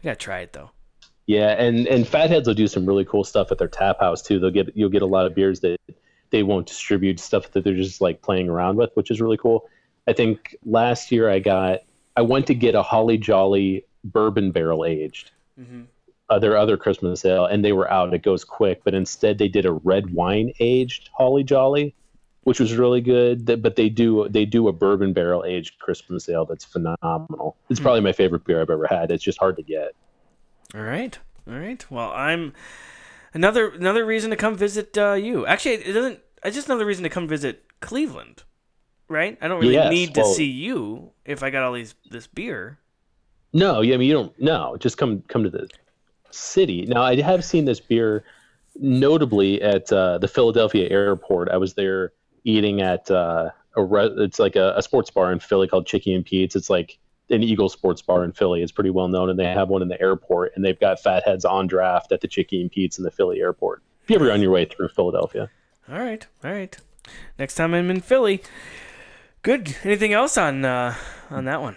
I 0.00 0.02
gotta 0.04 0.16
try 0.16 0.40
it 0.40 0.52
though. 0.52 0.70
Yeah, 1.26 1.50
and 1.50 1.86
and 1.88 2.06
Fatheads 2.06 2.46
will 2.48 2.54
do 2.54 2.66
some 2.68 2.86
really 2.86 3.04
cool 3.04 3.24
stuff 3.24 3.50
at 3.52 3.58
their 3.58 3.68
tap 3.68 4.00
house 4.00 4.22
too. 4.22 4.38
They'll 4.38 4.50
get 4.50 4.76
you'll 4.76 4.90
get 4.90 5.02
a 5.02 5.06
lot 5.06 5.26
of 5.26 5.34
beers 5.34 5.60
that 5.60 5.78
they 6.30 6.42
won't 6.42 6.66
distribute 6.66 7.20
stuff 7.20 7.52
that 7.52 7.62
they're 7.64 7.74
just 7.74 8.00
like 8.00 8.22
playing 8.22 8.48
around 8.48 8.76
with, 8.76 8.90
which 8.94 9.10
is 9.10 9.20
really 9.20 9.36
cool. 9.36 9.68
I 10.08 10.12
think 10.12 10.56
last 10.64 11.10
year 11.12 11.30
I 11.30 11.38
got 11.38 11.80
I 12.16 12.22
went 12.22 12.46
to 12.48 12.54
get 12.54 12.74
a 12.74 12.82
Holly 12.82 13.18
Jolly 13.18 13.84
bourbon 14.04 14.50
barrel 14.52 14.84
aged. 14.84 15.30
Uh, 16.28 16.40
their 16.40 16.56
other 16.56 16.76
Christmas 16.76 17.24
ale, 17.24 17.46
and 17.46 17.64
they 17.64 17.70
were 17.72 17.88
out. 17.88 18.12
It 18.12 18.22
goes 18.22 18.42
quick, 18.44 18.82
but 18.84 18.94
instead 18.94 19.38
they 19.38 19.46
did 19.46 19.64
a 19.64 19.72
red 19.72 20.12
wine 20.12 20.52
aged 20.58 21.08
Holly 21.16 21.44
Jolly, 21.44 21.94
which 22.42 22.58
was 22.58 22.74
really 22.74 23.00
good. 23.00 23.44
But 23.62 23.76
they 23.76 23.88
do 23.88 24.26
they 24.28 24.44
do 24.44 24.66
a 24.66 24.72
bourbon 24.72 25.12
barrel 25.12 25.44
aged 25.44 25.78
Christmas 25.78 26.28
ale 26.28 26.44
that's 26.44 26.64
phenomenal. 26.64 27.56
It's 27.70 27.78
probably 27.78 28.00
my 28.00 28.10
favorite 28.12 28.44
beer 28.44 28.60
I've 28.60 28.70
ever 28.70 28.88
had. 28.88 29.12
It's 29.12 29.22
just 29.22 29.38
hard 29.38 29.54
to 29.56 29.62
get. 29.62 29.92
All 30.74 30.80
right, 30.82 31.16
all 31.48 31.58
right. 31.58 31.88
Well, 31.92 32.10
I'm 32.10 32.54
another 33.32 33.68
another 33.70 34.04
reason 34.04 34.30
to 34.30 34.36
come 34.36 34.56
visit 34.56 34.98
uh, 34.98 35.12
you. 35.12 35.46
Actually, 35.46 35.74
it 35.74 35.92
doesn't. 35.92 36.18
It's 36.44 36.56
just 36.56 36.68
another 36.68 36.86
reason 36.86 37.04
to 37.04 37.08
come 37.08 37.28
visit 37.28 37.62
Cleveland, 37.80 38.42
right? 39.08 39.38
I 39.40 39.46
don't 39.46 39.60
really 39.60 39.74
Yes, 39.74 39.92
need 39.92 40.14
to 40.14 40.22
well- 40.22 40.32
see 40.34 40.50
you 40.50 41.12
if 41.24 41.44
I 41.44 41.50
got 41.50 41.62
all 41.62 41.72
these 41.72 41.94
this 42.10 42.26
beer. 42.26 42.78
No, 43.52 43.80
yeah, 43.80 43.94
I 43.94 43.98
mean 43.98 44.08
you 44.08 44.14
don't. 44.14 44.40
No, 44.40 44.76
just 44.80 44.98
come 44.98 45.22
come 45.28 45.44
to 45.44 45.50
the 45.50 45.68
city. 46.30 46.86
Now 46.86 47.02
I 47.02 47.20
have 47.20 47.44
seen 47.44 47.64
this 47.64 47.80
beer, 47.80 48.24
notably 48.76 49.62
at 49.62 49.92
uh, 49.92 50.18
the 50.18 50.28
Philadelphia 50.28 50.88
airport. 50.90 51.48
I 51.48 51.56
was 51.56 51.74
there 51.74 52.12
eating 52.44 52.80
at 52.80 53.10
uh, 53.10 53.50
a 53.76 53.84
re- 53.84 54.14
it's 54.18 54.38
like 54.38 54.56
a, 54.56 54.74
a 54.76 54.82
sports 54.82 55.10
bar 55.10 55.32
in 55.32 55.38
Philly 55.40 55.68
called 55.68 55.86
Chicky 55.86 56.14
and 56.14 56.24
Pete's. 56.24 56.56
It's 56.56 56.70
like 56.70 56.98
an 57.30 57.42
Eagle 57.42 57.68
sports 57.68 58.02
bar 58.02 58.22
in 58.24 58.32
Philly. 58.32 58.62
It's 58.62 58.72
pretty 58.72 58.90
well 58.90 59.08
known, 59.08 59.30
and 59.30 59.38
they 59.38 59.46
have 59.46 59.68
one 59.68 59.82
in 59.82 59.88
the 59.88 60.00
airport. 60.00 60.52
And 60.54 60.64
they've 60.64 60.78
got 60.78 61.00
Fatheads 61.00 61.44
on 61.44 61.66
draft 61.66 62.12
at 62.12 62.20
the 62.20 62.28
Chicky 62.28 62.60
and 62.60 62.70
Pete's 62.70 62.98
in 62.98 63.04
the 63.04 63.10
Philly 63.10 63.40
airport. 63.40 63.82
If 64.04 64.10
you 64.10 64.16
ever 64.16 64.30
on 64.30 64.40
your 64.40 64.52
way 64.52 64.64
through 64.64 64.88
Philadelphia, 64.88 65.50
All 65.90 65.98
right, 65.98 66.24
all 66.44 66.52
right. 66.52 66.76
Next 67.38 67.56
time 67.56 67.74
I'm 67.74 67.90
in 67.90 68.00
Philly. 68.00 68.42
Good. 69.42 69.76
Anything 69.84 70.12
else 70.12 70.36
on 70.36 70.64
uh, 70.64 70.94
on 71.30 71.44
that 71.46 71.60
one? 71.60 71.76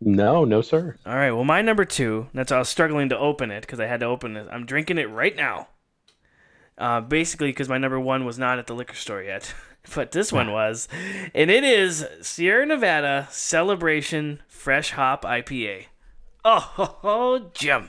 No, 0.00 0.44
no, 0.44 0.60
sir. 0.60 0.96
All 1.06 1.14
right. 1.14 1.30
Well, 1.32 1.44
my 1.44 1.62
number 1.62 1.84
two. 1.84 2.28
That's 2.34 2.50
why 2.50 2.56
I 2.56 2.60
was 2.60 2.68
struggling 2.68 3.08
to 3.10 3.18
open 3.18 3.50
it 3.50 3.62
because 3.62 3.80
I 3.80 3.86
had 3.86 4.00
to 4.00 4.06
open 4.06 4.36
it. 4.36 4.46
I'm 4.50 4.66
drinking 4.66 4.98
it 4.98 5.10
right 5.10 5.34
now. 5.36 5.68
Uh, 6.78 7.00
basically, 7.00 7.48
because 7.48 7.68
my 7.68 7.78
number 7.78 7.98
one 7.98 8.24
was 8.26 8.38
not 8.38 8.58
at 8.58 8.66
the 8.66 8.74
liquor 8.74 8.94
store 8.94 9.22
yet, 9.22 9.54
but 9.94 10.12
this 10.12 10.30
one 10.32 10.52
was, 10.52 10.88
and 11.34 11.50
it 11.50 11.64
is 11.64 12.04
Sierra 12.20 12.66
Nevada 12.66 13.28
Celebration 13.30 14.42
Fresh 14.46 14.90
Hop 14.90 15.24
IPA. 15.24 15.86
Oh, 16.44 16.58
ho, 16.60 16.84
ho, 16.84 17.50
Jim, 17.54 17.88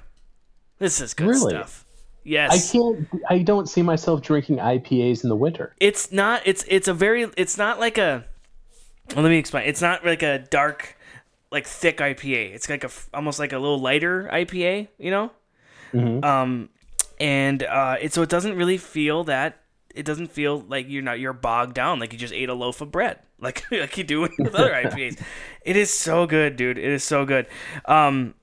this 0.79 1.01
is 1.01 1.13
good 1.13 1.27
Really? 1.27 1.49
stuff. 1.51 1.85
Yes. 2.23 2.51
I 2.73 2.77
can't. 2.77 3.07
I 3.29 3.37
don't 3.39 3.67
see 3.69 3.81
myself 3.81 4.21
drinking 4.21 4.57
IPAs 4.57 5.23
in 5.23 5.29
the 5.29 5.35
winter. 5.35 5.73
it's 5.79 6.11
not. 6.11 6.41
It's 6.45 6.65
it's 6.67 6.87
a 6.87 6.93
very. 6.93 7.29
It's 7.37 7.57
not 7.57 7.79
like 7.79 7.97
a. 7.97 8.25
Well, 9.13 9.23
let 9.23 9.29
me 9.29 9.37
explain. 9.37 9.67
It's 9.67 9.81
not 9.81 10.05
like 10.05 10.23
a 10.23 10.39
dark, 10.39 10.96
like 11.51 11.67
thick 11.67 11.97
IPA. 11.97 12.53
It's 12.53 12.69
like 12.69 12.83
a 12.83 12.89
almost 13.13 13.39
like 13.39 13.53
a 13.53 13.59
little 13.59 13.79
lighter 13.79 14.29
IPA. 14.31 14.87
You 14.97 15.11
know. 15.11 15.31
Um, 16.23 16.69
and 17.19 17.63
uh, 17.63 17.95
it 18.01 18.13
so 18.13 18.21
it 18.21 18.29
doesn't 18.29 18.55
really 18.55 18.77
feel 18.77 19.23
that. 19.25 19.61
It 19.95 20.05
doesn't 20.05 20.31
feel 20.31 20.59
like 20.59 20.85
you're 20.89 21.01
not 21.01 21.19
you're 21.19 21.33
bogged 21.33 21.73
down 21.73 21.99
like 21.99 22.13
you 22.13 22.19
just 22.19 22.33
ate 22.33 22.49
a 22.49 22.53
loaf 22.53 22.81
of 22.81 22.91
bread 22.91 23.17
like 23.39 23.63
like 23.71 23.97
you 23.97 24.03
do 24.03 24.21
with 24.21 24.39
other 24.55 24.71
IPAs. 24.71 25.21
It 25.61 25.75
is 25.75 25.93
so 25.93 26.25
good, 26.25 26.55
dude. 26.55 26.77
It 26.77 26.91
is 26.91 27.03
so 27.03 27.25
good. 27.25 27.47
Um, 27.85 28.33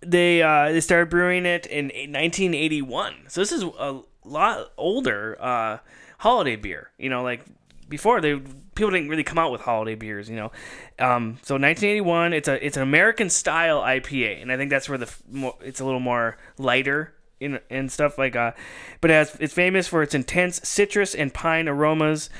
they 0.00 0.42
uh, 0.42 0.72
they 0.72 0.80
started 0.80 1.10
brewing 1.10 1.46
it 1.46 1.66
in 1.66 1.86
1981, 1.86 3.14
so 3.28 3.40
this 3.40 3.52
is 3.52 3.62
a 3.62 4.00
lot 4.24 4.72
older 4.76 5.36
uh, 5.40 5.78
holiday 6.18 6.56
beer. 6.56 6.90
You 6.98 7.08
know, 7.08 7.22
like 7.22 7.44
before 7.92 8.20
they 8.20 8.40
people 8.74 8.90
didn't 8.90 9.08
really 9.08 9.22
come 9.22 9.38
out 9.38 9.52
with 9.52 9.60
holiday 9.60 9.94
beers. 9.94 10.28
You 10.28 10.36
know, 10.36 10.52
um, 10.98 11.38
so 11.42 11.54
1981, 11.54 12.32
it's 12.32 12.48
a 12.48 12.66
it's 12.66 12.76
an 12.76 12.82
American 12.82 13.30
style 13.30 13.82
IPA, 13.82 14.42
and 14.42 14.50
I 14.50 14.56
think 14.56 14.70
that's 14.70 14.88
where 14.88 14.98
the 14.98 15.12
it's 15.60 15.80
a 15.80 15.84
little 15.84 16.00
more 16.00 16.38
lighter. 16.58 17.14
In, 17.40 17.58
and 17.70 17.90
stuff 17.90 18.18
like 18.18 18.36
uh 18.36 18.52
but 19.00 19.10
it 19.10 19.14
has, 19.14 19.36
it's 19.40 19.52
famous 19.52 19.88
for 19.88 20.00
its 20.04 20.14
intense 20.14 20.60
citrus 20.62 21.12
and 21.12 21.34
pine 21.34 21.66
aromas 21.66 22.30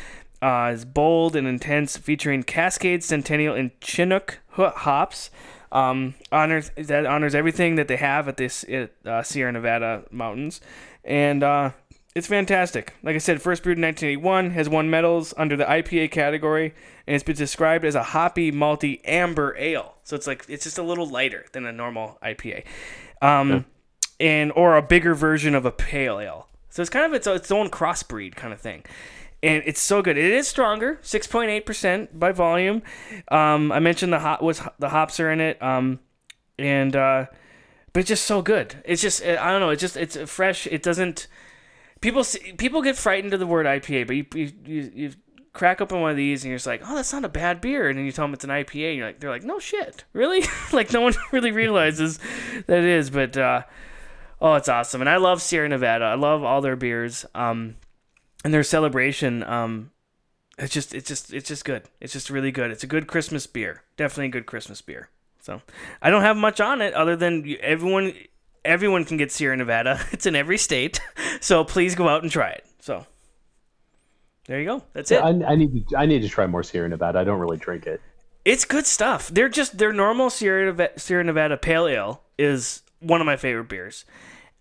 uh, 0.42 0.72
it's 0.74 0.84
bold 0.84 1.36
and 1.36 1.46
intense, 1.46 1.96
featuring 1.96 2.42
Cascade, 2.42 3.04
Centennial, 3.04 3.54
and 3.54 3.70
Chinook 3.80 4.40
hops. 4.50 5.30
Um, 5.70 6.16
honors 6.30 6.70
that 6.76 7.06
honors 7.06 7.34
everything 7.34 7.76
that 7.76 7.88
they 7.88 7.96
have 7.96 8.28
at 8.28 8.36
this 8.36 8.62
uh, 8.64 9.22
Sierra 9.22 9.52
Nevada 9.52 10.02
mountains, 10.10 10.60
and 11.02 11.42
uh, 11.42 11.70
it's 12.14 12.26
fantastic. 12.26 12.94
Like 13.02 13.14
I 13.14 13.18
said, 13.18 13.40
first 13.40 13.62
brewed 13.62 13.78
in 13.78 13.84
1981, 13.84 14.50
has 14.50 14.68
won 14.68 14.90
medals 14.90 15.32
under 15.36 15.56
the 15.56 15.64
IPA 15.64 16.10
category, 16.10 16.74
and 17.06 17.14
it's 17.14 17.24
been 17.24 17.36
described 17.36 17.84
as 17.84 17.94
a 17.94 18.02
hoppy, 18.02 18.52
malty 18.52 19.00
amber 19.04 19.56
ale. 19.58 19.94
So 20.04 20.16
it's 20.16 20.26
like 20.26 20.44
it's 20.48 20.64
just 20.64 20.78
a 20.78 20.82
little 20.82 21.06
lighter 21.06 21.46
than 21.52 21.66
a 21.66 21.72
normal 21.72 22.18
IPA, 22.22 22.64
um, 23.20 23.64
and 24.20 24.52
or 24.52 24.76
a 24.76 24.82
bigger 24.82 25.14
version 25.14 25.54
of 25.54 25.64
a 25.64 25.72
pale 25.72 26.18
ale. 26.18 26.48
So 26.70 26.80
it's 26.82 26.90
kind 26.90 27.04
of 27.04 27.12
its, 27.12 27.26
its 27.26 27.50
own 27.50 27.68
crossbreed 27.68 28.34
kind 28.34 28.52
of 28.52 28.60
thing 28.60 28.84
and 29.42 29.62
it's 29.66 29.80
so 29.80 30.02
good. 30.02 30.16
It 30.16 30.32
is 30.32 30.46
stronger, 30.46 30.98
six 31.02 31.26
point 31.26 31.50
eight 31.50 31.66
percent 31.66 32.18
by 32.18 32.32
volume. 32.32 32.82
Um, 33.28 33.72
I 33.72 33.80
mentioned 33.80 34.12
the 34.12 34.20
hop 34.20 34.40
was 34.40 34.62
the 34.78 34.90
hops 34.90 35.18
are 35.18 35.30
in 35.30 35.40
it, 35.40 35.60
um, 35.62 35.98
and 36.58 36.94
uh, 36.94 37.26
but 37.92 38.00
it's 38.00 38.08
just 38.08 38.24
so 38.24 38.40
good. 38.40 38.76
It's 38.84 39.02
just 39.02 39.24
I 39.24 39.50
don't 39.50 39.60
know. 39.60 39.70
It's 39.70 39.80
just 39.80 39.96
it's 39.96 40.16
fresh. 40.30 40.66
It 40.66 40.82
doesn't. 40.82 41.26
People 42.02 42.24
see, 42.24 42.52
people 42.52 42.82
get 42.82 42.96
frightened 42.96 43.32
of 43.32 43.40
the 43.40 43.46
word 43.46 43.64
IPA, 43.64 44.06
but 44.06 44.16
you 44.16 44.26
you, 44.34 44.52
you 44.66 44.92
you 44.94 45.12
crack 45.54 45.80
open 45.80 46.00
one 46.00 46.10
of 46.10 46.16
these 46.16 46.42
and 46.44 46.50
you're 46.50 46.58
just 46.58 46.66
like, 46.66 46.82
oh, 46.84 46.94
that's 46.94 47.12
not 47.12 47.24
a 47.24 47.30
bad 47.30 47.62
beer, 47.62 47.88
and 47.88 47.98
then 47.98 48.04
you 48.04 48.12
tell 48.12 48.24
them 48.26 48.34
it's 48.34 48.44
an 48.44 48.50
IPA, 48.50 48.88
and 48.90 48.98
you're 48.98 49.06
like, 49.06 49.20
they're 49.20 49.30
like, 49.30 49.44
no 49.44 49.58
shit, 49.58 50.04
really? 50.12 50.44
like 50.72 50.92
no 50.92 51.00
one 51.00 51.14
really 51.32 51.52
realizes 51.52 52.18
that 52.66 52.78
it 52.78 52.84
is, 52.84 53.08
but. 53.08 53.36
Uh, 53.36 53.62
Oh, 54.44 54.54
it's 54.54 54.68
awesome, 54.68 55.00
and 55.00 55.08
I 55.08 55.18
love 55.18 55.40
Sierra 55.40 55.68
Nevada. 55.68 56.04
I 56.04 56.14
love 56.16 56.42
all 56.42 56.60
their 56.60 56.74
beers. 56.74 57.24
Um, 57.32 57.76
and 58.44 58.52
their 58.52 58.62
celebration 58.62 59.42
um 59.44 59.90
it's 60.58 60.72
just 60.72 60.94
it's 60.94 61.08
just 61.08 61.32
it's 61.32 61.48
just 61.48 61.64
good 61.64 61.82
it's 62.00 62.12
just 62.12 62.30
really 62.30 62.50
good 62.50 62.70
it's 62.70 62.84
a 62.84 62.86
good 62.86 63.06
christmas 63.06 63.46
beer 63.46 63.82
definitely 63.96 64.26
a 64.26 64.30
good 64.30 64.46
christmas 64.46 64.80
beer 64.82 65.08
so 65.40 65.62
i 66.00 66.10
don't 66.10 66.22
have 66.22 66.36
much 66.36 66.60
on 66.60 66.80
it 66.82 66.94
other 66.94 67.16
than 67.16 67.56
everyone 67.60 68.12
everyone 68.64 69.04
can 69.04 69.16
get 69.16 69.30
sierra 69.32 69.56
nevada 69.56 70.00
it's 70.12 70.26
in 70.26 70.36
every 70.36 70.58
state 70.58 71.00
so 71.40 71.64
please 71.64 71.94
go 71.94 72.08
out 72.08 72.22
and 72.22 72.30
try 72.30 72.50
it 72.50 72.64
so 72.80 73.06
there 74.46 74.60
you 74.60 74.66
go 74.66 74.82
that's 74.92 75.10
it 75.10 75.22
I, 75.22 75.28
I 75.28 75.54
need 75.56 75.88
to. 75.88 75.96
I 75.96 76.06
need 76.06 76.22
to 76.22 76.28
try 76.28 76.46
more 76.46 76.64
Sierra 76.64 76.88
Nevada. 76.88 77.20
I 77.20 77.24
don't 77.24 77.38
really 77.38 77.58
drink 77.58 77.86
it. 77.86 78.00
it's 78.44 78.64
good 78.64 78.86
stuff 78.86 79.28
they're 79.28 79.48
just 79.48 79.78
their 79.78 79.92
normal 79.92 80.30
sierra 80.30 80.66
nevada, 80.66 80.98
sierra 80.98 81.24
nevada 81.24 81.56
pale 81.56 81.86
ale 81.86 82.22
is 82.38 82.82
one 83.00 83.20
of 83.20 83.26
my 83.26 83.36
favorite 83.36 83.68
beers 83.68 84.04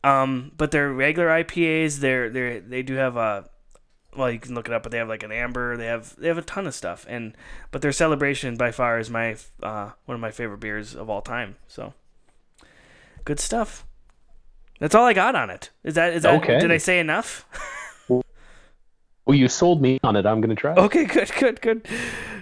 um 0.04 0.52
but 0.58 0.72
their 0.72 0.91
regular 0.91 1.30
ipas 1.30 1.97
they're 1.97 2.30
they 2.30 2.60
they 2.60 2.84
do 2.84 2.95
have 2.95 3.18
a 3.18 3.49
well, 4.16 4.30
you 4.30 4.39
can 4.39 4.56
look 4.56 4.68
it 4.68 4.74
up, 4.74 4.84
but 4.84 4.91
they 4.91 4.97
have 4.97 5.08
like 5.08 5.24
an 5.24 5.32
amber. 5.32 5.78
They 5.78 5.86
have 5.86 6.16
they 6.18 6.28
have 6.28 6.38
a 6.38 6.41
ton 6.41 6.68
of 6.68 6.76
stuff, 6.76 7.06
and 7.08 7.36
but 7.72 7.82
their 7.82 7.91
celebration 7.91 8.58
by 8.58 8.72
far 8.72 8.99
is 8.99 9.10
my 9.10 9.38
uh, 9.64 9.91
one 10.06 10.16
of 10.16 10.22
my 10.22 10.32
favorite 10.32 10.60
beers 10.60 10.95
of 10.95 11.10
all 11.10 11.22
time. 11.22 11.56
So 11.68 11.93
good 13.24 13.39
stuff. 13.39 13.86
That's 14.82 14.96
all 14.96 15.06
I 15.06 15.14
got 15.14 15.36
on 15.36 15.52
it. 15.52 15.70
Is 15.84 15.94
that 15.94 16.14
is 16.14 16.24
that? 16.24 16.42
Okay. 16.42 16.60
Did 16.60 16.72
I 16.72 16.78
say 16.78 17.00
enough? 17.00 17.46
Well, 19.24 19.38
you 19.38 19.48
sold 19.48 19.84
me 19.84 20.00
on 20.04 20.16
it. 20.16 20.26
I'm 20.26 20.42
gonna 20.42 20.56
try. 20.56 20.74
it. 20.74 20.80
Okay, 20.80 21.06
good, 21.16 21.32
good, 21.40 21.62
good, 21.62 21.88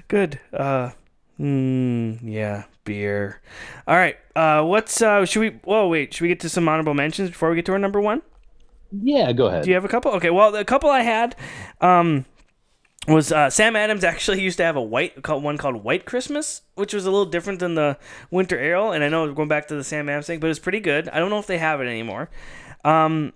good. 0.07 0.39
Uh, 0.51 0.91
mm, 1.37 2.17
yeah, 2.23 2.63
beer. 2.85 3.41
All 3.85 3.97
right. 3.97 4.15
Uh, 4.33 4.63
what's 4.63 5.01
uh? 5.01 5.25
Should 5.25 5.41
we? 5.41 5.49
Whoa, 5.65 5.89
wait. 5.89 6.13
Should 6.13 6.21
we 6.21 6.29
get 6.29 6.39
to 6.39 6.49
some 6.49 6.67
honorable 6.69 6.93
mentions 6.93 7.29
before 7.29 7.49
we 7.49 7.57
get 7.57 7.65
to 7.65 7.73
our 7.73 7.79
number 7.79 7.99
one? 7.99 8.21
Yeah, 8.91 9.33
go 9.33 9.47
ahead. 9.47 9.65
Do 9.65 9.69
you 9.69 9.75
have 9.75 9.83
a 9.83 9.89
couple? 9.89 10.13
Okay. 10.13 10.29
Well, 10.29 10.51
the 10.53 10.63
couple 10.63 10.89
I 10.89 11.01
had, 11.01 11.35
um, 11.81 12.25
was 13.09 13.31
uh, 13.31 13.49
Sam 13.49 13.75
Adams 13.75 14.03
actually 14.03 14.41
used 14.49 14.57
to 14.57 14.63
have 14.63 14.75
a 14.75 14.81
white 14.81 15.21
called 15.23 15.43
one 15.43 15.57
called 15.57 15.83
White 15.83 16.05
Christmas, 16.05 16.61
which 16.75 16.93
was 16.93 17.05
a 17.05 17.11
little 17.11 17.25
different 17.25 17.59
than 17.59 17.75
the 17.75 17.97
Winter 18.31 18.59
Ale. 18.59 18.91
And 18.91 19.03
I 19.03 19.09
know 19.09 19.23
we're 19.25 19.33
going 19.33 19.47
back 19.49 19.67
to 19.69 19.75
the 19.75 19.83
Sam 19.83 20.09
Adams 20.09 20.27
thing, 20.27 20.39
but 20.39 20.49
it's 20.49 20.59
pretty 20.59 20.79
good. 20.79 21.09
I 21.09 21.19
don't 21.19 21.29
know 21.29 21.39
if 21.39 21.47
they 21.47 21.57
have 21.57 21.81
it 21.81 21.87
anymore. 21.87 22.29
Um, 22.83 23.33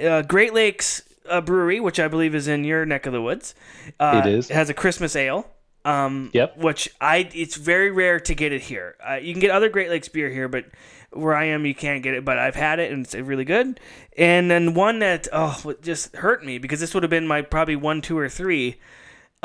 uh, 0.00 0.22
Great 0.22 0.54
Lakes 0.54 1.02
uh, 1.28 1.40
Brewery, 1.40 1.80
which 1.80 1.98
I 1.98 2.08
believe 2.08 2.34
is 2.34 2.48
in 2.48 2.64
your 2.64 2.84
neck 2.86 3.06
of 3.06 3.12
the 3.12 3.22
woods, 3.22 3.54
uh, 4.00 4.22
It 4.24 4.30
is. 4.30 4.48
has 4.48 4.68
a 4.70 4.74
Christmas 4.74 5.16
ale. 5.16 5.46
Um, 5.84 6.30
Yep. 6.32 6.58
Which 6.58 6.88
I 7.00 7.28
it's 7.34 7.56
very 7.56 7.90
rare 7.90 8.18
to 8.20 8.34
get 8.34 8.52
it 8.52 8.62
here. 8.62 8.96
Uh, 9.06 9.14
you 9.16 9.32
can 9.34 9.40
get 9.40 9.50
other 9.50 9.68
Great 9.68 9.90
Lakes 9.90 10.08
beer 10.08 10.30
here, 10.30 10.48
but 10.48 10.64
where 11.12 11.34
I 11.34 11.44
am, 11.44 11.66
you 11.66 11.74
can't 11.74 12.02
get 12.02 12.14
it. 12.14 12.24
But 12.24 12.38
I've 12.38 12.54
had 12.54 12.78
it 12.78 12.90
and 12.90 13.04
it's 13.04 13.14
really 13.14 13.44
good. 13.44 13.78
And 14.16 14.50
then 14.50 14.72
one 14.74 15.00
that 15.00 15.28
oh 15.32 15.74
just 15.82 16.16
hurt 16.16 16.44
me 16.44 16.56
because 16.58 16.80
this 16.80 16.94
would 16.94 17.02
have 17.02 17.10
been 17.10 17.26
my 17.26 17.42
probably 17.42 17.76
one, 17.76 18.00
two, 18.00 18.16
or 18.18 18.28
three. 18.30 18.76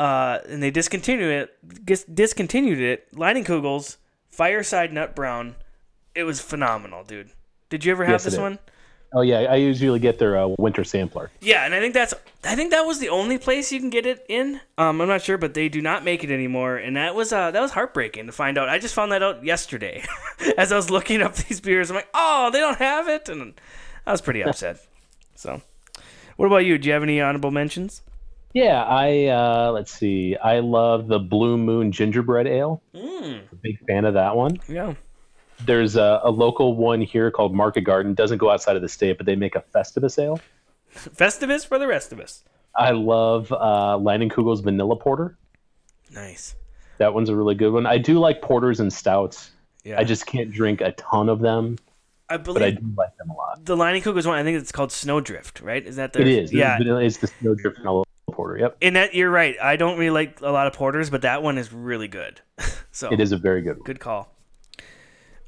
Uh, 0.00 0.40
and 0.48 0.62
they 0.62 0.70
discontinued 0.70 1.30
it. 1.30 2.14
Discontinued 2.14 2.80
it. 2.80 3.14
Leinenkugel's, 3.14 3.98
Fireside 4.30 4.94
Nut 4.94 5.14
Brown. 5.14 5.56
It 6.14 6.22
was 6.24 6.40
phenomenal, 6.40 7.04
dude. 7.04 7.28
Did 7.68 7.84
you 7.84 7.92
ever 7.92 8.04
have 8.04 8.12
Yes, 8.14 8.24
this 8.24 8.32
is. 8.34 8.40
one? 8.40 8.58
Oh 9.12 9.20
yeah, 9.20 9.40
I 9.40 9.56
usually 9.56 9.98
get 9.98 10.18
their 10.18 10.38
uh, 10.38 10.54
winter 10.58 10.84
sampler. 10.84 11.30
Yeah, 11.42 11.66
and 11.66 11.74
I 11.74 11.80
think 11.80 11.92
that's 11.92 12.14
I 12.44 12.54
think 12.54 12.70
that 12.70 12.86
was 12.86 12.98
the 12.98 13.10
only 13.10 13.36
place 13.36 13.72
you 13.72 13.78
can 13.78 13.90
get 13.90 14.06
it 14.06 14.24
in. 14.26 14.60
Um, 14.78 15.02
I'm 15.02 15.08
not 15.08 15.20
sure, 15.20 15.36
but 15.36 15.52
they 15.52 15.68
do 15.68 15.82
not 15.82 16.02
make 16.02 16.24
it 16.24 16.30
anymore, 16.30 16.76
and 16.76 16.96
that 16.96 17.14
was 17.14 17.30
uh 17.30 17.50
that 17.50 17.60
was 17.60 17.72
heartbreaking 17.72 18.24
to 18.24 18.32
find 18.32 18.56
out. 18.56 18.70
I 18.70 18.78
just 18.78 18.94
found 18.94 19.12
that 19.12 19.22
out 19.22 19.44
yesterday, 19.44 20.02
as 20.56 20.72
I 20.72 20.76
was 20.76 20.90
looking 20.90 21.20
up 21.20 21.34
these 21.34 21.60
beers. 21.60 21.90
I'm 21.90 21.96
like, 21.96 22.08
oh, 22.14 22.50
they 22.50 22.60
don't 22.60 22.78
have 22.78 23.06
it, 23.08 23.28
and 23.28 23.52
I 24.06 24.12
was 24.12 24.22
pretty 24.22 24.42
upset. 24.44 24.78
so, 25.34 25.60
what 26.36 26.46
about 26.46 26.64
you? 26.64 26.78
Do 26.78 26.86
you 26.86 26.94
have 26.94 27.02
any 27.02 27.20
honorable 27.20 27.50
mentions? 27.50 28.02
Yeah, 28.52 28.82
I 28.82 29.26
uh, 29.26 29.70
let's 29.72 29.92
see. 29.92 30.36
I 30.36 30.58
love 30.58 31.06
the 31.06 31.18
Blue 31.18 31.56
Moon 31.56 31.92
Gingerbread 31.92 32.46
Ale. 32.46 32.82
Mm, 32.94 33.42
big 33.62 33.78
fan 33.86 34.04
of 34.04 34.14
that 34.14 34.34
one. 34.36 34.58
yeah. 34.68 34.94
There's 35.66 35.96
a, 35.96 36.20
a 36.24 36.30
local 36.30 36.74
one 36.74 37.02
here 37.02 37.30
called 37.30 37.54
Market 37.54 37.82
Garden. 37.82 38.14
Doesn't 38.14 38.38
go 38.38 38.50
outside 38.50 38.76
of 38.76 38.82
the 38.82 38.88
state, 38.88 39.18
but 39.18 39.26
they 39.26 39.36
make 39.36 39.54
a 39.56 39.62
Festivus 39.74 40.18
ale. 40.18 40.40
Festivus 40.94 41.66
for 41.66 41.78
the 41.78 41.86
rest 41.86 42.12
of 42.12 42.20
us. 42.20 42.44
I 42.74 42.92
love 42.92 43.52
uh, 43.52 43.98
Kugel's 44.30 44.62
Vanilla 44.62 44.96
Porter. 44.96 45.36
Nice. 46.10 46.54
That 46.96 47.12
one's 47.12 47.28
a 47.28 47.36
really 47.36 47.54
good 47.54 47.72
one. 47.72 47.86
I 47.86 47.98
do 47.98 48.18
like 48.18 48.40
porters 48.40 48.80
and 48.80 48.90
stouts. 48.90 49.50
Yeah. 49.84 49.98
I 50.00 50.04
just 50.04 50.26
can't 50.26 50.50
drink 50.50 50.80
a 50.80 50.92
ton 50.92 51.28
of 51.28 51.40
them, 51.40 51.76
I 52.28 52.36
but 52.38 52.62
I 52.62 52.70
believe 52.70 52.80
do 52.80 52.94
like 52.96 53.16
them 53.18 53.30
a 53.30 53.34
lot. 53.34 53.64
the 53.64 53.76
Leinenkugel's 53.76 54.26
one. 54.26 54.38
I 54.38 54.42
think 54.42 54.58
it's 54.58 54.72
called 54.72 54.90
Snowdrift, 54.92 55.60
right? 55.62 55.84
Is 55.86 55.96
that 55.96 56.12
the? 56.12 56.20
It 56.20 56.28
is. 56.28 56.52
Yeah. 56.52 56.78
It's 56.80 57.18
the 57.18 57.26
Snowdrift 57.26 57.78
Vanilla 57.78 58.04
Porter. 58.30 58.58
Yep. 58.58 58.78
And 58.82 58.96
that 58.96 59.14
you're 59.14 59.30
right. 59.30 59.56
I 59.62 59.76
don't 59.76 59.98
really 59.98 60.10
like 60.10 60.40
a 60.40 60.50
lot 60.50 60.66
of 60.66 60.72
porters, 60.72 61.10
but 61.10 61.22
that 61.22 61.42
one 61.42 61.58
is 61.58 61.72
really 61.72 62.08
good. 62.08 62.40
so 62.92 63.10
It 63.12 63.20
is 63.20 63.32
a 63.32 63.36
very 63.36 63.62
good 63.62 63.76
one. 63.78 63.84
good 63.84 64.00
call. 64.00 64.34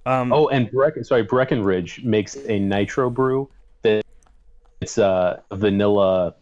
Um, 0.04 0.32
Oh, 0.32 0.48
and 0.48 0.70
Breck, 0.70 0.94
sorry, 1.04 1.22
Breckenridge 1.22 2.02
makes 2.04 2.36
a 2.36 2.58
nitro 2.58 3.08
brew 3.10 3.48
that 3.82 4.04
it's 4.80 4.98
uh, 4.98 5.40
a 5.50 5.56
vanilla. 5.56 6.34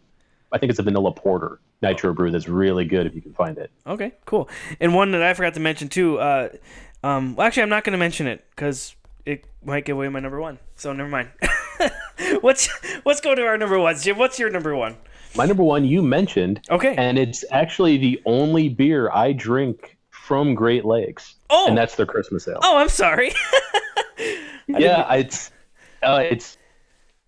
I 0.51 0.57
think 0.57 0.69
it's 0.71 0.79
a 0.79 0.83
vanilla 0.83 1.11
porter 1.11 1.59
nitro 1.81 2.13
brew 2.13 2.31
that's 2.31 2.47
really 2.47 2.85
good 2.85 3.05
if 3.05 3.15
you 3.15 3.21
can 3.21 3.33
find 3.33 3.57
it. 3.57 3.71
Okay, 3.87 4.13
cool. 4.25 4.49
And 4.79 4.93
one 4.93 5.11
that 5.11 5.21
I 5.23 5.33
forgot 5.33 5.53
to 5.55 5.59
mention 5.59 5.89
too. 5.89 6.19
Uh, 6.19 6.49
um, 7.03 7.35
well, 7.35 7.47
actually, 7.47 7.63
I'm 7.63 7.69
not 7.69 7.83
going 7.83 7.93
to 7.93 7.99
mention 7.99 8.27
it 8.27 8.45
because 8.51 8.95
it 9.25 9.45
might 9.63 9.85
give 9.85 9.95
away 9.95 10.07
my 10.09 10.19
number 10.19 10.39
one. 10.39 10.59
So 10.75 10.93
never 10.93 11.09
mind. 11.09 11.29
let's 12.43 12.69
let's 13.05 13.21
go 13.21 13.35
to 13.35 13.43
our 13.43 13.57
number 13.57 13.79
ones. 13.79 14.03
Jim, 14.03 14.17
what's 14.17 14.39
your 14.39 14.49
number 14.49 14.75
one? 14.75 14.97
My 15.35 15.45
number 15.45 15.63
one 15.63 15.85
you 15.85 16.01
mentioned, 16.01 16.61
Okay. 16.69 16.93
and 16.97 17.17
it's 17.17 17.45
actually 17.51 17.97
the 17.97 18.21
only 18.25 18.67
beer 18.69 19.09
I 19.11 19.31
drink 19.31 19.97
from 20.09 20.53
Great 20.55 20.85
Lakes, 20.85 21.35
oh, 21.49 21.67
and 21.67 21.77
that's 21.77 21.95
their 21.95 22.05
Christmas 22.05 22.47
ale. 22.47 22.59
oh, 22.61 22.77
I'm 22.77 22.89
sorry. 22.89 23.31
yeah, 24.67 25.11
it's 25.13 25.51
uh, 26.03 26.23
it's 26.29 26.57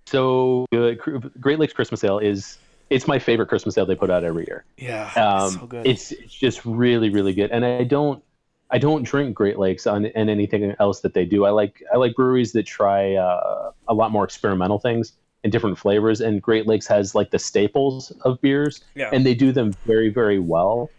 so 0.06 0.66
good. 0.72 1.00
Great 1.40 1.60
Lakes 1.60 1.74
Christmas 1.74 2.04
Ale 2.04 2.20
is 2.20 2.58
it's 2.90 3.08
my 3.08 3.20
favorite 3.20 3.48
Christmas 3.48 3.78
ale 3.78 3.86
they 3.86 3.96
put 3.96 4.10
out 4.10 4.24
every 4.24 4.46
year. 4.48 4.66
yeah, 4.78 5.12
Um, 5.16 5.52
so 5.52 5.66
good. 5.66 5.88
It's 5.88 6.12
it's 6.12 6.34
just 6.34 6.66
really 6.66 7.10
really 7.10 7.34
good, 7.34 7.52
and 7.52 7.66
I 7.66 7.84
don't 7.84 8.24
I 8.70 8.78
don't 8.80 9.04
drink 9.04 9.36
Great 9.36 9.58
Lakes 9.60 9.88
on 9.88 10.06
and 10.08 10.30
anything 10.30 10.76
else 10.80 11.02
that 11.02 11.14
they 11.14 11.26
do. 11.26 11.46
I 11.46 11.50
like 11.52 11.82
I 11.94 11.98
like 11.98 12.16
breweries 12.16 12.52
that 12.54 12.64
try 12.66 13.16
uh, 13.16 13.72
a 13.88 13.94
lot 13.94 14.12
more 14.12 14.24
experimental 14.24 14.80
things 14.80 15.14
and 15.44 15.52
different 15.52 15.78
flavors. 15.78 16.22
And 16.22 16.42
Great 16.42 16.68
Lakes 16.68 16.88
has 16.88 17.14
like 17.16 17.32
the 17.32 17.40
staples 17.40 18.12
of 18.22 18.40
beers, 18.42 18.82
Yeah. 18.96 19.10
and 19.12 19.26
they 19.26 19.34
do 19.36 19.52
them 19.52 19.74
very 19.86 20.10
very 20.10 20.40
well. 20.40 20.90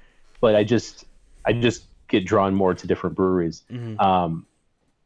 But 0.41 0.55
I 0.57 0.65
just 0.65 1.05
I 1.47 1.53
just 1.53 1.85
get 2.09 2.27
drawn 2.27 2.55
more 2.55 2.75
to 2.75 2.87
different 2.87 3.17
breweries. 3.17 3.63
Mhm. 3.71 4.01
Um, 4.01 4.47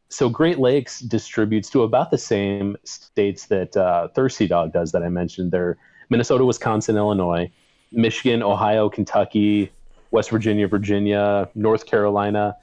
so 0.09 0.29
Great 0.29 0.59
Lakes 0.59 1.01
distributes 1.01 1.69
to 1.71 1.83
about 1.83 2.11
the 2.11 2.19
same 2.19 2.77
states 2.85 3.47
that 3.47 3.77
uh, 3.77 4.09
Thirsty 4.09 4.47
Dog 4.47 4.73
does 4.73 4.93
that 4.93 5.03
I 5.03 5.09
mentioned. 5.09 5.53
They're 5.53 5.77
Minnesota, 6.11 6.45
Wisconsin, 6.45 6.97
Illinois, 6.97 7.51
Michigan, 7.93 8.43
Ohio, 8.43 8.89
Kentucky, 8.89 9.71
West 10.11 10.31
Virginia, 10.31 10.67
Virginia, 10.67 11.49
North 11.55 11.85
Carolina, 11.87 12.57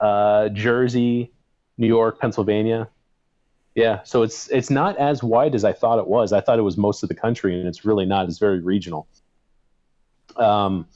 uh, 0.00 0.48
Jersey, 0.48 1.30
New 1.76 1.86
York, 1.86 2.18
Pennsylvania. 2.18 2.88
Yeah, 3.74 4.02
so 4.02 4.22
it's 4.22 4.48
it's 4.48 4.70
not 4.70 4.96
as 4.98 5.22
wide 5.22 5.54
as 5.54 5.64
I 5.64 5.72
thought 5.72 5.98
it 5.98 6.06
was. 6.06 6.32
I 6.32 6.40
thought 6.40 6.58
it 6.58 6.62
was 6.62 6.76
most 6.76 7.02
of 7.02 7.08
the 7.08 7.14
country, 7.14 7.58
and 7.58 7.68
it's 7.68 7.84
really 7.84 8.04
not. 8.04 8.28
It's 8.28 8.38
very 8.38 8.60
regional. 8.60 9.06
Um, 10.36 10.86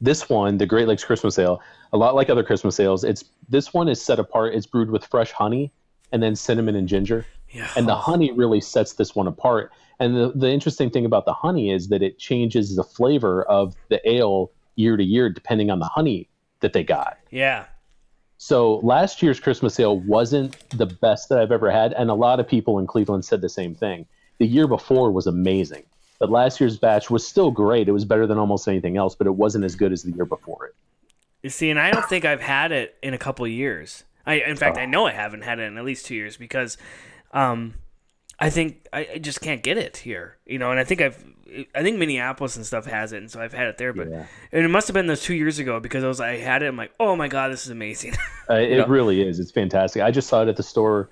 this 0.00 0.28
one, 0.28 0.58
the 0.58 0.66
Great 0.66 0.86
Lakes 0.86 1.04
Christmas 1.04 1.38
Ale, 1.38 1.60
a 1.92 1.96
lot 1.96 2.14
like 2.14 2.30
other 2.30 2.44
Christmas 2.44 2.78
ales, 2.78 3.02
it's 3.02 3.24
this 3.48 3.74
one 3.74 3.88
is 3.88 4.00
set 4.00 4.18
apart. 4.18 4.54
It's 4.54 4.66
brewed 4.66 4.90
with 4.90 5.04
fresh 5.04 5.32
honey 5.32 5.72
and 6.12 6.22
then 6.22 6.36
cinnamon 6.36 6.76
and 6.76 6.88
ginger 6.88 7.26
yeah. 7.50 7.70
and 7.76 7.88
the 7.88 7.94
honey 7.94 8.32
really 8.32 8.60
sets 8.60 8.94
this 8.94 9.14
one 9.14 9.26
apart. 9.26 9.72
And 10.00 10.16
the, 10.16 10.32
the 10.34 10.50
interesting 10.50 10.90
thing 10.90 11.04
about 11.04 11.24
the 11.24 11.32
honey 11.32 11.70
is 11.72 11.88
that 11.88 12.02
it 12.02 12.18
changes 12.18 12.76
the 12.76 12.84
flavor 12.84 13.42
of 13.44 13.74
the 13.88 14.06
ale 14.08 14.52
year 14.76 14.96
to 14.96 15.04
year 15.04 15.28
depending 15.28 15.70
on 15.70 15.78
the 15.78 15.86
honey 15.86 16.28
that 16.60 16.72
they 16.72 16.84
got. 16.84 17.18
yeah. 17.30 17.64
So 18.38 18.76
last 18.78 19.20
year's 19.22 19.40
Christmas 19.40 19.74
sale 19.74 19.98
wasn't 19.98 20.56
the 20.70 20.86
best 20.86 21.28
that 21.28 21.38
I've 21.40 21.50
ever 21.52 21.70
had, 21.70 21.92
and 21.92 22.08
a 22.08 22.14
lot 22.14 22.38
of 22.38 22.46
people 22.46 22.78
in 22.78 22.86
Cleveland 22.86 23.24
said 23.24 23.40
the 23.40 23.48
same 23.48 23.74
thing. 23.74 24.06
The 24.38 24.46
year 24.46 24.68
before 24.68 25.10
was 25.10 25.26
amazing, 25.26 25.82
but 26.20 26.30
last 26.30 26.60
year's 26.60 26.78
batch 26.78 27.10
was 27.10 27.26
still 27.26 27.50
great. 27.50 27.88
It 27.88 27.92
was 27.92 28.04
better 28.04 28.28
than 28.28 28.38
almost 28.38 28.68
anything 28.68 28.96
else, 28.96 29.16
but 29.16 29.26
it 29.26 29.34
wasn't 29.34 29.64
as 29.64 29.74
good 29.74 29.92
as 29.92 30.04
the 30.04 30.12
year 30.12 30.24
before 30.24 30.66
it. 30.66 30.74
You 31.42 31.50
see, 31.50 31.68
and 31.68 31.80
I 31.80 31.90
don't 31.90 32.08
think 32.08 32.24
I've 32.24 32.40
had 32.40 32.70
it 32.70 32.96
in 33.02 33.12
a 33.12 33.18
couple 33.18 33.44
of 33.44 33.50
years. 33.50 34.04
I, 34.24 34.34
in 34.34 34.56
fact, 34.56 34.76
Oh. 34.76 34.80
I 34.80 34.86
know 34.86 35.06
I 35.06 35.12
haven't 35.12 35.42
had 35.42 35.58
it 35.58 35.62
in 35.62 35.76
at 35.76 35.84
least 35.84 36.06
two 36.06 36.14
years 36.14 36.36
because, 36.36 36.78
um, 37.32 37.74
I 38.40 38.50
think 38.50 38.86
I, 38.92 39.08
I 39.14 39.18
just 39.18 39.40
can't 39.40 39.62
get 39.62 39.78
it 39.78 39.96
here. 39.98 40.36
You 40.46 40.58
know, 40.58 40.70
and 40.70 40.78
I 40.78 40.84
think 40.84 41.00
I've, 41.00 41.24
I 41.74 41.82
think 41.82 41.98
Minneapolis 41.98 42.56
and 42.56 42.64
stuff 42.64 42.86
has 42.86 43.12
it, 43.12 43.18
and 43.18 43.30
so 43.30 43.40
I've 43.40 43.52
had 43.52 43.66
it 43.68 43.78
there. 43.78 43.92
But 43.92 44.10
Yeah. 44.10 44.26
and 44.52 44.64
it 44.64 44.68
must 44.68 44.86
have 44.88 44.94
been 44.94 45.06
those 45.06 45.22
two 45.22 45.34
years 45.34 45.58
ago 45.58 45.80
because 45.80 46.04
I 46.04 46.08
was 46.08 46.20
I 46.20 46.36
had 46.36 46.62
it. 46.62 46.66
I'm 46.66 46.76
like, 46.76 46.92
oh 47.00 47.16
my 47.16 47.28
god, 47.28 47.50
this 47.52 47.64
is 47.64 47.70
amazing. 47.70 48.14
Uh, 48.50 48.54
it 48.54 48.78
Yeah. 48.78 48.84
really 48.88 49.20
is. 49.20 49.38
It's 49.38 49.50
fantastic. 49.50 50.00
I 50.00 50.10
just 50.10 50.26
saw 50.26 50.40
it 50.40 50.48
at 50.48 50.56
the 50.56 50.62
store 50.62 51.10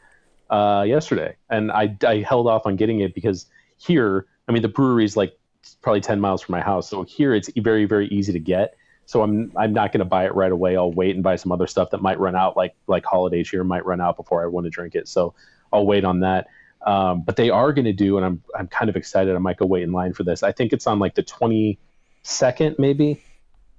uh, 0.49 0.85
yesterday, 0.87 1.37
and 1.51 1.71
I, 1.71 1.95
I 2.07 2.21
held 2.21 2.47
off 2.47 2.65
on 2.65 2.77
getting 2.77 3.01
it 3.01 3.15
because 3.15 3.45
here, 3.77 4.25
I 4.49 4.53
mean, 4.53 4.63
the 4.63 4.69
brewery's 4.69 5.19
like 5.19 5.37
probably 5.83 6.01
ten 6.01 6.19
miles 6.19 6.41
from 6.41 6.55
my 6.55 6.63
house, 6.63 6.89
so 6.89 7.03
here 7.03 7.35
it's 7.35 7.51
very 7.59 7.85
very 7.85 8.07
easy 8.09 8.33
to 8.33 8.39
get. 8.41 8.75
So 9.05 9.23
I'm 9.23 9.53
I'm 9.55 9.75
not 9.75 9.93
going 9.93 9.99
to 9.99 10.07
buy 10.07 10.25
it 10.25 10.35
right 10.35 10.51
away. 10.51 10.77
I'll 10.79 10.93
wait 10.93 11.15
and 11.15 11.23
buy 11.23 11.37
some 11.37 11.53
other 11.53 11.67
stuff 11.67 11.91
that 11.91 12.01
might 12.01 12.19
run 12.19 12.35
out, 12.35 12.57
like 12.57 12.75
like 12.87 13.05
holidays 13.05 13.51
here 13.51 13.63
might 13.65 13.85
run 13.85 14.01
out 14.01 14.17
before 14.17 14.43
I 14.43 14.47
want 14.47 14.65
to 14.65 14.71
drink 14.71 14.95
it. 14.95 15.07
So 15.07 15.35
I'll 15.73 15.85
wait 15.87 16.05
on 16.07 16.21
that. 16.21 16.47
Um, 16.87 17.23
but 17.23 17.35
they 17.35 17.51
are 17.51 17.73
going 17.73 17.85
to 17.85 17.93
do, 17.93 18.17
and 18.17 18.25
I'm 18.25 18.43
I'm 18.57 18.69
kind 18.69 18.89
of 18.89 18.97
excited. 18.97 19.35
I 19.35 19.39
might 19.39 19.57
go 19.57 19.67
wait 19.67 19.83
in 19.83 19.93
line 19.93 20.15
for 20.15 20.23
this. 20.23 20.45
I 20.45 20.53
think 20.53 20.73
it's 20.73 20.87
on 20.87 21.01
like 21.01 21.17
the 21.17 21.23
22nd, 21.23 22.79
maybe. 22.79 23.23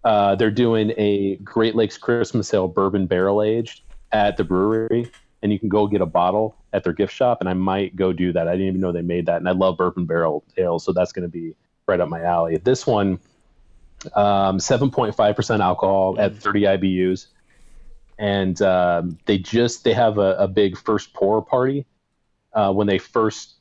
Uh, 0.04 0.36
they're 0.36 0.52
doing 0.52 0.94
a 0.98 1.38
Great 1.38 1.74
Lakes 1.74 1.98
Christmas 1.98 2.54
Ale 2.54 2.68
bourbon 2.68 3.08
barrel 3.08 3.42
aged 3.42 3.82
at 4.12 4.36
the 4.36 4.44
brewery, 4.44 5.10
and 5.42 5.54
you 5.54 5.60
can 5.60 5.70
go 5.70 5.88
get 5.88 6.02
a 6.02 6.06
bottle 6.06 6.58
at 6.74 6.84
their 6.84 6.92
gift 6.94 7.14
shop. 7.14 7.38
And 7.40 7.50
I 7.50 7.54
might 7.54 7.96
go 7.96 8.12
do 8.12 8.34
that. 8.34 8.50
I 8.50 8.52
didn't 8.52 8.68
even 8.68 8.82
know 8.82 8.92
they 8.92 9.02
made 9.02 9.26
that, 9.28 9.38
and 9.38 9.48
I 9.48 9.54
love 9.54 9.78
bourbon 9.78 10.06
barrel 10.06 10.44
ale, 10.58 10.78
so 10.78 10.92
that's 10.92 11.14
going 11.14 11.24
to 11.24 11.32
be 11.32 11.56
right 11.88 12.02
up 12.02 12.10
my 12.10 12.22
alley. 12.24 12.58
This 12.58 12.86
one, 12.86 13.20
um, 14.16 14.58
7.5% 14.58 15.60
alcohol 15.62 16.20
at 16.20 16.36
30 16.36 16.62
IBUs, 16.64 17.28
and 18.20 18.62
um, 18.62 19.18
they 19.26 19.38
just 19.38 19.86
they 19.86 19.94
have 19.94 20.18
a, 20.18 20.36
a 20.36 20.48
big 20.50 20.78
first 20.78 21.14
pour 21.14 21.42
party 21.42 21.86
uh, 22.58 22.74
when 22.74 22.88
they 22.88 22.98
first 22.98 23.58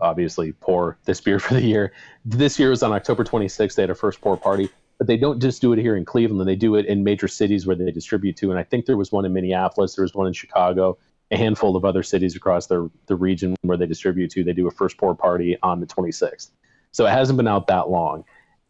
obviously 0.00 0.52
pour 0.52 0.98
this 1.04 1.20
beer 1.20 1.38
for 1.38 1.54
the 1.54 1.62
year. 1.62 1.92
This 2.24 2.58
year 2.58 2.70
was 2.70 2.82
on 2.82 2.92
October 2.92 3.24
26th. 3.24 3.74
They 3.74 3.82
had 3.82 3.90
a 3.90 3.94
first 3.94 4.20
pour 4.20 4.36
party, 4.36 4.68
but 4.98 5.06
they 5.06 5.16
don't 5.16 5.40
just 5.40 5.62
do 5.62 5.72
it 5.72 5.78
here 5.78 5.96
in 5.96 6.04
Cleveland. 6.04 6.48
They 6.48 6.56
do 6.56 6.74
it 6.74 6.86
in 6.86 7.04
major 7.04 7.28
cities 7.28 7.66
where 7.66 7.76
they 7.76 7.90
distribute 7.90 8.36
to. 8.38 8.50
And 8.50 8.58
I 8.58 8.64
think 8.64 8.86
there 8.86 8.96
was 8.96 9.12
one 9.12 9.24
in 9.24 9.32
Minneapolis, 9.32 9.94
there 9.94 10.02
was 10.02 10.14
one 10.14 10.26
in 10.26 10.32
Chicago, 10.32 10.98
a 11.30 11.36
handful 11.36 11.76
of 11.76 11.84
other 11.84 12.02
cities 12.02 12.34
across 12.34 12.66
the, 12.66 12.90
the 13.06 13.14
region 13.14 13.54
where 13.62 13.76
they 13.76 13.86
distribute 13.86 14.30
to. 14.32 14.42
They 14.42 14.52
do 14.52 14.66
a 14.66 14.70
first 14.70 14.98
pour 14.98 15.14
party 15.14 15.56
on 15.62 15.80
the 15.80 15.86
26th. 15.86 16.50
So 16.92 17.06
it 17.06 17.10
hasn't 17.10 17.36
been 17.36 17.46
out 17.46 17.68
that 17.68 17.88
long. 17.88 18.24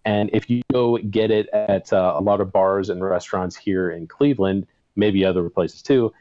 And 0.05 0.31
if 0.33 0.51
you 0.51 0.63
go 0.73 0.99
get 0.99 1.31
it 1.31 1.49
at 1.53 1.93
uh, 1.93 2.15
a 2.17 2.21
lot 2.21 2.41
of 2.41 2.53
bars 2.53 2.91
and 2.91 3.03
restaurants 3.03 3.57
here 3.57 3.91
in 3.91 4.07
Cleveland, 4.07 4.67
maybe 4.97 5.25
other 5.25 5.49
places 5.49 5.83
too, 5.83 6.13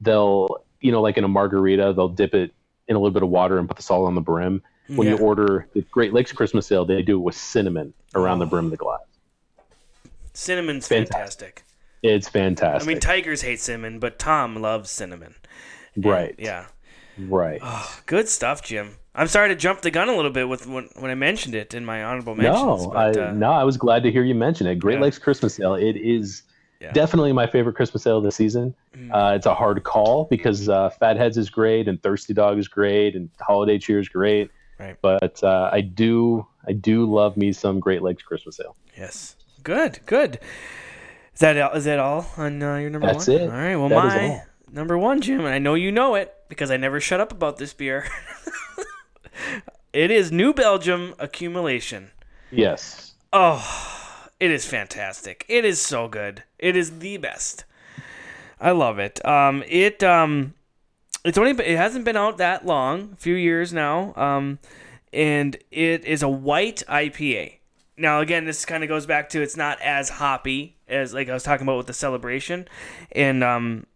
they'll, 0.00 0.64
you 0.80 0.92
know, 0.92 1.00
like 1.00 1.16
in 1.16 1.24
a 1.24 1.28
margarita, 1.28 1.94
they'll 1.94 2.08
dip 2.08 2.34
it 2.34 2.54
in 2.88 2.96
a 2.96 2.98
little 2.98 3.12
bit 3.12 3.22
of 3.22 3.28
water 3.28 3.58
and 3.58 3.68
put 3.68 3.76
the 3.76 3.82
salt 3.82 4.06
on 4.06 4.14
the 4.14 4.20
brim. 4.20 4.62
When 4.88 5.08
you 5.08 5.18
order 5.18 5.66
the 5.74 5.82
Great 5.82 6.12
Lakes 6.12 6.30
Christmas 6.30 6.70
Ale, 6.70 6.84
they 6.84 7.02
do 7.02 7.16
it 7.16 7.22
with 7.22 7.34
cinnamon 7.34 7.92
around 8.14 8.38
the 8.38 8.46
brim 8.46 8.66
of 8.66 8.70
the 8.70 8.76
glass. 8.76 9.00
Cinnamon's 10.32 10.86
Fantastic. 10.86 11.12
fantastic. 11.16 11.64
It's 12.02 12.28
fantastic. 12.28 12.88
I 12.88 12.92
mean, 12.92 13.00
tigers 13.00 13.42
hate 13.42 13.58
cinnamon, 13.58 13.98
but 13.98 14.18
Tom 14.18 14.54
loves 14.56 14.90
cinnamon. 14.90 15.34
And, 15.96 16.04
right. 16.04 16.34
Yeah. 16.38 16.66
Right. 17.18 17.60
Good 18.06 18.28
stuff, 18.28 18.62
Jim. 18.62 18.96
I'm 19.14 19.28
sorry 19.28 19.48
to 19.48 19.56
jump 19.56 19.80
the 19.80 19.90
gun 19.90 20.08
a 20.08 20.14
little 20.14 20.30
bit 20.30 20.48
with 20.48 20.66
when, 20.66 20.88
when 20.98 21.10
I 21.10 21.14
mentioned 21.14 21.54
it 21.54 21.72
in 21.74 21.84
my 21.84 22.04
honorable 22.04 22.34
mentions. 22.36 22.84
no, 22.84 22.90
but, 22.90 23.18
I, 23.18 23.28
uh, 23.28 23.32
no, 23.32 23.50
I 23.50 23.64
was 23.64 23.78
glad 23.78 24.02
to 24.02 24.12
hear 24.12 24.22
you 24.22 24.34
mention 24.34 24.66
it. 24.66 24.76
Great 24.76 24.96
Yeah. 24.96 25.02
Lakes 25.02 25.18
Christmas 25.18 25.58
Ale. 25.58 25.74
It 25.74 25.96
is 25.96 26.42
Yeah. 26.80 26.92
definitely 26.92 27.32
my 27.32 27.46
favorite 27.46 27.74
Christmas 27.74 28.06
ale 28.06 28.20
this 28.20 28.36
season. 28.36 28.74
Mm. 28.94 29.10
Uh, 29.14 29.34
it's 29.34 29.46
a 29.46 29.54
hard 29.54 29.82
call 29.82 30.24
because 30.30 30.68
uh, 30.68 30.90
Fatheads 30.90 31.38
is 31.38 31.48
great 31.48 31.88
and 31.88 32.02
Thirsty 32.02 32.34
Dog 32.34 32.58
is 32.58 32.68
great 32.68 33.16
and 33.16 33.30
Holiday 33.40 33.78
Cheer 33.78 33.98
is 33.98 34.08
great. 34.08 34.50
Right. 34.78 34.96
But 35.00 35.42
uh, 35.42 35.70
I 35.72 35.80
do, 35.80 36.46
I 36.68 36.72
do 36.72 37.06
love 37.10 37.36
me 37.38 37.52
some 37.52 37.80
Great 37.80 38.02
Lakes 38.02 38.22
Christmas 38.22 38.60
Ale. 38.60 38.76
Yes. 38.96 39.36
Good. 39.62 40.00
Good. 40.04 40.38
Is 41.32 41.40
that 41.40 41.56
all- 41.58 41.72
is 41.72 41.84
that 41.86 41.98
all 41.98 42.26
on 42.36 42.62
uh, 42.62 42.76
your 42.76 42.90
number 42.90 43.06
That's 43.06 43.26
one? 43.26 43.36
it. 43.36 43.42
All 43.42 43.48
right. 43.48 43.76
Well, 43.76 43.88
That 43.88 43.96
my 43.96 44.42
number 44.70 44.98
one, 44.98 45.20
Jim, 45.22 45.40
and 45.40 45.48
I 45.48 45.58
know 45.58 45.74
you 45.74 45.90
know 45.92 46.14
it 46.14 46.34
because 46.48 46.70
I 46.70 46.76
never 46.76 47.00
shut 47.00 47.20
up 47.20 47.32
about 47.32 47.56
this 47.56 47.72
beer. 47.72 48.06
it 49.92 50.10
is 50.10 50.30
New 50.30 50.52
Belgium 50.52 51.14
Accumulation. 51.18 52.10
Yes. 52.50 53.14
Oh, 53.32 53.58
it 54.38 54.50
is 54.50 54.66
fantastic. 54.66 55.44
It 55.48 55.64
is 55.64 55.80
so 55.80 56.08
good. 56.08 56.42
It 56.58 56.76
is 56.76 56.98
the 56.98 57.16
best. 57.16 57.64
I 58.60 58.70
love 58.70 58.98
it. 58.98 59.24
Um, 59.24 59.62
it 59.66 60.02
um, 60.02 60.54
it's 61.24 61.38
only 61.38 61.52
it 61.52 61.76
hasn't 61.76 62.04
been 62.04 62.16
out 62.16 62.38
that 62.38 62.64
long, 62.64 63.10
a 63.12 63.16
few 63.16 63.34
years 63.34 63.72
now. 63.72 64.14
Um, 64.14 64.58
and 65.12 65.56
it 65.70 66.04
is 66.04 66.22
a 66.22 66.28
white 66.28 66.82
IPA. 66.88 67.54
Now 67.96 68.20
again, 68.20 68.44
this 68.44 68.64
kind 68.64 68.82
of 68.82 68.88
goes 68.88 69.06
back 69.06 69.30
to 69.30 69.42
it's 69.42 69.56
not 69.56 69.80
as 69.80 70.08
hoppy 70.08 70.76
as 70.88 71.14
like 71.14 71.28
I 71.28 71.34
was 71.34 71.42
talking 71.42 71.66
about 71.66 71.78
with 71.78 71.86
the 71.86 71.94
celebration, 71.94 72.68
and 73.12 73.42
um, 73.42 73.86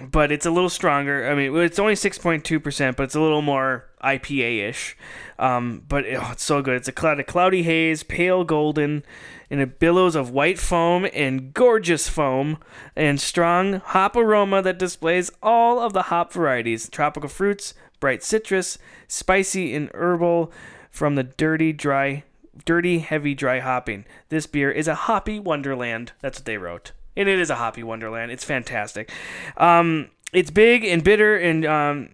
but 0.00 0.32
it's 0.32 0.46
a 0.46 0.50
little 0.50 0.70
stronger. 0.70 1.28
I 1.28 1.34
mean, 1.34 1.54
it's 1.56 1.78
only 1.78 1.96
six 1.96 2.18
point 2.18 2.44
two 2.44 2.60
percent, 2.60 2.96
but 2.96 3.04
it's 3.04 3.14
a 3.14 3.20
little 3.20 3.42
more 3.42 3.86
IPA 4.02 4.68
ish. 4.68 4.96
Um, 5.38 5.84
but 5.88 6.04
oh, 6.06 6.30
it's 6.32 6.44
so 6.44 6.62
good. 6.62 6.76
It's 6.76 6.88
a 6.88 6.92
cloud, 6.92 7.20
a 7.20 7.24
cloudy 7.24 7.62
haze, 7.62 8.02
pale 8.02 8.44
golden, 8.44 9.04
and 9.50 9.60
it 9.60 9.78
billows 9.78 10.14
of 10.14 10.30
white 10.30 10.58
foam 10.58 11.06
and 11.12 11.52
gorgeous 11.52 12.08
foam 12.08 12.58
and 12.96 13.20
strong 13.20 13.74
hop 13.74 14.16
aroma 14.16 14.62
that 14.62 14.78
displays 14.78 15.30
all 15.42 15.78
of 15.78 15.92
the 15.92 16.02
hop 16.02 16.32
varieties: 16.32 16.88
tropical 16.88 17.28
fruits, 17.28 17.74
bright 18.00 18.22
citrus, 18.22 18.78
spicy 19.08 19.74
and 19.74 19.90
herbal, 19.94 20.52
from 20.90 21.14
the 21.14 21.24
dirty 21.24 21.72
dry. 21.72 22.24
Dirty, 22.66 22.98
heavy, 22.98 23.34
dry 23.34 23.60
hopping. 23.60 24.04
This 24.28 24.46
beer 24.46 24.70
is 24.70 24.86
a 24.86 24.94
hoppy 24.94 25.40
wonderland. 25.40 26.12
That's 26.20 26.40
what 26.40 26.44
they 26.44 26.58
wrote 26.58 26.92
and 27.16 27.28
it 27.28 27.38
is 27.38 27.50
a 27.50 27.56
hoppy 27.56 27.82
wonderland. 27.82 28.30
It's 28.30 28.44
fantastic. 28.44 29.10
Um, 29.56 30.10
it's 30.32 30.50
big 30.50 30.84
and 30.84 31.04
bitter 31.04 31.36
and 31.36 31.66
um, 31.66 32.08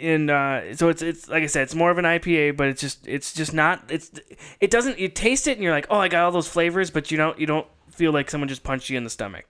and 0.00 0.30
uh, 0.30 0.76
so 0.76 0.88
it's 0.88 1.02
it's 1.02 1.28
like 1.28 1.42
I 1.42 1.46
said, 1.46 1.62
it's 1.62 1.74
more 1.74 1.90
of 1.90 1.98
an 1.98 2.04
IPA, 2.04 2.56
but 2.56 2.68
it's 2.68 2.80
just 2.80 3.06
it's 3.06 3.32
just 3.32 3.54
not 3.54 3.82
it's 3.88 4.10
it 4.60 4.70
doesn't 4.70 4.98
you 4.98 5.08
taste 5.08 5.46
it 5.46 5.52
and 5.52 5.62
you're 5.62 5.72
like, 5.72 5.86
oh, 5.90 5.98
I 5.98 6.08
got 6.08 6.24
all 6.24 6.30
those 6.30 6.48
flavors, 6.48 6.90
but 6.90 7.10
you 7.10 7.16
don't 7.16 7.38
you 7.38 7.46
don't 7.46 7.66
feel 7.90 8.12
like 8.12 8.30
someone 8.30 8.48
just 8.48 8.62
punched 8.62 8.90
you 8.90 8.98
in 8.98 9.04
the 9.04 9.10
stomach. 9.10 9.46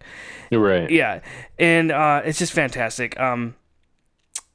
You're 0.51 0.61
right. 0.61 0.89
Yeah, 0.89 1.21
and 1.59 1.91
uh, 1.91 2.23
it's 2.25 2.39
just 2.39 2.53
fantastic. 2.53 3.19
Um, 3.19 3.57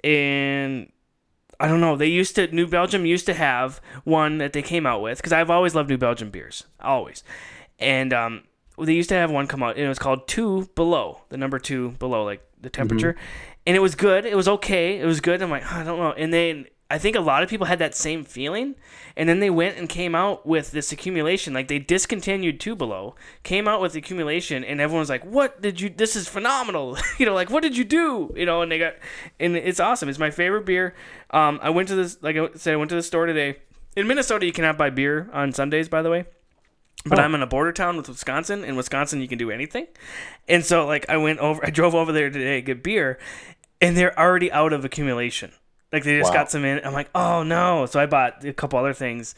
and 0.03 0.89
I 1.59 1.67
don't 1.67 1.81
know. 1.81 1.97
They 1.97 2.07
used 2.07 2.35
to 2.35 2.47
New 2.55 2.67
Belgium 2.67 3.05
used 3.05 3.25
to 3.25 3.33
have 3.33 3.81
one 4.05 4.37
that 4.37 4.53
they 4.53 4.61
came 4.61 4.85
out 4.85 5.01
with 5.01 5.17
because 5.17 5.33
I've 5.33 5.49
always 5.49 5.75
loved 5.75 5.89
New 5.89 5.97
Belgium 5.97 6.29
beers, 6.29 6.65
always. 6.79 7.23
And 7.79 8.13
um, 8.13 8.43
they 8.85 8.93
used 8.93 9.09
to 9.09 9.15
have 9.15 9.31
one 9.31 9.47
come 9.47 9.63
out, 9.63 9.75
and 9.75 9.85
it 9.85 9.89
was 9.89 9.99
called 9.99 10.27
Two 10.27 10.69
Below, 10.75 11.21
the 11.29 11.37
number 11.37 11.59
two 11.59 11.91
below, 11.91 12.23
like 12.23 12.41
the 12.61 12.69
temperature. 12.69 13.15
And 13.65 13.75
it 13.75 13.79
was 13.79 13.95
good. 13.95 14.25
It 14.25 14.35
was 14.35 14.47
okay. 14.47 14.99
It 14.99 15.05
was 15.05 15.21
good. 15.21 15.41
I'm 15.41 15.49
like, 15.49 15.69
I 15.71 15.83
don't 15.83 15.99
know. 15.99 16.13
And 16.13 16.33
then 16.33 16.65
I 16.91 16.97
think 16.97 17.15
a 17.15 17.21
lot 17.21 17.43
of 17.43 17.49
people 17.49 17.67
had 17.67 17.77
that 17.79 17.93
same 17.93 18.23
feeling, 18.23 18.73
and 19.15 19.29
then 19.29 19.39
they 19.39 19.51
went 19.51 19.77
and 19.77 19.87
came 19.87 20.15
out 20.15 20.47
with 20.47 20.71
this 20.71 20.91
accumulation. 20.91 21.53
Like 21.53 21.67
they 21.67 21.77
discontinued 21.77 22.59
Two 22.59 22.75
Below, 22.75 23.15
came 23.43 23.67
out 23.67 23.79
with 23.79 23.95
accumulation, 23.95 24.63
and 24.63 24.81
everyone's 24.81 25.09
like, 25.09 25.23
"What 25.23 25.61
did 25.61 25.79
you? 25.79 25.89
This 25.89 26.15
is 26.15 26.27
phenomenal!" 26.27 26.97
you 27.19 27.27
know, 27.27 27.35
like 27.35 27.51
what 27.51 27.61
did 27.61 27.77
you 27.77 27.83
do? 27.83 28.33
You 28.35 28.47
know, 28.47 28.63
and 28.63 28.71
they 28.71 28.79
got, 28.79 28.95
and 29.39 29.55
it's 29.55 29.79
awesome. 29.79 30.09
It's 30.09 30.17
my 30.17 30.31
favorite 30.31 30.65
beer. 30.65 30.95
Um, 31.29 31.59
I 31.61 31.69
went 31.69 31.89
to 31.89 31.95
this, 31.95 32.17
like 32.23 32.35
I 32.35 32.49
said, 32.55 32.73
I 32.73 32.77
went 32.77 32.89
to 32.89 32.95
the 32.95 33.03
store 33.03 33.27
today. 33.27 33.57
In 33.95 34.07
Minnesota, 34.07 34.47
you 34.47 34.53
cannot 34.53 34.77
buy 34.77 34.89
beer 34.89 35.29
on 35.31 35.51
Sundays, 35.51 35.89
by 35.89 36.01
the 36.01 36.09
way. 36.09 36.25
But 37.05 37.17
I'm 37.19 37.33
in 37.33 37.41
a 37.41 37.47
border 37.47 37.71
town 37.71 37.95
with 37.97 38.09
Wisconsin. 38.09 38.63
In 38.65 38.75
Wisconsin, 38.75 39.21
you 39.21 39.27
can 39.27 39.37
do 39.37 39.51
anything. 39.51 39.87
And 40.49 40.65
so, 40.65 40.85
like, 40.85 41.05
I 41.09 41.17
went 41.17 41.39
over, 41.39 41.65
I 41.65 41.69
drove 41.69 41.95
over 41.95 42.11
there 42.11 42.29
today 42.29 42.55
to 42.57 42.61
get 42.61 42.83
beer, 42.83 43.17
and 43.81 43.95
they're 43.95 44.17
already 44.19 44.51
out 44.51 44.73
of 44.73 44.83
accumulation. 44.83 45.53
Like, 45.93 46.03
they 46.03 46.17
just 46.19 46.31
Wow. 46.33 46.41
got 46.41 46.51
some 46.51 46.65
in. 46.65 46.83
I'm 46.85 46.93
like, 46.93 47.09
oh 47.15 47.43
no. 47.43 47.85
So 47.85 47.99
I 47.99 48.05
bought 48.05 48.43
a 48.43 48.51
couple 48.53 48.77
other 48.77 48.93
things, 48.93 49.33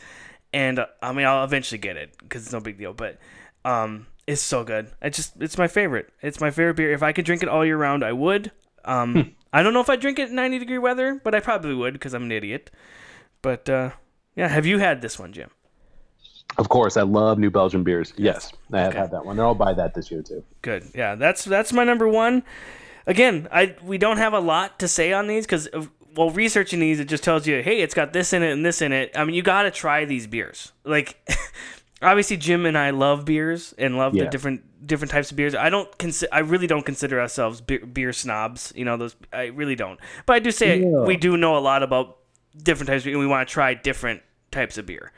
and 0.52 0.80
uh, 0.80 0.88
I 1.04 1.14
mean, 1.14 1.26
I'll 1.26 1.44
eventually 1.44 1.78
get 1.78 1.98
it 1.98 2.16
because 2.20 2.44
it's 2.44 2.52
no 2.52 2.60
big 2.60 2.78
deal. 2.80 2.94
But 2.94 3.20
um, 3.64 4.08
it's 4.26 4.42
so 4.42 4.64
good. 4.64 4.90
It 5.02 5.14
just, 5.14 5.40
it's 5.40 5.58
my 5.58 5.68
favorite. 5.68 6.10
It's 6.22 6.42
my 6.42 6.50
favorite 6.50 6.76
beer. 6.78 6.92
If 6.92 7.04
I 7.04 7.12
could 7.14 7.26
drink 7.26 7.44
it 7.44 7.48
all 7.50 7.64
year 7.64 7.78
round, 7.78 8.04
I 8.04 8.12
would. 8.12 8.52
Um, 8.86 9.36
I 9.54 9.62
don't 9.62 9.74
know 9.74 9.82
if 9.82 9.90
I 9.90 9.96
drink 9.98 10.18
it 10.18 10.30
in 10.30 10.36
90 10.36 10.58
degree 10.60 10.80
weather, 10.80 11.22
but 11.24 11.36
I 11.36 11.40
probably 11.40 11.76
would 11.76 11.94
because 11.94 12.16
I'm 12.16 12.24
an 12.24 12.32
idiot. 12.32 12.72
But 13.44 13.70
uh, 13.70 13.92
yeah, 14.36 14.48
have 14.48 14.66
you 14.66 14.80
had 14.80 15.02
this 15.04 15.20
one, 15.20 15.32
Jim? 15.32 15.52
Of 16.58 16.70
course, 16.70 16.98
I 16.98 17.04
love 17.04 17.40
New 17.40 17.50
Belgium 17.50 17.84
beers. 17.84 18.14
Yes, 18.18 18.52
I 18.74 18.80
have 18.80 18.90
Okay. 18.90 19.00
had 19.00 19.12
that 19.12 19.26
one. 19.26 19.38
And 19.38 19.42
I'll 19.42 19.56
buy 19.56 19.74
that 19.74 19.94
this 19.94 20.12
year 20.12 20.22
too. 20.22 20.44
Good. 20.62 20.84
Yeah, 20.94 21.16
that's 21.16 21.46
that's 21.46 21.72
my 21.74 21.84
number 21.84 22.08
one. 22.08 22.44
Again, 23.08 23.48
I 23.52 23.76
we 23.84 23.98
don't 23.98 24.18
have 24.18 24.34
a 24.34 24.40
lot 24.40 24.80
to 24.80 24.88
say 24.88 25.14
on 25.14 25.28
these 25.28 25.46
because 25.46 25.70
well, 26.16 26.30
researching 26.30 26.80
these 26.80 27.00
it 27.00 27.06
just 27.06 27.24
tells 27.24 27.48
you, 27.48 27.62
hey, 27.64 27.82
it's 27.82 27.94
got 27.94 28.14
this 28.14 28.34
in 28.34 28.44
it 28.44 28.52
and 28.52 28.66
this 28.66 28.82
in 28.82 28.92
it. 28.92 29.12
I 29.16 29.24
mean, 29.24 29.36
you 29.36 29.42
got 29.42 29.64
to 29.64 29.72
try 29.72 30.06
these 30.06 30.28
beers. 30.28 30.74
Like, 30.84 31.18
obviously, 32.02 32.38
Jim 32.38 32.66
and 32.66 32.78
I 32.78 32.90
love 32.90 33.26
beers 33.26 33.74
and 33.78 33.98
love 33.98 34.14
the 34.14 34.28
different 34.28 34.86
different 34.86 35.12
types 35.12 35.32
of 35.32 35.38
beers. 35.38 35.56
I 35.56 35.70
don't 35.70 35.96
consider, 35.98 36.34
I 36.34 36.40
really 36.40 36.68
don't 36.68 36.86
consider 36.86 37.22
ourselves 37.22 37.62
beer, 37.62 37.86
beer 37.86 38.12
snobs. 38.12 38.74
You 38.76 38.84
know, 38.86 38.98
those 38.98 39.16
I 39.32 39.46
really 39.46 39.76
don't. 39.76 40.00
But 40.26 40.34
I 40.34 40.40
do 40.40 40.52
say 40.52 40.84
we 40.84 41.16
do 41.16 41.38
know 41.38 41.58
a 41.58 41.60
lot 41.60 41.82
about 41.82 42.18
different 42.58 42.90
types, 42.90 43.02
of 43.02 43.06
beer, 43.06 43.14
and 43.14 43.22
we 43.22 43.28
want 43.28 43.48
to 43.48 43.52
try 43.54 43.74
different 43.74 44.22
types 44.52 44.78
of 44.78 44.86
beer. 44.86 45.12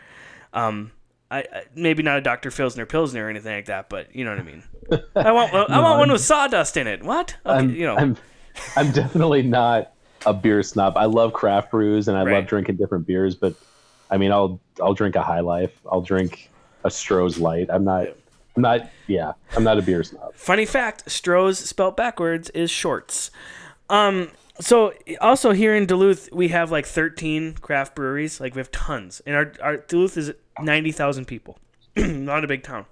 Um, 0.54 0.92
I, 1.40 1.64
maybe 1.76 2.04
not 2.04 2.18
a 2.18 2.22
Dr. 2.22 2.52
Pilsner 2.52 2.86
Pilsner 2.86 3.26
or 3.26 3.30
anything 3.30 3.56
like 3.56 3.66
that, 3.66 3.90
but 3.90 4.16
you 4.16 4.24
know 4.26 4.32
what 4.32 4.40
I 4.40 4.44
mean. 4.44 4.64
I 5.16 5.32
want 5.32 5.54
I 5.54 5.80
want 5.80 6.00
one 6.00 6.12
with 6.12 6.22
sawdust 6.22 6.78
in 6.78 6.88
it. 6.88 7.04
What? 7.04 7.36
Okay, 7.46 7.58
I'm, 7.58 7.70
you 7.76 7.86
know. 7.86 7.96
I'm, 7.96 8.18
I'm 8.76 8.92
definitely 8.92 9.42
not 9.44 9.94
a 10.26 10.34
beer 10.34 10.62
snob. 10.64 10.96
I 10.98 11.06
love 11.06 11.34
craft 11.34 11.72
brews 11.72 12.08
and 12.08 12.18
I 12.18 12.24
Right. 12.24 12.34
love 12.36 12.48
drinking 12.48 12.76
different 12.78 13.08
beers, 13.08 13.36
but 13.36 13.56
I 14.12 14.18
mean, 14.18 14.32
I'll 14.32 14.60
I'll 14.82 14.94
drink 14.94 15.16
a 15.16 15.24
High 15.24 15.40
Life. 15.40 15.72
I'll 15.92 16.02
drink 16.02 16.50
a 16.84 16.90
Stroh's 16.90 17.40
Light. 17.40 17.68
I'm 17.72 17.84
not. 17.84 18.08
I'm 18.56 18.62
not. 18.62 18.90
Yeah, 19.08 19.32
I'm 19.58 19.64
not 19.64 19.80
a 19.80 19.82
beer 19.82 20.04
snob. 20.04 20.36
Funny 20.36 20.66
fact: 20.66 21.06
Stroh's 21.08 21.58
spelt 21.58 21.98
backwards 21.98 22.50
is 22.52 22.70
shorts. 22.70 23.32
Um. 23.90 24.30
So 24.60 24.94
also 25.20 25.52
here 25.52 25.76
in 25.76 25.86
Duluth, 25.86 26.30
we 26.32 26.50
have 26.50 26.72
like 26.72 26.86
13 26.86 27.54
craft 27.56 27.96
breweries. 27.96 28.40
Like 28.40 28.56
we 28.56 28.60
have 28.60 28.72
tons, 28.72 29.22
and 29.26 29.36
our 29.36 29.54
our 29.62 29.78
Duluth 29.78 30.18
is 30.18 30.32
90,000 30.60 31.26
people. 31.26 31.58
not 31.96 32.44
a 32.44 32.48
big 32.48 32.64
town. 32.64 32.86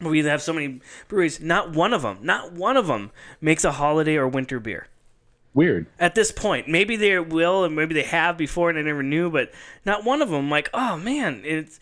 But 0.00 0.10
we 0.10 0.22
have 0.24 0.42
so 0.42 0.52
many 0.52 0.80
breweries. 1.08 1.40
Not 1.40 1.72
one 1.72 1.92
of 1.92 2.02
them, 2.02 2.18
not 2.22 2.52
one 2.52 2.76
of 2.76 2.86
them 2.86 3.10
makes 3.40 3.64
a 3.64 3.72
holiday 3.72 4.16
or 4.16 4.28
winter 4.28 4.60
beer. 4.60 4.88
Weird. 5.54 5.86
at 5.98 6.14
this 6.14 6.30
point. 6.32 6.68
Maybe 6.68 6.96
they 6.96 7.18
will, 7.18 7.64
and 7.64 7.74
maybe 7.74 7.94
they 7.94 8.02
have 8.02 8.36
before, 8.36 8.68
and 8.68 8.78
I 8.78 8.82
never 8.82 9.02
knew. 9.02 9.30
But 9.30 9.54
not 9.86 10.04
one 10.04 10.20
of 10.20 10.28
them. 10.28 10.50
Like, 10.50 10.68
oh 10.74 10.98
man, 10.98 11.42
it's. 11.44 11.80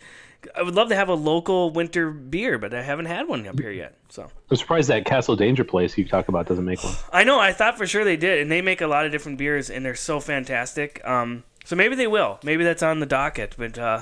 I 0.55 0.61
would 0.63 0.75
love 0.75 0.89
to 0.89 0.95
have 0.95 1.09
a 1.09 1.13
local 1.13 1.69
winter 1.71 2.11
beer, 2.11 2.57
but 2.57 2.73
I 2.73 2.81
haven't 2.81 3.05
had 3.05 3.27
one 3.27 3.47
up 3.47 3.59
here 3.59 3.71
yet. 3.71 3.97
So 4.09 4.29
I'm 4.51 4.57
surprised 4.57 4.89
that 4.89 5.05
Castle 5.05 5.35
Danger 5.35 5.63
place 5.63 5.97
you 5.97 6.07
talk 6.07 6.27
about 6.27 6.47
doesn't 6.47 6.65
make 6.65 6.83
one. 6.83 6.93
I 7.13 7.23
know. 7.23 7.39
I 7.39 7.53
thought 7.53 7.77
for 7.77 7.87
sure 7.87 8.03
they 8.03 8.17
did, 8.17 8.41
and 8.41 8.51
they 8.51 8.61
make 8.61 8.81
a 8.81 8.87
lot 8.87 9.05
of 9.05 9.11
different 9.11 9.37
beers, 9.37 9.69
and 9.69 9.85
they're 9.85 9.95
so 9.95 10.19
fantastic. 10.19 11.01
Um, 11.07 11.43
So 11.65 11.75
maybe 11.75 11.95
they 11.95 12.07
will. 12.07 12.39
Maybe 12.43 12.63
that's 12.63 12.83
on 12.83 12.99
the 12.99 13.05
docket. 13.05 13.55
But 13.57 13.77
uh, 13.79 14.01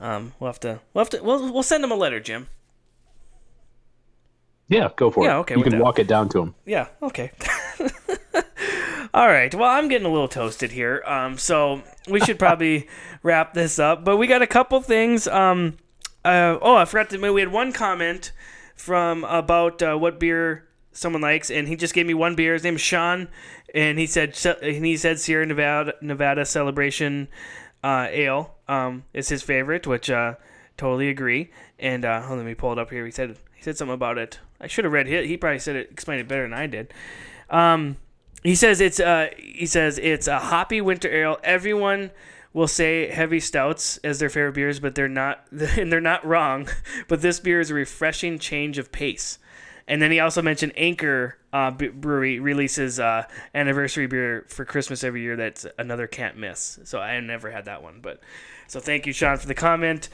um, 0.00 0.32
we'll 0.40 0.48
have 0.48 0.60
to. 0.60 0.80
We'll 0.94 1.04
have 1.04 1.10
to. 1.10 1.22
We'll, 1.22 1.52
we'll 1.52 1.62
send 1.62 1.84
them 1.84 1.92
a 1.92 1.96
letter, 1.96 2.20
Jim. 2.20 2.48
Yeah, 4.68 4.88
go 4.96 5.10
for 5.10 5.24
Yeah, 5.24 5.30
it. 5.30 5.32
Yeah, 5.32 5.38
okay, 5.40 5.56
You 5.56 5.62
can 5.62 5.72
that. 5.72 5.82
walk 5.82 5.98
it 5.98 6.06
down 6.06 6.28
to 6.30 6.38
them. 6.40 6.54
Yeah. 6.64 6.86
Okay. 7.02 7.32
All 9.14 9.28
right. 9.28 9.54
Well, 9.54 9.70
I'm 9.70 9.86
getting 9.86 10.08
a 10.08 10.10
little 10.10 10.26
toasted 10.26 10.72
here. 10.72 11.00
Um, 11.06 11.38
so 11.38 11.84
we 12.08 12.18
should 12.18 12.36
probably 12.36 12.88
wrap 13.22 13.54
this 13.54 13.78
up. 13.78 14.04
But 14.04 14.16
we 14.16 14.26
got 14.26 14.42
a 14.42 14.46
couple 14.48 14.80
things. 14.80 15.28
Um, 15.28 15.76
uh, 16.24 16.58
oh, 16.60 16.74
I 16.74 16.84
forgot 16.84 17.10
to. 17.10 17.32
We 17.32 17.40
had 17.40 17.52
one 17.52 17.72
comment 17.72 18.32
from 18.74 19.22
about 19.22 19.80
uh, 19.82 19.94
what 19.94 20.18
beer 20.18 20.66
someone 20.90 21.22
likes, 21.22 21.48
and 21.48 21.68
he 21.68 21.76
just 21.76 21.94
gave 21.94 22.06
me 22.06 22.14
one 22.14 22.34
beer. 22.34 22.54
His 22.54 22.64
name 22.64 22.74
is 22.74 22.80
Sean, 22.80 23.28
and 23.72 24.00
he 24.00 24.06
said 24.06 24.36
and 24.60 24.84
he 24.84 24.96
said 24.96 25.20
Sierra 25.20 25.46
Nevada 25.46 25.94
Nevada 26.00 26.44
Celebration 26.44 27.28
uh, 27.84 28.08
Ale 28.10 28.56
um, 28.66 29.04
is 29.12 29.28
his 29.28 29.44
favorite, 29.44 29.86
which 29.86 30.10
uh, 30.10 30.34
totally 30.76 31.08
agree. 31.08 31.52
And 31.78 32.04
uh, 32.04 32.20
hold 32.20 32.32
on, 32.32 32.38
let 32.38 32.46
me 32.46 32.54
pull 32.56 32.72
it 32.72 32.80
up 32.80 32.90
here. 32.90 33.04
He 33.04 33.12
said 33.12 33.36
he 33.54 33.62
said 33.62 33.76
something 33.76 33.94
about 33.94 34.18
it. 34.18 34.40
I 34.60 34.66
should 34.66 34.84
have 34.84 34.92
read 34.92 35.06
it. 35.06 35.26
He 35.26 35.36
probably 35.36 35.60
said 35.60 35.76
it 35.76 35.92
explained 35.92 36.22
it 36.22 36.26
better 36.26 36.42
than 36.42 36.52
I 36.52 36.66
did. 36.66 36.92
Um, 37.48 37.98
he 38.44 38.54
says 38.54 38.80
it's 38.80 39.00
uh, 39.00 39.30
he 39.38 39.66
says 39.66 39.98
it's 39.98 40.28
a 40.28 40.38
hoppy 40.38 40.80
winter 40.80 41.08
ale. 41.08 41.38
Everyone 41.42 42.10
will 42.52 42.68
say 42.68 43.10
heavy 43.10 43.40
stouts 43.40 43.98
as 43.98 44.20
their 44.20 44.30
favorite 44.30 44.54
beers, 44.54 44.78
but 44.78 44.94
they're 44.94 45.08
not, 45.08 45.44
and 45.50 45.92
they're 45.92 46.00
not 46.00 46.24
wrong. 46.24 46.68
But 47.08 47.20
this 47.20 47.40
beer 47.40 47.60
is 47.60 47.70
a 47.70 47.74
refreshing 47.74 48.38
change 48.38 48.78
of 48.78 48.92
pace. 48.92 49.38
And 49.86 50.00
then 50.00 50.10
he 50.10 50.20
also 50.20 50.40
mentioned 50.40 50.72
Anchor 50.76 51.36
uh, 51.52 51.70
Brewery 51.70 52.38
releases 52.38 52.98
uh, 52.98 53.24
anniversary 53.54 54.06
beer 54.06 54.46
for 54.48 54.64
Christmas 54.64 55.04
every 55.04 55.20
year. 55.20 55.36
That's 55.36 55.66
another 55.78 56.06
can't 56.06 56.38
miss. 56.38 56.78
So 56.84 57.00
I 57.00 57.20
never 57.20 57.50
had 57.50 57.66
that 57.66 57.82
one, 57.82 57.98
but 58.00 58.20
so 58.66 58.80
thank 58.80 59.06
you, 59.06 59.12
Sean, 59.12 59.36
for 59.36 59.46
the 59.46 59.54
comment. 59.54 60.08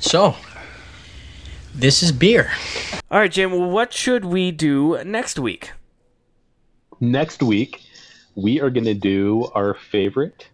So, 0.00 0.34
this 1.72 2.02
is 2.02 2.10
beer. 2.10 2.50
All 3.10 3.20
right, 3.20 3.30
Jim. 3.30 3.70
What 3.70 3.92
should 3.92 4.24
we 4.24 4.50
do 4.50 5.02
next 5.04 5.38
week? 5.38 5.70
Next 7.00 7.42
week, 7.42 7.82
we 8.34 8.60
are 8.60 8.70
going 8.70 8.84
to 8.84 8.94
do 8.94 9.50
our 9.54 9.74
favorite 9.74 10.48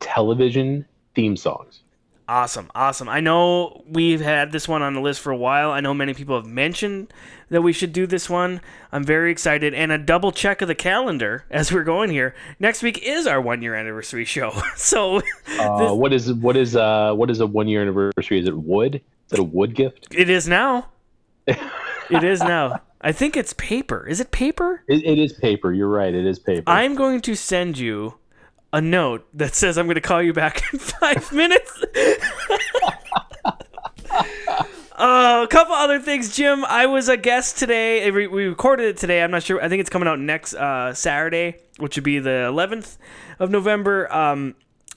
television 0.00 0.84
theme 1.14 1.36
songs. 1.36 1.80
Awesome, 2.28 2.70
awesome. 2.74 3.08
I 3.08 3.20
know 3.20 3.82
we've 3.86 4.20
had 4.20 4.52
this 4.52 4.68
one 4.68 4.80
on 4.80 4.94
the 4.94 5.00
list 5.00 5.20
for 5.20 5.32
a 5.32 5.36
while. 5.36 5.70
I 5.72 5.80
know 5.80 5.92
many 5.92 6.14
people 6.14 6.36
have 6.36 6.46
mentioned 6.46 7.12
that 7.50 7.62
we 7.62 7.72
should 7.72 7.92
do 7.92 8.06
this 8.06 8.30
one. 8.30 8.60
I'm 8.92 9.04
very 9.04 9.30
excited. 9.32 9.74
And 9.74 9.90
a 9.90 9.98
double 9.98 10.30
check 10.32 10.62
of 10.62 10.68
the 10.68 10.74
calendar 10.74 11.44
as 11.50 11.72
we're 11.72 11.84
going 11.84 12.10
here. 12.10 12.34
Next 12.60 12.82
week 12.82 12.98
is 13.02 13.26
our 13.26 13.40
one 13.40 13.60
year 13.60 13.74
anniversary 13.74 14.24
show. 14.24 14.52
so 14.76 15.20
Uh, 15.58 15.92
what 15.92 16.12
is 16.12 16.32
what 16.32 16.56
is 16.56 16.76
uh 16.76 17.12
what 17.12 17.28
is 17.28 17.40
a 17.40 17.46
one 17.46 17.66
year 17.68 17.82
anniversary? 17.82 18.38
Is 18.38 18.46
it 18.46 18.56
wood? 18.56 18.94
Is 19.26 19.32
it 19.32 19.38
a 19.40 19.44
wood 19.44 19.74
gift? 19.74 20.08
it 20.12 20.30
is 20.30 20.46
now. 20.48 20.88
it 21.46 22.24
is 22.24 22.40
now. 22.40 22.80
I 23.02 23.12
think 23.12 23.36
it's 23.36 23.52
paper. 23.54 24.06
Is 24.06 24.20
it 24.20 24.30
paper? 24.30 24.84
It, 24.88 25.04
it 25.04 25.18
is 25.18 25.32
paper. 25.32 25.72
You're 25.72 25.88
right. 25.88 26.14
It 26.14 26.24
is 26.24 26.38
paper. 26.38 26.70
I'm 26.70 26.94
going 26.94 27.20
to 27.22 27.34
send 27.34 27.78
you 27.78 28.14
a 28.72 28.80
note 28.80 29.26
that 29.34 29.54
says 29.54 29.76
I'm 29.76 29.86
going 29.86 29.96
to 29.96 30.00
call 30.00 30.22
you 30.22 30.32
back 30.32 30.62
in 30.72 30.78
five 30.78 31.32
minutes. 31.32 31.84
Uh, 34.94 35.42
a 35.42 35.48
couple 35.48 35.74
other 35.74 35.98
things, 35.98 36.36
Jim. 36.36 36.64
I 36.64 36.86
was 36.86 37.08
a 37.08 37.16
guest 37.16 37.58
today. 37.58 38.08
We 38.12 38.28
we 38.28 38.44
recorded 38.44 38.86
it 38.86 38.96
today. 38.98 39.24
I'm 39.24 39.32
not 39.32 39.42
sure. 39.42 39.60
I 39.60 39.68
think 39.68 39.80
it's 39.80 39.90
coming 39.90 40.06
out 40.06 40.20
next 40.20 40.54
uh, 40.54 40.94
Saturday, 40.94 41.56
which 41.78 41.96
would 41.96 42.04
be 42.04 42.20
the 42.20 42.48
11th 42.52 42.98
of 43.40 43.50
November. 43.50 44.12
Um, 44.12 44.54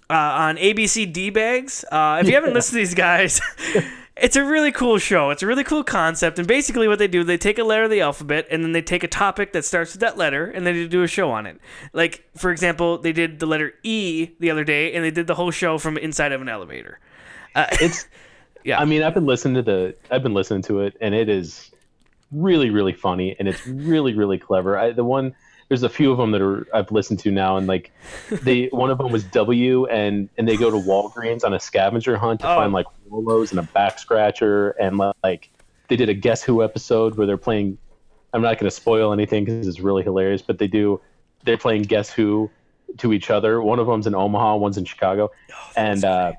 uh, 0.09 0.13
on 0.13 0.57
ABC 0.57 1.11
D 1.11 1.29
Bags. 1.31 1.83
Uh, 1.91 2.19
if 2.21 2.27
you 2.27 2.35
haven't 2.35 2.53
listened 2.53 2.73
to 2.73 2.77
these 2.77 2.93
guys, 2.93 3.41
it's 4.17 4.37
a 4.37 4.45
really 4.45 4.71
cool 4.71 4.97
show. 4.97 5.29
It's 5.29 5.43
a 5.43 5.47
really 5.47 5.63
cool 5.63 5.83
concept. 5.83 6.39
And 6.39 6.47
basically, 6.47 6.87
what 6.87 6.99
they 6.99 7.07
do, 7.07 7.23
they 7.23 7.37
take 7.37 7.59
a 7.59 7.63
letter 7.63 7.83
of 7.83 7.89
the 7.89 8.01
alphabet 8.01 8.47
and 8.49 8.63
then 8.63 8.71
they 8.71 8.81
take 8.81 9.03
a 9.03 9.09
topic 9.09 9.51
that 9.53 9.65
starts 9.65 9.93
with 9.93 10.01
that 10.01 10.17
letter 10.17 10.45
and 10.45 10.65
they 10.65 10.87
do 10.87 11.03
a 11.03 11.07
show 11.07 11.31
on 11.31 11.45
it. 11.45 11.59
Like, 11.91 12.23
for 12.37 12.51
example, 12.51 12.97
they 12.97 13.11
did 13.11 13.39
the 13.39 13.45
letter 13.45 13.73
E 13.83 14.29
the 14.39 14.51
other 14.51 14.63
day 14.63 14.93
and 14.93 15.03
they 15.03 15.11
did 15.11 15.27
the 15.27 15.35
whole 15.35 15.51
show 15.51 15.77
from 15.77 15.97
inside 15.97 16.31
of 16.31 16.41
an 16.41 16.47
elevator. 16.47 16.99
Uh, 17.55 17.67
it's 17.81 18.07
yeah. 18.63 18.79
I 18.79 18.85
mean, 18.85 19.03
I've 19.03 19.13
been 19.13 19.25
listening 19.25 19.55
to 19.55 19.61
the 19.61 19.95
I've 20.09 20.23
been 20.23 20.33
listening 20.33 20.61
to 20.63 20.81
it, 20.81 20.95
and 21.01 21.13
it 21.13 21.27
is 21.27 21.71
really 22.31 22.69
really 22.69 22.93
funny, 22.93 23.35
and 23.37 23.49
it's 23.49 23.67
really 23.67 24.13
really 24.13 24.37
clever. 24.37 24.77
I, 24.77 24.91
the 24.91 25.03
one 25.03 25.35
there's 25.69 25.83
a 25.83 25.89
few 25.89 26.11
of 26.11 26.17
them 26.17 26.31
that 26.31 26.41
are 26.41 26.67
I've 26.73 26.91
listened 26.91 27.19
to 27.19 27.31
now, 27.31 27.57
and 27.57 27.65
like 27.67 27.91
they 28.43 28.67
one 28.67 28.91
of 28.91 28.97
them 28.97 29.11
was 29.11 29.23
W, 29.25 29.85
and 29.87 30.29
and 30.37 30.47
they 30.47 30.57
go 30.57 30.69
to 30.69 30.77
Walgreens 30.77 31.43
on 31.43 31.53
a 31.53 31.59
scavenger 31.59 32.17
hunt 32.17 32.41
to 32.41 32.47
Oh. 32.49 32.55
find 32.55 32.71
like 32.73 32.85
Rolos 33.09 33.51
and 33.51 33.59
a 33.59 33.63
back 33.63 33.97
scratcher, 33.99 34.71
and 34.71 34.99
like 35.23 35.49
they 35.87 35.95
did 35.95 36.09
a 36.09 36.13
Guess 36.13 36.43
Who 36.43 36.63
episode 36.63 37.17
where 37.17 37.25
they're 37.27 37.37
playing. 37.37 37.77
I'm 38.33 38.41
not 38.41 38.57
going 38.59 38.69
to 38.69 38.75
spoil 38.75 39.13
anything 39.13 39.45
because 39.45 39.67
it's 39.67 39.79
really 39.79 40.03
hilarious, 40.03 40.41
but 40.41 40.57
they 40.59 40.67
do 40.67 40.99
they're 41.45 41.57
playing 41.57 41.83
Guess 41.83 42.11
Who 42.11 42.49
to 42.97 43.13
each 43.13 43.29
other. 43.29 43.61
One 43.61 43.79
of 43.79 43.87
them's 43.87 44.07
in 44.07 44.13
Omaha, 44.15 44.57
one's 44.57 44.77
in 44.77 44.85
Chicago, 44.85 45.31
and 45.77 46.03
uh, 46.03 46.33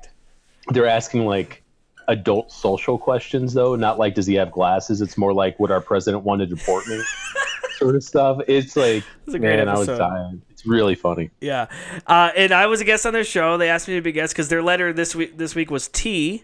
they're 0.69 0.87
asking 0.87 1.25
like 1.25 1.63
adult 2.07 2.51
social 2.51 2.97
questions 2.97 3.53
though, 3.53 3.75
not 3.75 3.99
like 3.99 4.15
does 4.15 4.25
he 4.27 4.35
have 4.35 4.51
glasses? 4.51 5.01
It's 5.01 5.17
more 5.17 5.33
like 5.33 5.59
would 5.59 5.71
our 5.71 5.81
president 5.81 6.23
want 6.23 6.39
to 6.39 6.45
deport 6.45 6.87
me, 6.87 7.01
sort 7.77 7.95
of 7.95 8.03
stuff. 8.03 8.41
It's 8.47 8.75
like 8.75 9.03
It's 9.25 9.35
a 9.35 9.39
great 9.39 9.57
man, 9.57 9.69
I 9.69 9.77
was 9.77 9.87
dying. 9.87 10.41
It's 10.49 10.65
really 10.65 10.95
funny. 10.95 11.29
Yeah, 11.41 11.67
uh, 12.05 12.31
and 12.35 12.51
I 12.51 12.67
was 12.67 12.81
a 12.81 12.85
guest 12.85 13.05
on 13.05 13.13
their 13.13 13.23
show. 13.23 13.57
They 13.57 13.69
asked 13.69 13.87
me 13.87 13.95
to 13.95 14.01
be 14.01 14.09
a 14.09 14.13
guest 14.13 14.33
because 14.33 14.49
their 14.49 14.63
letter 14.63 14.93
this 14.93 15.15
week 15.15 15.37
this 15.37 15.55
week 15.55 15.69
was 15.69 15.87
T, 15.87 16.43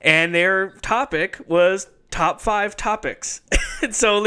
and 0.00 0.34
their 0.34 0.70
topic 0.82 1.40
was 1.46 1.88
top 2.10 2.40
five 2.40 2.76
topics. 2.76 3.40
and 3.82 3.94
so 3.94 4.24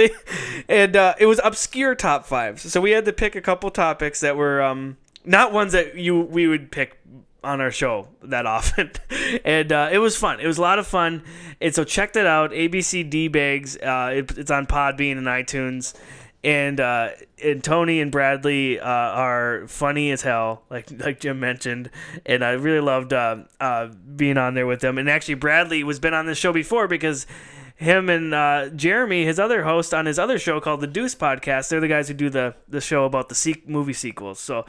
and 0.68 0.96
uh, 0.96 1.16
it 1.20 1.26
was 1.26 1.40
obscure 1.44 1.96
top 1.96 2.26
fives. 2.26 2.72
So 2.72 2.82
we 2.82 2.92
had 2.92 3.06
to 3.06 3.14
pick 3.14 3.36
a 3.36 3.42
couple 3.42 3.70
topics 3.72 4.22
that 4.22 4.36
were 4.36 4.62
um, 4.62 4.98
not 5.26 5.52
ones 5.52 5.74
that 5.74 5.96
you 5.96 6.20
we 6.22 6.48
would 6.48 6.72
pick 6.72 6.98
on 7.44 7.62
our 7.62 7.72
show 7.72 8.08
that 8.24 8.46
often, 8.46 8.92
and 9.46 9.72
uh, 9.72 9.90
it 9.92 10.00
was 10.00 10.16
fun. 10.16 10.40
It 10.40 10.48
was 10.48 10.58
a 10.58 10.62
lot 10.62 10.80
of 10.80 10.88
fun, 10.88 11.24
and 11.62 11.74
so 11.74 11.84
check 11.84 12.14
that 12.14 12.26
out. 12.26 12.52
ABC 12.52 13.10
D 13.10 13.28
Bags. 13.28 13.78
Uh, 13.78 14.12
it, 14.16 14.38
it's 14.38 14.52
on 14.52 14.66
Podbean 14.68 15.18
and 15.18 15.28
iTunes, 15.28 15.98
and 16.44 16.80
uh, 16.80 17.10
and 17.44 17.64
Tony 17.64 18.00
and 18.00 18.12
Bradley 18.12 18.80
uh, 18.80 18.86
are 18.88 19.68
funny 19.68 20.12
as 20.12 20.22
hell, 20.22 20.64
like 20.70 20.90
like 21.00 21.20
Jim 21.20 21.40
mentioned, 21.40 21.90
and 22.26 22.44
I 22.44 22.52
really 22.52 22.80
loved 22.80 23.12
uh, 23.14 23.44
uh, 23.60 23.88
being 24.16 24.38
on 24.38 24.54
there 24.54 24.66
with 24.68 24.80
them. 24.80 24.98
And 24.98 25.10
actually, 25.10 25.34
Bradley 25.36 25.84
was 25.84 26.00
been 26.00 26.14
on 26.14 26.26
this 26.26 26.38
show 26.38 26.54
before 26.54 26.88
because 26.88 27.28
him 27.76 28.10
and 28.10 28.34
uh, 28.34 28.70
Jeremy, 28.70 29.26
his 29.26 29.40
other 29.40 29.64
host 29.64 29.94
on 29.94 30.06
his 30.06 30.20
other 30.20 30.38
show 30.40 30.60
called 30.60 30.82
the 30.82 30.88
Deuce 30.88 31.16
Podcast, 31.16 31.70
they're 31.70 31.80
the 31.80 31.88
guys 31.88 32.08
who 32.08 32.14
do 32.14 32.30
the 32.30 32.56
the 32.68 32.82
show 32.82 33.06
about 33.06 33.30
the 33.30 33.36
se- 33.36 33.64
movie 33.68 33.94
sequels. 33.94 34.40
So 34.40 34.66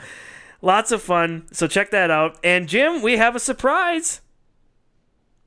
lots 0.62 0.90
of 0.92 1.02
fun. 1.02 1.46
So 1.52 1.66
check 1.66 1.90
that 1.90 2.10
out. 2.10 2.36
And 2.42 2.68
Jim, 2.68 3.00
we 3.02 3.16
have 3.16 3.36
a 3.36 3.40
surprise. 3.40 4.20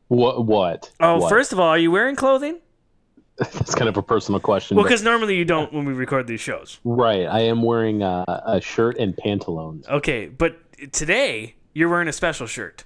What? 0.08 0.46
What? 0.46 0.92
Oh, 1.00 1.18
What? 1.18 1.30
first 1.30 1.52
of 1.54 1.60
all, 1.60 1.68
are 1.70 1.78
you 1.78 1.92
wearing 1.92 2.16
clothing? 2.16 2.60
that's 3.38 3.74
kind 3.76 3.90
of 3.90 3.98
a 3.98 4.04
personal 4.04 4.40
question. 4.40 4.78
Well, 4.78 4.86
because 4.86 5.02
normally 5.04 5.36
you 5.36 5.46
don't 5.46 5.74
when 5.74 5.86
we 5.86 5.94
record 5.94 6.28
these 6.28 6.42
shows. 6.42 6.80
right, 6.84 7.26
I 7.26 7.42
am 7.42 7.64
wearing 7.64 8.04
a, 8.04 8.24
a 8.46 8.62
shirt 8.62 8.98
and 9.00 9.16
pantaloons. 9.18 9.88
Okay, 9.88 10.28
but 10.28 10.58
today 10.92 11.56
you're 11.74 11.90
wearing 11.90 12.08
a 12.08 12.14
special 12.14 12.46
shirt. 12.48 12.84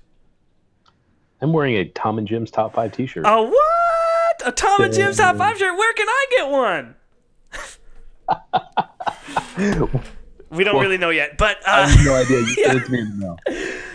I'm 1.42 1.54
wearing 1.54 1.76
a 1.76 1.86
Tom 1.90 2.18
and 2.18 2.28
Jim's 2.28 2.50
top 2.50 2.74
five 2.74 2.92
T-shirt. 2.94 3.26
A 3.28 3.44
what? 3.44 4.42
A 4.46 4.52
Tom 4.52 4.82
and 4.82 4.94
Jim's 4.94 5.18
top 5.18 5.36
five 5.36 5.58
shirt? 5.58 5.78
Where 5.78 5.94
can 5.94 6.08
I 6.10 6.26
get 6.32 6.50
one? 6.50 6.96
we 10.50 10.64
don't 10.64 10.76
Well, 10.76 10.84
really 10.84 10.98
know 10.98 11.10
yet, 11.10 11.38
but 11.38 11.58
I 11.68 11.82
uh, 11.84 11.88
have 11.88 12.06
no 12.06 12.16
idea. 12.16 12.40
You 12.40 12.46
said 12.66 12.76
it 12.78 12.86
to 12.86 12.92
me 12.92 13.00
in. 13.00 13.38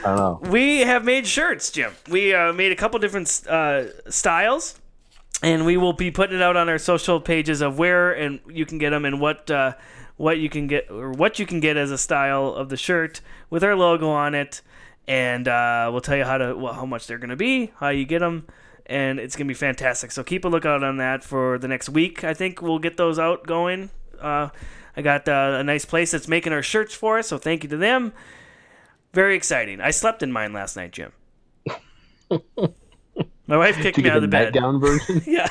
I 0.05 0.17
don't 0.17 0.17
know. 0.17 0.41
we 0.51 0.81
have 0.81 1.05
made 1.05 1.27
shirts, 1.27 1.71
Jim. 1.71 1.93
We 2.09 2.35
uh, 2.35 2.53
made 2.53 2.73
a 2.73 2.77
couple 2.77 2.99
different 3.01 3.43
uh, 3.49 4.11
styles, 4.11 4.81
and 5.43 5.67
we 5.67 5.77
will 5.77 5.93
be 5.93 6.11
putting 6.11 6.37
it 6.37 6.43
out 6.43 6.57
on 6.57 6.69
our 6.69 6.79
social 6.79 7.21
pages 7.21 7.61
of 7.61 7.79
where 7.79 8.13
and 8.13 8.41
you 8.49 8.65
can 8.65 8.79
get 8.79 8.91
them 8.91 9.05
and 9.05 9.21
what 9.21 9.51
uh, 9.51 9.75
what 10.17 10.39
you 10.39 10.49
can 10.49 10.67
get 10.69 10.91
or 10.91 11.11
what 11.11 11.39
you 11.39 11.47
can 11.47 11.61
get 11.61 11.77
as 11.77 11.91
a 11.91 11.99
style 11.99 12.49
of 12.49 12.69
the 12.69 12.77
shirt 12.77 13.21
with 13.51 13.65
our 13.65 13.75
logo 13.75 14.09
on 14.09 14.35
it, 14.35 14.63
and 15.09 15.49
uh, 15.49 15.89
we'll 15.91 16.01
tell 16.01 16.17
you 16.17 16.25
how 16.25 16.39
to 16.39 16.55
well, 16.57 16.73
how 16.73 16.87
much 16.87 17.07
they're 17.07 17.19
gonna 17.19 17.37
be, 17.37 17.73
how 17.79 17.89
you 17.89 18.05
get 18.05 18.21
them. 18.21 18.47
And 18.87 19.21
it's 19.21 19.37
gonna 19.37 19.49
be 19.49 19.55
fantastic. 19.55 20.11
So 20.13 20.23
keep 20.23 20.45
a 20.45 20.49
lookout 20.49 20.83
on 20.83 20.97
that 20.99 21.23
for 21.23 21.59
the 21.59 21.69
next 21.69 21.89
week. 21.89 22.25
I 22.25 22.35
think 22.35 22.61
we'll 22.61 22.79
get 22.79 22.97
those 22.97 23.19
out 23.19 23.47
going. 23.47 23.91
Uh, 24.21 24.49
I 24.97 25.03
got 25.03 25.29
uh, 25.29 25.57
a 25.59 25.65
nice 25.65 25.85
place 25.85 26.11
that's 26.11 26.29
making 26.29 26.53
our 26.53 26.63
shirts 26.63 26.95
for 26.95 27.19
us, 27.19 27.29
so 27.29 27.39
thank 27.39 27.63
you 27.63 27.69
to 27.71 27.77
them. 27.77 28.13
Very 29.13 29.37
exciting. 29.37 29.81
I 29.81 29.91
slept 29.91 30.23
in 30.23 30.33
mine 30.33 30.53
last 30.53 30.77
night, 30.77 30.93
Jim. 30.93 31.13
My 33.47 33.57
wife 33.57 33.77
kicked 33.77 33.99
me 33.99 34.09
out 34.09 34.17
of 34.17 34.23
the 34.23 34.29
the 34.29 34.31
bed. 34.31 34.55
nightgown 34.55 34.81
version? 34.81 35.23
yeah. 35.27 35.49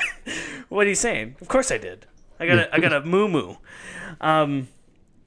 What 0.68 0.86
are 0.86 0.90
you 0.90 0.94
saying? 0.94 1.36
Of 1.40 1.48
course 1.48 1.70
I 1.70 1.78
did. 1.78 2.06
I 2.40 2.46
got 2.46 2.58
a 2.58 2.74
I 2.74 2.80
got 2.80 2.92
a 2.92 3.02
moo 3.02 3.28
moo. 3.28 3.56
Um. 4.20 4.68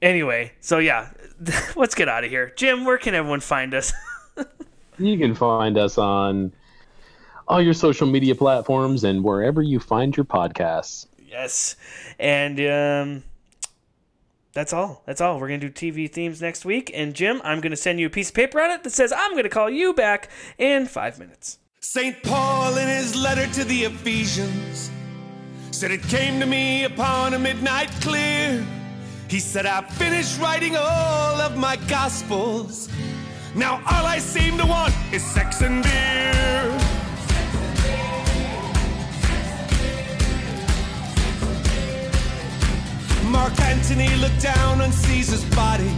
Anyway, 0.02 0.52
so 0.60 0.78
yeah, 0.78 1.10
let's 1.76 1.94
get 1.94 2.08
out 2.08 2.24
of 2.24 2.30
here. 2.30 2.52
Jim, 2.56 2.84
where 2.84 2.98
can 2.98 3.14
everyone 3.14 3.40
find 3.40 3.74
us? 3.74 3.92
You 4.98 5.18
can 5.18 5.34
find 5.34 5.76
us 5.76 5.98
on 5.98 6.52
all 7.48 7.60
your 7.60 7.74
social 7.74 8.06
media 8.06 8.34
platforms 8.34 9.04
and 9.04 9.22
wherever 9.22 9.60
you 9.60 9.78
find 9.78 10.16
your 10.16 10.24
podcasts. 10.24 11.06
Yes. 11.28 11.76
And 12.18 12.58
um, 12.60 13.24
that's 14.52 14.72
all. 14.72 15.02
That's 15.04 15.20
all. 15.20 15.38
We're 15.38 15.48
going 15.48 15.60
to 15.60 15.68
do 15.68 15.92
TV 15.92 16.10
themes 16.10 16.40
next 16.40 16.64
week. 16.64 16.90
And 16.94 17.14
Jim, 17.14 17.42
I'm 17.44 17.60
going 17.60 17.72
to 17.72 17.76
send 17.76 18.00
you 18.00 18.06
a 18.06 18.10
piece 18.10 18.30
of 18.30 18.34
paper 18.34 18.60
on 18.60 18.70
it 18.70 18.84
that 18.84 18.90
says 18.90 19.12
I'm 19.14 19.32
going 19.32 19.42
to 19.44 19.50
call 19.50 19.68
you 19.68 19.92
back 19.92 20.30
in 20.56 20.86
five 20.86 21.18
minutes. 21.18 21.58
St. 21.88 22.20
Paul, 22.24 22.76
in 22.76 22.88
his 22.88 23.14
letter 23.14 23.46
to 23.54 23.64
the 23.64 23.84
Ephesians, 23.84 24.90
said 25.70 25.92
it 25.92 26.02
came 26.02 26.40
to 26.40 26.44
me 26.44 26.82
upon 26.82 27.32
a 27.32 27.38
midnight 27.38 27.90
clear. 28.00 28.66
He 29.28 29.38
said, 29.38 29.66
I 29.66 29.82
finished 29.82 30.38
writing 30.40 30.76
all 30.76 31.40
of 31.40 31.56
my 31.56 31.76
gospels. 31.86 32.88
Now 33.54 33.76
all 33.76 34.04
I 34.04 34.18
seem 34.18 34.58
to 34.58 34.66
want 34.66 34.92
is 35.12 35.24
sex 35.24 35.62
and 35.62 35.84
beer. 35.84 36.76
Mark 43.30 43.58
Antony 43.60 44.14
looked 44.16 44.42
down 44.42 44.80
on 44.80 44.90
Caesar's 44.90 45.44
body. 45.54 45.94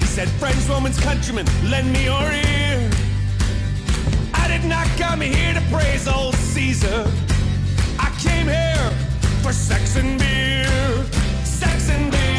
He 0.00 0.06
said, 0.06 0.28
Friends, 0.40 0.68
Romans, 0.68 0.98
countrymen, 0.98 1.46
lend 1.70 1.90
me 1.92 2.06
your 2.06 2.30
ear. 2.32 3.09
Did 4.50 4.64
not 4.64 4.88
come 4.98 5.20
here 5.20 5.54
to 5.54 5.60
praise 5.70 6.08
old 6.08 6.34
Caesar. 6.34 7.08
I 8.00 8.10
came 8.18 8.48
here 8.48 8.90
for 9.42 9.52
sex 9.52 9.94
and 9.94 10.18
beer. 10.18 11.04
Sex 11.44 11.88
and 11.88 12.10
beer. 12.10 12.29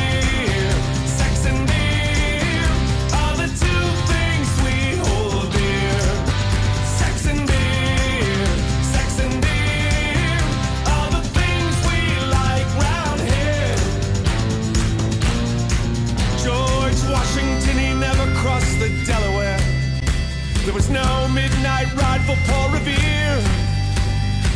There 20.72 20.78
was 20.78 20.90
no 20.90 21.28
midnight 21.28 21.94
ride 21.96 22.22
for 22.22 22.38
Paul 22.48 22.70
Revere. 22.70 23.44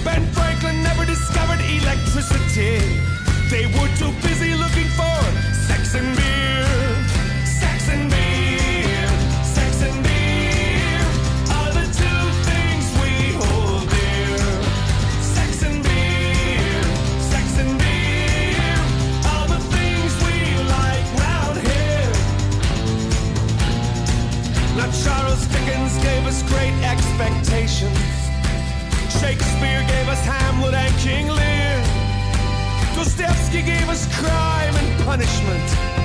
Ben 0.05 0.25
Franklin 0.31 0.81
never 0.81 1.03
discovered 1.03 1.59
electricity. 1.59 2.79
They 3.51 3.65
were 3.65 3.91
too 3.99 4.13
busy 4.23 4.55
looking 4.55 4.87
for 4.95 5.14
gave 26.25 26.33
us 26.33 26.43
great 26.49 26.73
expectations. 26.83 27.99
Shakespeare 29.21 29.85
gave 29.87 30.07
us 30.07 30.25
Hamlet 30.25 30.73
and 30.73 30.95
King 30.97 31.27
Lear. 31.27 31.83
Dostoevsky 32.95 33.61
gave 33.61 33.87
us 33.89 34.07
crime 34.17 34.75
and 34.75 35.03
punishment. 35.03 36.04